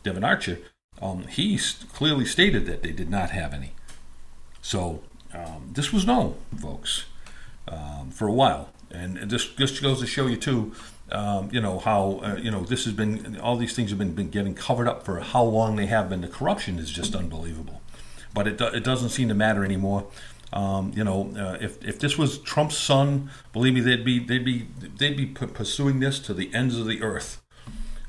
Devon 0.03 0.23
Archer, 0.23 0.59
um, 1.01 1.23
he 1.27 1.59
clearly 1.91 2.25
stated 2.25 2.65
that 2.67 2.83
they 2.83 2.91
did 2.91 3.09
not 3.09 3.31
have 3.31 3.53
any. 3.53 3.71
So 4.61 5.01
um, 5.33 5.71
this 5.73 5.91
was 5.91 6.05
known, 6.05 6.35
folks, 6.59 7.05
um, 7.69 8.11
for 8.11 8.27
a 8.27 8.33
while, 8.33 8.69
and 8.91 9.17
this 9.29 9.47
just 9.47 9.81
goes 9.81 9.99
to 10.01 10.07
show 10.07 10.27
you 10.27 10.37
too. 10.37 10.73
Um, 11.11 11.49
you 11.51 11.61
know 11.61 11.79
how 11.79 12.21
uh, 12.23 12.35
you 12.35 12.51
know 12.51 12.61
this 12.61 12.85
has 12.85 12.93
been 12.93 13.39
all 13.39 13.57
these 13.57 13.75
things 13.75 13.89
have 13.89 13.99
been, 13.99 14.13
been 14.13 14.29
getting 14.29 14.53
covered 14.53 14.87
up 14.87 15.03
for 15.03 15.19
how 15.19 15.43
long 15.43 15.75
they 15.75 15.87
have 15.87 16.09
been. 16.09 16.21
The 16.21 16.27
corruption 16.27 16.77
is 16.77 16.91
just 16.91 17.15
unbelievable, 17.15 17.81
but 18.33 18.47
it, 18.47 18.57
do, 18.57 18.65
it 18.65 18.83
doesn't 18.83 19.09
seem 19.09 19.27
to 19.29 19.33
matter 19.33 19.63
anymore. 19.63 20.07
Um, 20.51 20.91
you 20.95 21.03
know, 21.03 21.31
uh, 21.37 21.57
if 21.61 21.83
if 21.83 21.99
this 21.99 22.17
was 22.17 22.39
Trump's 22.39 22.77
son, 22.77 23.29
believe 23.53 23.73
me, 23.73 23.81
they'd 23.81 24.05
be 24.05 24.19
they'd 24.19 24.45
be 24.45 24.67
they'd 24.97 25.17
be 25.17 25.25
pursuing 25.25 25.99
this 25.99 26.19
to 26.19 26.33
the 26.33 26.53
ends 26.53 26.77
of 26.77 26.85
the 26.85 27.01
earth. 27.01 27.41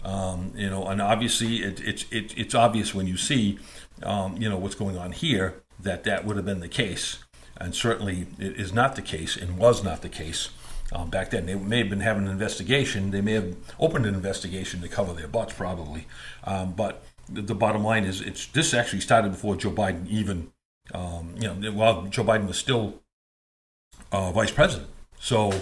Um, 0.02 0.52
you 0.56 0.70
know, 0.70 0.86
and 0.86 1.02
obviously 1.02 1.56
it, 1.56 1.80
it, 1.80 2.06
it, 2.10 2.38
it's 2.38 2.54
obvious 2.54 2.94
when 2.94 3.06
you 3.06 3.18
see, 3.18 3.58
um, 4.02 4.36
you 4.38 4.48
know, 4.48 4.56
what's 4.56 4.74
going 4.74 4.96
on 4.96 5.12
here 5.12 5.62
that 5.78 6.04
that 6.04 6.24
would 6.24 6.36
have 6.36 6.46
been 6.46 6.60
the 6.60 6.68
case. 6.68 7.18
And 7.60 7.74
certainly 7.74 8.26
it 8.38 8.56
is 8.56 8.72
not 8.72 8.96
the 8.96 9.02
case 9.02 9.36
and 9.36 9.58
was 9.58 9.84
not 9.84 10.02
the 10.02 10.08
case 10.08 10.48
um, 10.92 11.10
back 11.10 11.30
then. 11.30 11.46
They 11.46 11.54
may 11.54 11.78
have 11.78 11.90
been 11.90 12.00
having 12.00 12.24
an 12.24 12.30
investigation. 12.30 13.10
They 13.10 13.20
may 13.20 13.32
have 13.32 13.54
opened 13.78 14.06
an 14.06 14.14
investigation 14.14 14.80
to 14.80 14.88
cover 14.88 15.12
their 15.12 15.28
butts, 15.28 15.52
probably. 15.52 16.06
Um, 16.44 16.72
but 16.72 17.02
the, 17.28 17.42
the, 17.42 17.54
bottom 17.54 17.84
line 17.84 18.04
is, 18.04 18.20
it's 18.20 18.46
this 18.46 18.72
actually 18.74 19.00
started 19.00 19.32
before 19.32 19.56
Joe 19.56 19.70
Biden 19.70 20.08
even, 20.08 20.52
um, 20.94 21.34
you 21.38 21.52
know, 21.52 21.72
while 21.72 22.06
Joe 22.06 22.24
Biden 22.24 22.46
was 22.46 22.56
still 22.58 23.00
uh, 24.10 24.32
vice 24.32 24.50
president. 24.50 24.88
So 25.18 25.52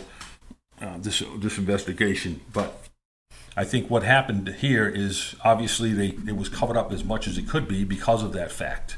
uh, 0.80 0.99
this 0.99 1.22
this 1.38 1.59
investigation, 1.59 2.40
but 2.53 2.88
I 3.57 3.64
think 3.64 3.90
what 3.90 4.05
happened 4.05 4.49
here 4.61 4.88
is 4.88 5.34
obviously 5.44 5.92
they 5.92 6.09
it 6.26 6.36
was 6.36 6.49
covered 6.49 6.76
up 6.76 6.92
as 6.92 7.05
much 7.05 7.26
as 7.26 7.36
it 7.36 7.49
could 7.49 7.66
be 7.66 7.84
because 7.84 8.22
of 8.22 8.32
that 8.32 8.53
fact. 8.53 8.96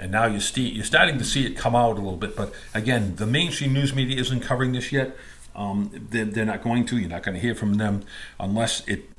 And 0.00 0.12
now 0.12 0.24
you're, 0.24 0.40
you're 0.56 0.84
starting 0.84 1.18
to 1.18 1.24
see 1.24 1.44
it 1.44 1.56
come 1.56 1.76
out 1.76 1.98
a 1.98 2.00
little 2.00 2.16
bit. 2.16 2.34
But 2.34 2.54
again, 2.72 3.16
the 3.16 3.26
mainstream 3.26 3.74
news 3.74 3.94
media 3.94 4.18
isn't 4.18 4.40
covering 4.40 4.72
this 4.72 4.90
yet. 4.90 5.14
Um, 5.54 5.90
they're, 5.92 6.24
they're 6.24 6.46
not 6.46 6.62
going 6.62 6.86
to. 6.86 6.96
You're 6.96 7.10
not 7.10 7.22
going 7.22 7.34
to 7.34 7.40
hear 7.40 7.54
from 7.54 7.74
them 7.74 8.04
unless 8.38 8.82
it 8.88 9.10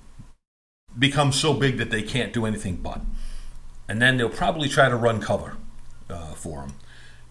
becomes 0.98 1.40
so 1.40 1.54
big 1.54 1.78
that 1.78 1.92
they 1.92 2.02
can't 2.02 2.34
do 2.34 2.48
anything 2.48 2.78
but. 2.78 3.02
And 3.88 4.02
then 4.02 4.18
they'll 4.18 4.30
probably 4.30 4.68
try 4.68 4.90
to 4.90 4.96
run 4.96 5.22
cover 5.22 5.58
uh, 6.10 6.34
for 6.34 6.62
them. 6.62 6.74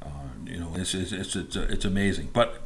Uh, 0.01 0.07
you 0.47 0.61
know, 0.61 0.73
it's, 0.77 0.95
it's, 0.95 1.11
it's, 1.11 1.35
it's, 1.35 1.57
it's 1.57 1.85
amazing. 1.85 2.31
But 2.33 2.63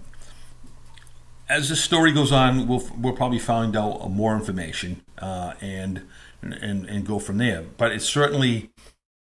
as 1.49 1.71
the 1.71 1.77
story 1.77 2.13
goes 2.13 2.31
on, 2.31 2.69
we'll 2.69 2.87
we'll 2.99 3.17
probably 3.17 3.39
find 3.39 3.75
out 3.75 4.11
more 4.11 4.35
information 4.35 5.03
uh, 5.19 5.55
and 5.63 6.03
and 6.43 6.85
and 6.85 7.07
go 7.07 7.19
from 7.19 7.39
there. 7.39 7.65
But 7.79 7.93
it 7.93 8.03
certainly 8.03 8.71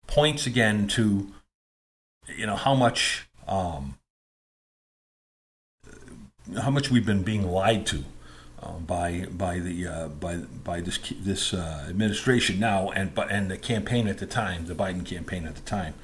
points 0.07 0.47
again 0.47 0.89
to 0.89 1.33
you 2.29 2.47
know 2.47 2.57
how 2.57 2.75
much 2.75 3.29
um, 3.49 3.97
how 6.61 6.71
much 6.71 6.91
we've 6.91 7.07
been 7.07 7.23
being 7.23 7.47
lied 7.51 7.87
to 7.87 8.05
um, 8.63 8.85
by 8.85 9.27
by 9.31 9.59
the 9.59 9.87
uh, 9.87 10.09
by 10.09 10.37
by 10.37 10.81
this 10.81 10.99
this 11.21 11.53
uh, 11.53 11.87
administration 11.89 12.59
now 12.61 12.91
and 12.91 13.15
but 13.15 13.31
and 13.31 13.51
the 13.51 13.57
campaign 13.57 14.07
at 14.09 14.19
the 14.19 14.27
time, 14.27 14.67
the 14.67 14.75
Biden 14.75 15.05
campaign 15.05 15.47
at 15.47 15.57
the 15.57 15.63
time, 15.63 15.95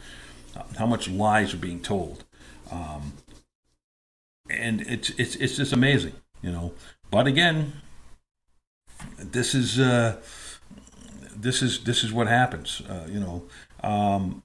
uh, 0.57 0.63
how 0.79 0.87
much 0.87 1.09
lies 1.09 1.55
are 1.55 1.59
being 1.59 1.81
told, 1.81 2.25
um, 2.71 3.13
and 4.51 4.81
it's 4.83 5.11
it's 5.11 5.37
it's 5.37 5.57
just 5.57 5.73
amazing, 5.73 6.15
you 6.43 6.51
know. 6.51 6.73
But 7.11 7.27
again, 7.27 7.75
this 9.19 9.55
is 9.55 9.79
uh, 9.79 10.21
this 11.37 11.63
is 11.63 11.85
this 11.85 12.03
is 12.03 12.13
what 12.13 12.27
happens, 12.27 12.83
uh, 12.89 13.07
you 13.09 13.21
know. 13.21 13.45
Um, 13.83 14.43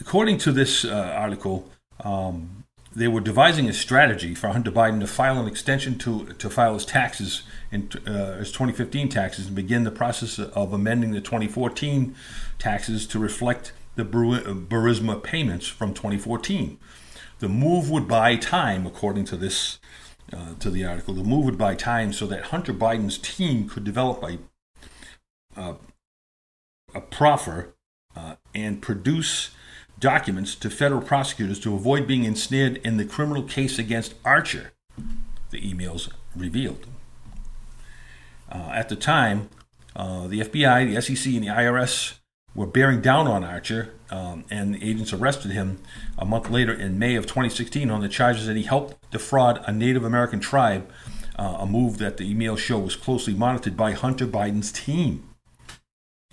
according 0.00 0.38
to 0.38 0.52
this 0.52 0.84
uh, 0.84 1.14
article. 1.16 1.70
Um, 2.00 2.64
they 2.94 3.08
were 3.08 3.20
devising 3.20 3.68
a 3.68 3.74
strategy 3.74 4.34
for 4.34 4.48
Hunter 4.48 4.72
Biden 4.72 5.00
to 5.00 5.06
file 5.06 5.38
an 5.38 5.46
extension 5.46 5.98
to 5.98 6.32
to 6.32 6.48
file 6.48 6.72
his 6.72 6.86
taxes 6.86 7.42
in 7.70 7.90
uh, 8.06 8.38
his 8.38 8.50
2015 8.50 9.10
taxes 9.10 9.46
and 9.46 9.54
begin 9.54 9.84
the 9.84 9.90
process 9.90 10.38
of 10.38 10.72
amending 10.72 11.10
the 11.10 11.20
2014 11.20 12.14
taxes 12.58 13.06
to 13.08 13.18
reflect 13.18 13.72
the 13.96 14.04
Burisma 14.04 15.22
payments 15.22 15.66
from 15.66 15.92
2014. 15.92 16.78
The 17.38 17.48
move 17.48 17.90
would 17.90 18.08
buy 18.08 18.36
time, 18.36 18.86
according 18.86 19.26
to 19.26 19.36
this 19.36 19.78
uh, 20.32 20.54
to 20.60 20.70
the 20.70 20.86
article. 20.86 21.14
The 21.14 21.22
move 21.22 21.44
would 21.44 21.58
buy 21.58 21.74
time 21.74 22.14
so 22.14 22.26
that 22.28 22.44
Hunter 22.44 22.72
Biden's 22.72 23.18
team 23.18 23.68
could 23.68 23.84
develop 23.84 24.22
a 24.22 24.38
uh, 25.54 25.74
a 26.94 27.00
proffer 27.02 27.74
uh, 28.16 28.36
and 28.54 28.80
produce 28.80 29.50
documents 30.06 30.54
to 30.54 30.70
federal 30.70 31.02
prosecutors 31.02 31.58
to 31.58 31.74
avoid 31.74 32.06
being 32.06 32.22
ensnared 32.22 32.76
in 32.84 32.96
the 32.96 33.04
criminal 33.04 33.42
case 33.42 33.76
against 33.76 34.14
Archer, 34.24 34.70
the 35.50 35.60
emails 35.60 36.08
revealed. 36.36 36.86
Uh, 38.48 38.70
at 38.72 38.88
the 38.88 38.94
time, 38.94 39.48
uh, 39.96 40.28
the 40.28 40.38
FBI, 40.42 40.94
the 40.94 41.02
SEC, 41.02 41.34
and 41.34 41.42
the 41.42 41.48
IRS 41.48 42.18
were 42.54 42.68
bearing 42.68 43.00
down 43.00 43.26
on 43.26 43.42
Archer, 43.42 43.94
um, 44.10 44.44
and 44.48 44.76
the 44.76 44.88
agents 44.88 45.12
arrested 45.12 45.50
him 45.50 45.80
a 46.16 46.24
month 46.24 46.50
later 46.50 46.72
in 46.72 47.00
May 47.00 47.16
of 47.16 47.26
2016 47.26 47.90
on 47.90 48.00
the 48.00 48.08
charges 48.08 48.46
that 48.46 48.54
he 48.54 48.62
helped 48.62 49.10
defraud 49.10 49.60
a 49.66 49.72
Native 49.72 50.04
American 50.04 50.38
tribe, 50.38 50.88
uh, 51.36 51.56
a 51.58 51.66
move 51.66 51.98
that 51.98 52.16
the 52.16 52.30
email 52.30 52.54
show 52.54 52.78
was 52.78 52.94
closely 52.94 53.34
monitored 53.34 53.76
by 53.76 53.90
Hunter 53.90 54.28
Biden's 54.28 54.70
team. 54.70 55.28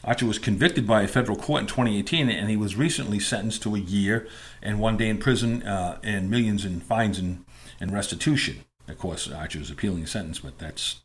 Archer 0.04 0.26
was 0.26 0.38
convicted 0.38 0.86
by 0.86 1.04
a 1.04 1.08
federal 1.08 1.38
court 1.38 1.62
in 1.62 1.68
2018, 1.68 2.30
and 2.30 2.50
he 2.50 2.58
was 2.58 2.76
recently 2.76 3.20
sentenced 3.20 3.64
to 3.64 3.76
a 3.76 3.80
year 3.80 4.28
and 4.62 4.80
one 4.80 4.98
day 4.98 5.08
in 5.08 5.18
prison 5.18 5.64
uh, 5.64 5.98
and 6.04 6.30
millions 6.30 6.66
in 6.66 6.82
fines 6.82 7.18
and, 7.18 7.46
and 7.80 7.94
restitution. 7.94 8.66
Of 8.88 8.98
course, 8.98 9.32
Archer 9.32 9.60
is 9.60 9.72
appealing 9.72 10.04
a 10.04 10.08
sentence, 10.08 10.40
but 10.40 10.60
that's 10.60 11.02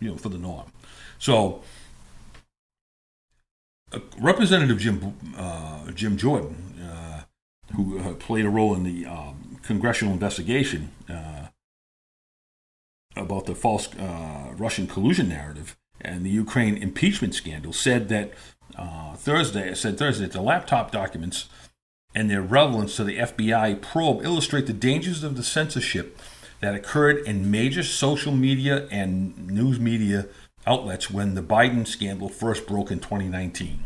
you 0.00 0.10
know 0.10 0.16
for 0.16 0.30
the 0.30 0.38
norm. 0.38 0.72
So, 1.18 1.62
uh, 3.92 4.00
Representative 4.18 4.78
Jim 4.78 5.14
uh, 5.36 5.90
Jim 5.92 6.16
Jordan, 6.16 6.56
uh, 6.82 7.22
who 7.76 8.00
uh, 8.00 8.14
played 8.14 8.44
a 8.44 8.50
role 8.50 8.74
in 8.74 8.82
the 8.82 9.06
um, 9.06 9.60
congressional 9.62 10.12
investigation 10.12 10.90
uh, 11.08 11.46
about 13.14 13.46
the 13.46 13.54
false 13.54 13.88
Russian 14.56 14.88
collusion 14.88 15.28
narrative, 15.28 15.76
and 16.00 16.24
the 16.24 16.30
Ukraine 16.30 16.76
impeachment 16.76 17.34
scandal 17.34 17.72
said 17.72 18.08
that 18.08 18.32
uh, 18.76 19.14
Thursday, 19.14 19.70
I 19.70 19.74
said 19.74 19.98
Thursday 19.98 20.24
that 20.24 20.32
the 20.32 20.40
laptop 20.40 20.90
documents 20.90 21.48
and 22.14 22.30
their 22.30 22.42
relevance 22.42 22.96
to 22.96 23.04
the 23.04 23.18
FBI 23.18 23.80
probe 23.80 24.24
illustrate 24.24 24.66
the 24.66 24.72
dangers 24.72 25.22
of 25.22 25.36
the 25.36 25.42
censorship 25.42 26.18
that 26.60 26.74
occurred 26.74 27.18
in 27.26 27.50
major 27.50 27.82
social 27.82 28.32
media 28.32 28.86
and 28.90 29.48
news 29.48 29.78
media 29.80 30.26
outlets 30.66 31.10
when 31.10 31.34
the 31.34 31.42
Biden 31.42 31.86
scandal 31.86 32.28
first 32.28 32.66
broke 32.66 32.90
in 32.90 32.98
2019. 32.98 33.84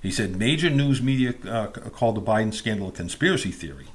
He 0.00 0.10
said 0.10 0.36
major 0.36 0.70
news 0.70 1.02
media 1.02 1.34
uh, 1.48 1.66
called 1.68 2.16
the 2.16 2.22
Biden 2.22 2.54
scandal 2.54 2.88
a 2.88 2.92
conspiracy 2.92 3.50
theory. 3.50 3.88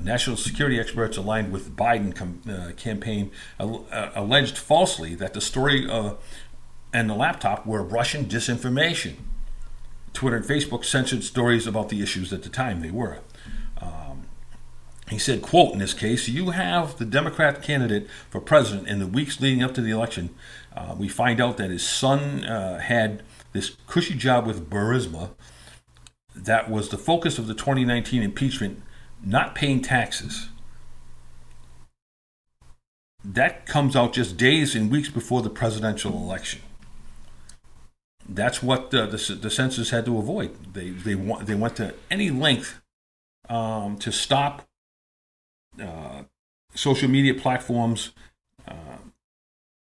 National 0.00 0.36
security 0.36 0.80
experts 0.80 1.16
aligned 1.16 1.52
with 1.52 1.64
the 1.64 1.70
Biden 1.70 2.14
com- 2.14 2.42
uh, 2.48 2.72
campaign 2.76 3.30
uh, 3.60 4.10
alleged 4.14 4.58
falsely 4.58 5.14
that 5.14 5.32
the 5.32 5.40
story 5.40 5.88
uh, 5.88 6.14
and 6.92 7.08
the 7.08 7.14
laptop 7.14 7.66
were 7.66 7.82
Russian 7.82 8.24
disinformation. 8.26 9.14
Twitter 10.12 10.36
and 10.36 10.44
Facebook 10.44 10.84
censored 10.84 11.24
stories 11.24 11.66
about 11.66 11.88
the 11.88 12.02
issues 12.02 12.32
at 12.32 12.42
the 12.42 12.48
time 12.48 12.80
they 12.80 12.90
were. 12.90 13.20
Um, 13.80 14.24
he 15.08 15.18
said, 15.18 15.40
quote, 15.40 15.72
in 15.72 15.78
this 15.78 15.94
case, 15.94 16.28
you 16.28 16.50
have 16.50 16.98
the 16.98 17.04
Democrat 17.04 17.62
candidate 17.62 18.08
for 18.28 18.40
president 18.40 18.88
in 18.88 18.98
the 18.98 19.06
weeks 19.06 19.40
leading 19.40 19.62
up 19.62 19.72
to 19.74 19.80
the 19.80 19.90
election. 19.90 20.34
Uh, 20.74 20.94
we 20.98 21.08
find 21.08 21.40
out 21.40 21.56
that 21.56 21.70
his 21.70 21.86
son 21.86 22.44
uh, 22.44 22.80
had 22.80 23.22
this 23.52 23.76
cushy 23.86 24.14
job 24.14 24.46
with 24.46 24.68
Burisma 24.68 25.30
that 26.34 26.70
was 26.70 26.88
the 26.88 26.98
focus 26.98 27.38
of 27.38 27.46
the 27.46 27.54
2019 27.54 28.22
impeachment 28.22 28.82
not 29.24 29.54
paying 29.54 29.80
taxes. 29.80 30.48
That 33.24 33.66
comes 33.66 33.94
out 33.94 34.14
just 34.14 34.36
days 34.36 34.74
and 34.74 34.90
weeks 34.90 35.08
before 35.08 35.42
the 35.42 35.50
presidential 35.50 36.12
election. 36.12 36.60
That's 38.28 38.62
what 38.62 38.90
the, 38.90 39.06
the, 39.06 39.34
the 39.34 39.50
census 39.50 39.90
had 39.90 40.04
to 40.06 40.18
avoid. 40.18 40.74
They, 40.74 40.90
they, 40.90 41.14
they 41.14 41.54
went 41.54 41.76
to 41.76 41.94
any 42.10 42.30
length 42.30 42.80
um, 43.48 43.96
to 43.98 44.10
stop 44.10 44.66
uh, 45.80 46.22
social 46.74 47.08
media 47.08 47.34
platforms 47.34 48.10
uh, 48.66 48.98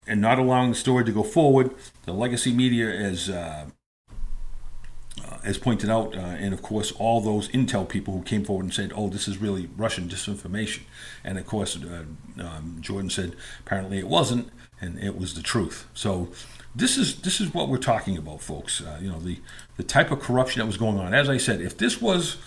and 0.08 0.22
not 0.22 0.40
allowing 0.40 0.70
the 0.70 0.76
story 0.76 1.06
to 1.06 1.12
go 1.12 1.24
forward. 1.24 1.72
The 2.06 2.14
legacy 2.14 2.54
media 2.54 2.90
is 2.90 3.30
uh, 3.30 3.68
uh, 5.20 5.38
as 5.44 5.58
pointed 5.58 5.90
out, 5.90 6.16
uh, 6.16 6.20
and 6.20 6.54
of 6.54 6.62
course, 6.62 6.92
all 6.94 7.22
those 7.22 7.50
intel 7.50 7.88
people 7.88 8.14
who 8.14 8.24
came 8.24 8.44
forward 8.44 8.64
and 8.64 8.74
said, 8.74 8.92
"Oh, 8.96 9.10
this 9.10 9.28
is 9.28 9.38
really 9.38 9.70
Russian 9.76 10.08
disinformation," 10.08 10.82
and 11.24 11.38
of 11.38 11.46
course, 11.46 11.78
uh, 11.78 12.04
um, 12.42 12.78
Jordan 12.80 13.10
said 13.10 13.36
apparently 13.60 14.00
it 14.00 14.08
wasn't, 14.08 14.50
and 14.80 14.98
it 15.00 15.18
was 15.18 15.34
the 15.34 15.42
truth. 15.42 15.88
So, 15.94 16.30
this 16.76 16.98
is 16.98 17.22
this 17.22 17.42
is 17.42 17.54
what 17.54 17.68
we're 17.68 17.78
talking 17.78 18.18
about, 18.18 18.42
folks. 18.42 18.82
Uh, 18.82 19.00
you 19.02 19.10
know, 19.10 19.20
the 19.20 19.40
the 19.78 19.84
type 19.84 20.12
of 20.12 20.22
corruption 20.22 20.60
that 20.60 20.66
was 20.66 20.78
going 20.78 20.98
on. 20.98 21.14
As 21.14 21.30
I 21.30 21.38
said, 21.38 21.62
if 21.62 21.78
this 21.78 22.02
was 22.02 22.38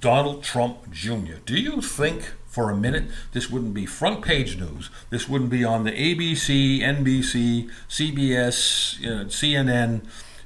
Donald 0.00 0.42
Trump 0.42 0.90
Jr., 0.90 1.38
do 1.44 1.58
you 1.58 1.80
think? 1.80 2.32
For 2.50 2.68
a 2.68 2.76
minute, 2.76 3.04
this 3.30 3.48
wouldn't 3.48 3.74
be 3.74 3.86
front 3.86 4.24
page 4.24 4.58
news. 4.58 4.90
This 5.08 5.28
wouldn't 5.28 5.50
be 5.50 5.62
on 5.62 5.84
the 5.84 5.92
ABC, 5.92 6.80
NBC, 6.80 7.70
CBS, 7.88 8.98
you 8.98 9.08
know, 9.08 9.24
CNN 9.26 10.00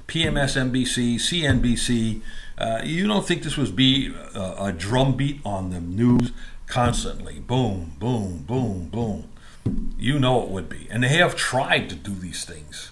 PMSNBC, 0.07 1.15
CNBC. 1.15 2.21
Uh, 2.57 2.81
you 2.83 3.07
don't 3.07 3.27
think 3.27 3.43
this 3.43 3.57
was 3.57 3.71
be 3.71 4.13
a, 4.33 4.65
a 4.65 4.71
drumbeat 4.71 5.41
on 5.45 5.71
the 5.71 5.79
news 5.79 6.31
constantly? 6.67 7.39
Boom, 7.39 7.93
boom, 7.99 8.43
boom, 8.47 8.89
boom. 8.89 9.29
You 9.97 10.19
know 10.19 10.43
it 10.43 10.49
would 10.49 10.69
be. 10.69 10.87
And 10.89 11.03
they 11.03 11.09
have 11.09 11.35
tried 11.35 11.89
to 11.89 11.95
do 11.95 12.13
these 12.13 12.45
things 12.45 12.91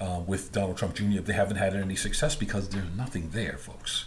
uh, 0.00 0.20
with 0.26 0.52
Donald 0.52 0.76
Trump 0.76 0.94
Jr. 0.94 1.20
They 1.20 1.32
haven't 1.32 1.56
had 1.56 1.74
any 1.74 1.96
success 1.96 2.36
because 2.36 2.68
there's 2.68 2.90
nothing 2.96 3.30
there, 3.30 3.56
folks. 3.56 4.06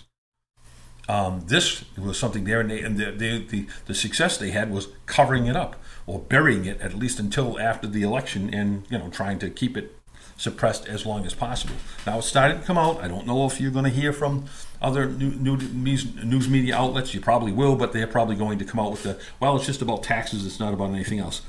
Um, 1.10 1.44
this 1.48 1.84
was 1.98 2.18
something 2.18 2.46
there, 2.46 2.62
and, 2.62 2.72
they, 2.72 2.82
and 2.82 2.98
the, 2.98 3.12
the, 3.12 3.46
the, 3.46 3.68
the, 3.88 3.94
success 3.94 4.38
they 4.38 4.52
had 4.52 4.72
was 4.72 4.88
covering 5.06 5.48
it 5.48 5.56
up 5.56 5.76
or 6.08 6.20
burying 6.20 6.64
it 6.64 6.80
at 6.80 6.94
least 6.94 7.20
until 7.20 7.60
after 7.60 7.88
the 7.88 8.04
election, 8.04 8.54
and 8.54 8.86
you 8.90 8.98
know 8.98 9.10
trying 9.10 9.38
to 9.40 9.50
keep 9.50 9.76
it 9.76 9.98
suppressed 10.38 10.88
as 10.88 11.06
long 11.06 11.26
as 11.26 11.34
possible. 11.34 11.76
Now 12.06 12.18
it's 12.20 12.28
starting 12.28 12.60
to 12.60 12.66
come 12.66 12.78
out. 12.78 13.04
I 13.04 13.08
don't 13.08 13.28
know 13.28 13.46
if 13.46 13.62
you're 13.62 13.72
going 13.72 13.86
to 13.86 13.92
hear 13.92 14.14
from 14.14 14.46
other 14.82 15.08
new, 15.08 15.32
new, 15.32 15.58
news 15.58 16.50
media 16.50 16.76
outlets. 16.76 17.14
You 17.14 17.22
probably 17.22 17.52
will, 17.52 17.76
but 17.76 17.94
they're 17.94 18.08
probably 18.08 18.36
going 18.36 18.60
to 18.60 18.66
come 18.66 18.80
out 18.80 18.92
with 18.92 19.04
the 19.04 19.20
well, 19.40 19.56
it's 19.56 19.66
just 19.66 19.82
about 19.82 20.04
taxes. 20.04 20.46
It's 20.46 20.60
not 20.60 20.74
about 20.74 20.92
anything 20.92 21.20
else. 21.20 21.42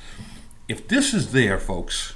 If 0.69 0.89
this 0.89 1.13
is 1.13 1.33
there, 1.33 1.59
folks, 1.59 2.15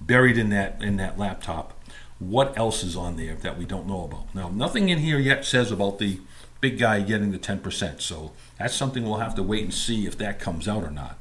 buried 0.00 0.38
in 0.38 0.50
that 0.50 0.82
in 0.82 0.96
that 0.96 1.18
laptop, 1.18 1.80
what 2.18 2.56
else 2.56 2.82
is 2.82 2.96
on 2.96 3.16
there 3.16 3.34
that 3.36 3.58
we 3.58 3.64
don't 3.64 3.86
know 3.86 4.04
about? 4.04 4.34
Now, 4.34 4.48
nothing 4.48 4.88
in 4.88 4.98
here 4.98 5.18
yet 5.18 5.44
says 5.44 5.70
about 5.72 5.98
the 5.98 6.20
big 6.60 6.78
guy 6.78 7.00
getting 7.00 7.32
the 7.32 7.38
10%. 7.38 8.00
So 8.00 8.32
that's 8.58 8.74
something 8.74 9.04
we'll 9.04 9.16
have 9.16 9.34
to 9.36 9.42
wait 9.42 9.64
and 9.64 9.74
see 9.74 10.06
if 10.06 10.18
that 10.18 10.38
comes 10.38 10.68
out 10.68 10.84
or 10.84 10.90
not. 10.90 11.18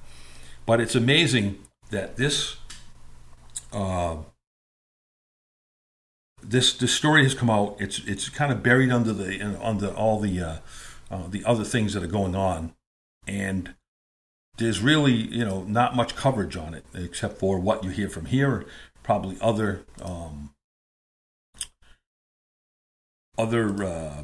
But 0.65 0.81
it's 0.81 0.95
amazing 0.95 1.59
that 1.89 2.17
this 2.17 2.57
uh, 3.71 4.17
this 6.41 6.73
this 6.73 6.93
story 6.93 7.23
has 7.23 7.33
come 7.33 7.49
out. 7.49 7.75
It's 7.79 7.99
it's 8.05 8.29
kind 8.29 8.51
of 8.51 8.63
buried 8.63 8.91
under 8.91 9.13
the 9.13 9.41
under 9.61 9.87
all 9.87 10.19
the 10.19 10.41
uh, 10.41 10.57
uh, 11.11 11.27
the 11.27 11.43
other 11.45 11.63
things 11.63 11.93
that 11.93 12.03
are 12.03 12.07
going 12.07 12.35
on, 12.35 12.73
and 13.27 13.75
there's 14.57 14.81
really 14.81 15.13
you 15.13 15.45
know 15.45 15.63
not 15.63 15.95
much 15.95 16.15
coverage 16.15 16.55
on 16.57 16.73
it 16.73 16.85
except 16.93 17.39
for 17.39 17.59
what 17.59 17.83
you 17.83 17.89
hear 17.89 18.09
from 18.09 18.25
here, 18.25 18.65
probably 19.03 19.37
other 19.41 19.85
um, 20.01 20.51
other 23.37 23.83
uh, 23.83 24.23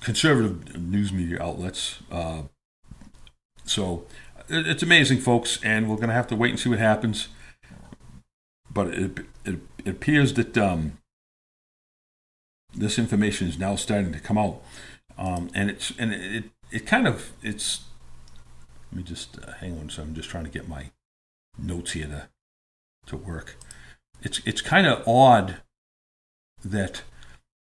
conservative 0.00 0.78
news 0.80 1.12
media 1.12 1.42
outlets. 1.42 2.00
Uh, 2.10 2.42
so 3.64 4.06
it's 4.48 4.82
amazing, 4.82 5.18
folks, 5.18 5.58
and 5.62 5.88
we're 5.88 5.96
going 5.96 6.08
to 6.08 6.14
have 6.14 6.26
to 6.28 6.36
wait 6.36 6.50
and 6.50 6.58
see 6.58 6.68
what 6.70 6.78
happens. 6.78 7.28
But 8.70 8.88
it, 8.88 9.18
it, 9.44 9.58
it 9.84 9.88
appears 9.88 10.34
that 10.34 10.56
um, 10.56 10.97
this 12.74 12.98
information 12.98 13.48
is 13.48 13.58
now 13.58 13.76
starting 13.76 14.12
to 14.12 14.20
come 14.20 14.38
out, 14.38 14.62
um, 15.16 15.50
and 15.54 15.70
it's 15.70 15.92
and 15.98 16.12
it, 16.12 16.44
it 16.70 16.86
kind 16.86 17.06
of 17.06 17.32
it's. 17.42 17.80
Let 18.90 18.98
me 18.98 19.02
just 19.02 19.38
uh, 19.38 19.52
hang 19.60 19.78
on. 19.78 19.90
So 19.90 20.02
I'm 20.02 20.14
just 20.14 20.30
trying 20.30 20.44
to 20.44 20.50
get 20.50 20.68
my 20.68 20.90
notes 21.58 21.92
here 21.92 22.06
to 22.06 22.28
to 23.06 23.16
work. 23.16 23.56
It's 24.22 24.40
it's 24.44 24.60
kind 24.60 24.86
of 24.86 25.06
odd 25.06 25.58
that 26.64 27.02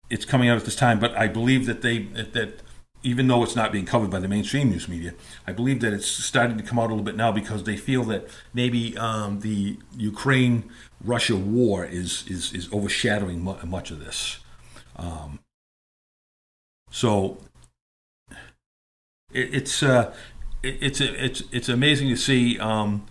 it's 0.09 0.25
coming 0.25 0.49
out 0.49 0.57
at 0.57 0.65
this 0.65 0.77
time, 0.77 1.01
but 1.01 1.17
I 1.17 1.29
believe 1.29 1.67
that 1.67 1.83
they 1.83 1.99
that, 1.99 2.33
that 2.33 2.63
even 3.03 3.29
though 3.29 3.43
it's 3.43 3.55
not 3.55 3.71
being 3.73 3.87
covered 3.87 4.11
by 4.11 4.19
the 4.19 4.29
mainstream 4.29 4.71
news 4.71 4.89
media, 4.89 5.15
I 5.47 5.53
believe 5.53 5.81
that 5.81 5.93
it's 5.93 6.07
starting 6.09 6.57
to 6.57 6.63
come 6.65 6.79
out 6.79 6.87
a 6.87 6.89
little 6.89 7.05
bit 7.05 7.17
now 7.17 7.31
because 7.31 7.65
they 7.65 7.77
feel 7.77 8.03
that 8.05 8.29
maybe 8.53 8.97
um, 8.97 9.41
the 9.41 9.79
Ukraine 9.97 10.71
Russia 11.05 11.37
war 11.37 11.85
is 11.85 12.25
is 12.27 12.53
is 12.53 12.73
overshadowing 12.73 13.43
much 13.43 13.91
of 13.91 14.01
this. 14.01 14.39
Um, 14.97 15.41
so 16.91 17.39
it, 19.33 19.55
it's 19.55 19.83
uh, 19.83 20.15
it, 20.63 20.79
it's 20.81 21.01
it's 21.01 21.43
it's 21.53 21.69
amazing 21.69 22.09
to 22.09 22.17
see 22.17 22.59
um, 22.59 23.07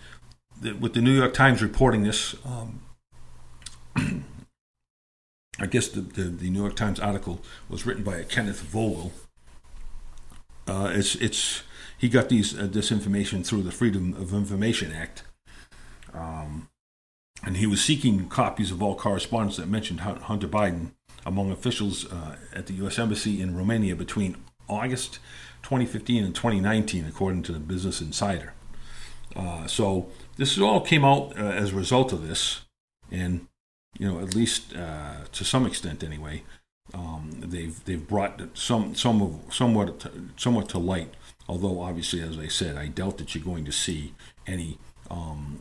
that 0.62 0.80
with 0.80 0.94
the 0.94 1.02
New 1.02 1.16
York 1.16 1.34
Times 1.34 1.62
reporting 1.62 2.04
this. 2.04 2.36
Um, 2.46 2.82
I 5.58 5.68
guess 5.68 5.88
the, 5.88 6.02
the, 6.02 6.24
the 6.24 6.50
New 6.50 6.60
York 6.60 6.76
Times 6.76 7.00
article 7.00 7.40
was 7.70 7.86
written 7.86 8.04
by 8.04 8.22
Kenneth 8.24 8.60
Vogel. 8.60 9.14
Uh, 10.68 10.92
it's 10.94 11.16
it's 11.16 11.64
he 11.98 12.10
got 12.10 12.28
these 12.28 12.58
uh, 12.58 12.68
this 12.70 12.92
information 12.92 13.44
through 13.44 13.64
the 13.64 13.72
Freedom 13.72 14.14
of 14.16 14.34
Information 14.34 14.92
Act, 14.92 15.24
um, 16.14 16.68
and 17.44 17.56
he 17.58 17.68
was 17.68 17.82
seeking 17.82 18.28
copies 18.28 18.72
of 18.72 18.84
all 18.84 18.96
correspondence 18.96 19.56
that 19.58 19.68
mentioned 19.68 20.02
Hunter 20.02 20.48
Biden 20.48 20.92
among 21.26 21.52
officials 21.52 22.12
uh, 22.12 22.36
at 22.54 22.68
the 22.68 22.74
U.S. 22.76 23.00
Embassy 23.00 23.42
in 23.42 23.56
Romania 23.56 23.96
between 23.96 24.38
August 24.68 25.20
2015 25.64 26.24
and 26.24 26.36
2019, 26.36 27.06
according 27.06 27.44
to 27.44 27.52
the 27.52 27.60
Business 27.60 28.02
Insider. 28.02 28.54
Uh, 29.36 29.68
so 29.68 30.10
this 30.38 30.58
all 30.60 30.82
came 30.82 31.04
out 31.04 31.38
uh, 31.38 31.44
as 31.44 31.74
a 31.74 31.76
result 31.76 32.14
of 32.14 32.28
this, 32.28 32.62
and 33.12 33.48
you 33.98 34.08
know, 34.08 34.20
at 34.20 34.36
least 34.36 34.76
uh, 34.76 35.26
to 35.32 35.44
some 35.44 35.66
extent, 35.66 36.04
anyway, 36.04 36.44
um, 36.94 37.32
they've 37.40 37.84
they've 37.86 38.08
brought 38.08 38.42
some 38.54 38.96
some 38.96 39.22
of 39.22 39.54
somewhat 39.54 40.00
to, 40.02 40.12
somewhat 40.38 40.70
to 40.70 40.80
light. 40.80 41.14
Although 41.48 41.82
obviously, 41.82 42.22
as 42.22 42.38
I 42.38 42.48
said, 42.48 42.78
I 42.78 42.88
doubt 42.88 43.18
that 43.18 43.36
you're 43.36 43.44
going 43.44 43.66
to 43.66 43.72
see 43.72 44.14
any 44.48 44.78
um, 45.10 45.60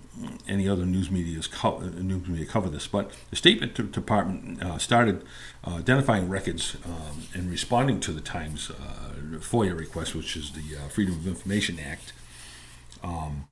any 0.48 0.68
other 0.68 0.86
news 0.86 1.10
co- 1.48 1.76
uh, 1.78 2.02
news 2.02 2.26
media 2.28 2.46
cover 2.46 2.68
this. 2.68 2.86
But 2.86 3.10
the 3.30 3.36
State 3.36 3.74
Department 3.92 4.62
uh, 4.62 4.78
started 4.78 5.24
uh, 5.66 5.76
identifying 5.76 6.28
records 6.28 6.76
um, 6.84 7.22
and 7.34 7.50
responding 7.50 8.00
to 8.00 8.12
the 8.12 8.20
Times 8.20 8.70
uh, 8.70 9.12
FOIA 9.38 9.78
request, 9.78 10.14
which 10.14 10.36
is 10.36 10.52
the 10.52 10.76
uh, 10.76 10.88
Freedom 10.88 11.14
of 11.14 11.26
Information 11.26 11.78
Act. 11.78 12.12
Um, 13.02 13.48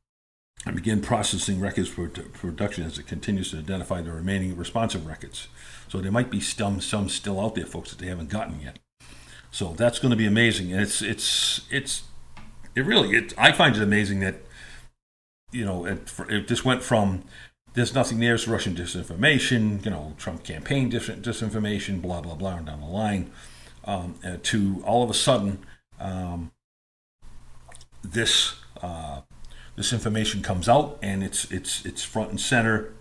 and 0.64 0.76
begin 0.76 1.00
processing 1.00 1.60
records 1.60 1.88
for 1.88 2.08
for 2.08 2.52
production 2.52 2.84
as 2.84 2.98
it 2.98 3.06
continues 3.06 3.50
to 3.50 3.58
identify 3.58 4.00
the 4.00 4.12
remaining 4.12 4.56
responsive 4.56 5.06
records. 5.06 5.48
So 5.88 6.00
there 6.00 6.12
might 6.12 6.30
be 6.30 6.40
some 6.40 6.80
some 6.80 7.08
still 7.08 7.40
out 7.40 7.54
there, 7.54 7.66
folks, 7.66 7.90
that 7.90 7.98
they 7.98 8.06
haven't 8.06 8.28
gotten 8.28 8.60
yet. 8.60 8.78
So 9.50 9.74
that's 9.76 9.98
going 9.98 10.10
to 10.10 10.16
be 10.16 10.26
amazing, 10.26 10.72
and 10.72 10.80
it's 10.80 11.02
it's 11.02 11.62
it's 11.70 12.04
it 12.74 12.84
really 12.86 13.16
it. 13.16 13.34
I 13.36 13.52
find 13.52 13.76
it 13.76 13.82
amazing 13.82 14.20
that 14.20 14.36
you 15.52 15.64
know 15.64 15.84
it, 15.84 16.12
it 16.28 16.48
just 16.48 16.64
went 16.64 16.82
from 16.82 17.22
there's 17.74 17.94
nothing 17.94 18.18
there, 18.18 18.34
it's 18.34 18.46
Russian 18.46 18.74
disinformation, 18.74 19.82
you 19.82 19.90
know, 19.90 20.12
Trump 20.18 20.44
campaign 20.44 20.90
dis- 20.90 21.08
disinformation, 21.08 22.02
blah 22.02 22.20
blah 22.20 22.34
blah, 22.34 22.56
and 22.56 22.66
down 22.66 22.80
the 22.80 22.86
line, 22.86 23.30
um, 23.84 24.16
uh, 24.24 24.36
to 24.42 24.82
all 24.84 25.02
of 25.02 25.10
a 25.10 25.14
sudden 25.14 25.64
um, 26.00 26.52
this. 28.02 28.54
Uh, 28.82 29.20
this 29.76 29.92
information 29.92 30.42
comes 30.42 30.68
out 30.68 30.98
and 31.02 31.22
it's 31.22 31.50
it's 31.50 31.84
it's 31.84 32.04
front 32.04 32.30
and 32.30 32.40
center 32.40 32.92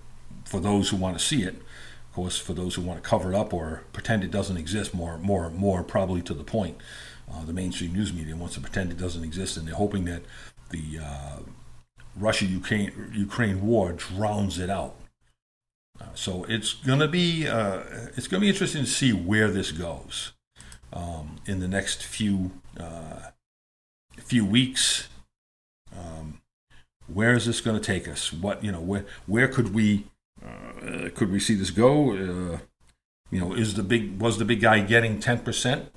for 0.46 0.60
those 0.60 0.90
who 0.90 0.98
want 0.98 1.18
to 1.18 1.24
see 1.24 1.44
it. 1.44 1.56
Of 1.56 2.16
course, 2.16 2.38
for 2.38 2.54
those 2.54 2.76
who 2.76 2.82
want 2.82 3.02
to 3.02 3.10
cover 3.10 3.34
it 3.34 3.36
up 3.36 3.54
or 3.54 3.84
pretend 3.94 4.24
it 4.24 4.32
doesn't 4.32 4.58
exist, 4.58 4.94
more 4.94 5.18
more 5.18 5.50
more 5.50 5.84
probably 5.84 6.22
to 6.24 6.34
the 6.34 6.44
point. 6.44 6.78
Uh, 7.32 7.46
the 7.46 7.54
mainstream 7.54 7.94
news 7.94 8.14
media 8.14 8.36
wants 8.36 8.56
to 8.56 8.62
pretend 8.62 8.92
it 8.92 8.98
doesn't 8.98 9.24
exist, 9.24 9.56
and 9.56 9.68
they're 9.68 9.76
hoping 9.76 10.06
that 10.06 10.24
the 10.70 11.00
uh, 11.02 11.38
Russia 12.16 12.46
Ukraine 12.46 13.12
Ukraine 13.14 13.62
war 13.62 13.94
drowns 13.94 14.60
it 14.60 14.70
out. 14.70 14.96
Uh, 16.00 16.06
so 16.16 16.46
it's 16.46 16.74
gonna 16.74 17.08
be 17.08 17.48
uh, 17.48 17.82
it's 18.18 18.28
gonna 18.28 18.42
be 18.42 18.50
interesting 18.50 18.84
to 18.84 18.90
see 18.90 19.14
where 19.14 19.50
this 19.50 19.72
goes 19.72 20.34
um, 20.94 21.38
in 21.46 21.60
the 21.60 21.68
next 21.68 22.04
few 22.04 22.52
uh, 22.80 23.32
few 24.18 24.46
weeks. 24.46 25.10
Um, 25.96 26.42
where 27.08 27.34
is 27.34 27.46
this 27.46 27.60
going 27.60 27.78
to 27.80 27.84
take 27.86 28.08
us? 28.08 28.32
What 28.32 28.64
you 28.64 28.72
know, 28.72 28.80
where 28.80 29.06
where 29.26 29.48
could 29.48 29.74
we 29.74 30.06
uh, 30.44 31.10
could 31.14 31.32
we 31.32 31.40
see 31.40 31.56
this 31.56 31.72
go? 31.72 32.14
Uh, 32.14 32.60
you 33.30 33.40
know, 33.40 33.54
is 33.54 33.76
the 33.76 33.84
big 33.84 34.20
was 34.20 34.38
the 34.38 34.46
big 34.46 34.62
guy 34.62 34.80
getting 34.80 35.20
ten 35.20 35.40
percent? 35.40 35.92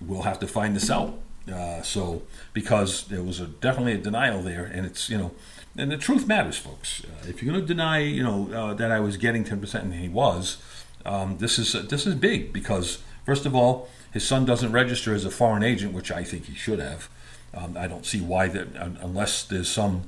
We'll 0.00 0.22
have 0.22 0.38
to 0.40 0.46
find 0.46 0.74
this 0.76 0.90
out. 0.90 1.18
Uh, 1.52 1.80
so 1.82 2.22
because 2.52 3.04
there 3.04 3.22
was 3.22 3.38
a 3.40 3.46
definitely 3.46 3.92
a 3.92 3.98
denial 3.98 4.42
there, 4.42 4.64
and 4.64 4.84
it's 4.84 5.08
you 5.08 5.16
know, 5.16 5.32
and 5.76 5.90
the 5.92 5.96
truth 5.96 6.26
matters, 6.26 6.58
folks. 6.58 7.02
Uh, 7.04 7.28
if 7.28 7.42
you're 7.42 7.52
going 7.52 7.64
to 7.64 7.66
deny, 7.66 7.98
you 8.00 8.22
know, 8.22 8.52
uh, 8.52 8.74
that 8.74 8.90
I 8.90 9.00
was 9.00 9.16
getting 9.16 9.44
ten 9.44 9.60
percent 9.60 9.84
and 9.84 9.94
he 9.94 10.08
was, 10.08 10.58
um, 11.04 11.38
this 11.38 11.58
is 11.58 11.72
this 11.88 12.06
is 12.06 12.14
big 12.16 12.52
because 12.52 12.98
first 13.24 13.46
of 13.46 13.54
all, 13.54 13.88
his 14.12 14.26
son 14.26 14.44
doesn't 14.44 14.72
register 14.72 15.14
as 15.14 15.24
a 15.24 15.30
foreign 15.30 15.62
agent, 15.62 15.92
which 15.92 16.10
I 16.10 16.24
think 16.24 16.46
he 16.46 16.54
should 16.54 16.80
have. 16.80 17.08
Um, 17.54 17.76
I 17.78 17.86
don't 17.86 18.04
see 18.04 18.20
why 18.20 18.48
that 18.48 18.68
unless 19.00 19.44
there's 19.44 19.68
some 19.68 20.02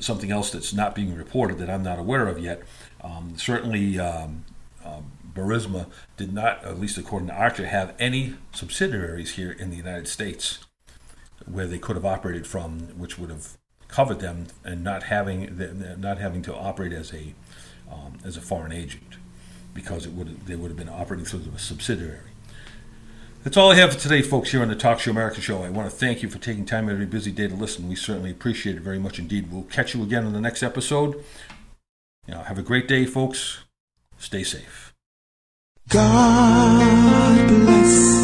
something 0.00 0.32
else 0.32 0.50
that's 0.50 0.72
not 0.72 0.94
being 0.94 1.14
reported 1.14 1.58
that 1.58 1.70
I'm 1.70 1.82
not 1.82 1.98
aware 1.98 2.26
of 2.26 2.38
yet. 2.38 2.62
Um, 3.02 3.34
certainly, 3.36 3.98
um, 3.98 4.44
um, 4.84 5.12
Burisma 5.34 5.86
did 6.16 6.32
not, 6.32 6.64
at 6.64 6.78
least 6.78 6.98
according 6.98 7.28
to 7.28 7.34
Archer, 7.34 7.66
have 7.66 7.94
any 7.98 8.34
subsidiaries 8.52 9.32
here 9.32 9.52
in 9.52 9.70
the 9.70 9.76
United 9.76 10.08
States 10.08 10.58
where 11.46 11.66
they 11.66 11.78
could 11.78 11.96
have 11.96 12.04
operated 12.04 12.46
from, 12.46 12.80
which 12.98 13.18
would 13.18 13.30
have 13.30 13.56
covered 13.88 14.20
them 14.20 14.46
and 14.64 14.82
not 14.82 15.04
having 15.04 15.96
not 15.98 16.18
having 16.18 16.42
to 16.42 16.54
operate 16.54 16.92
as 16.92 17.12
a 17.12 17.34
um, 17.90 18.18
as 18.24 18.36
a 18.36 18.40
foreign 18.40 18.72
agent 18.72 19.16
because 19.74 20.06
it 20.06 20.12
would 20.12 20.46
they 20.46 20.56
would 20.56 20.70
have 20.70 20.78
been 20.78 20.88
operating 20.88 21.26
through 21.26 21.42
a 21.54 21.58
subsidiary. 21.58 22.32
That's 23.44 23.56
all 23.56 23.72
I 23.72 23.74
have 23.74 23.92
for 23.92 23.98
today, 23.98 24.22
folks, 24.22 24.52
here 24.52 24.62
on 24.62 24.68
the 24.68 24.76
Talk 24.76 25.00
Show 25.00 25.10
America 25.10 25.40
Show. 25.40 25.64
I 25.64 25.68
want 25.68 25.90
to 25.90 25.96
thank 25.96 26.22
you 26.22 26.28
for 26.28 26.38
taking 26.38 26.64
time 26.64 26.86
out 26.88 26.92
of 26.92 26.98
your 26.98 27.08
busy 27.08 27.32
day 27.32 27.48
to 27.48 27.54
listen. 27.54 27.88
We 27.88 27.96
certainly 27.96 28.30
appreciate 28.30 28.76
it 28.76 28.82
very 28.82 29.00
much 29.00 29.18
indeed. 29.18 29.50
We'll 29.50 29.64
catch 29.64 29.94
you 29.94 30.02
again 30.04 30.24
on 30.24 30.32
the 30.32 30.40
next 30.40 30.62
episode. 30.62 31.24
You 32.28 32.34
know, 32.34 32.42
have 32.42 32.58
a 32.58 32.62
great 32.62 32.86
day, 32.86 33.04
folks. 33.04 33.58
Stay 34.16 34.44
safe. 34.44 34.94
God 35.88 37.48
bless 37.48 38.22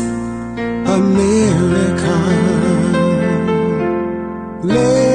America. 0.88 2.47
Land 4.68 5.07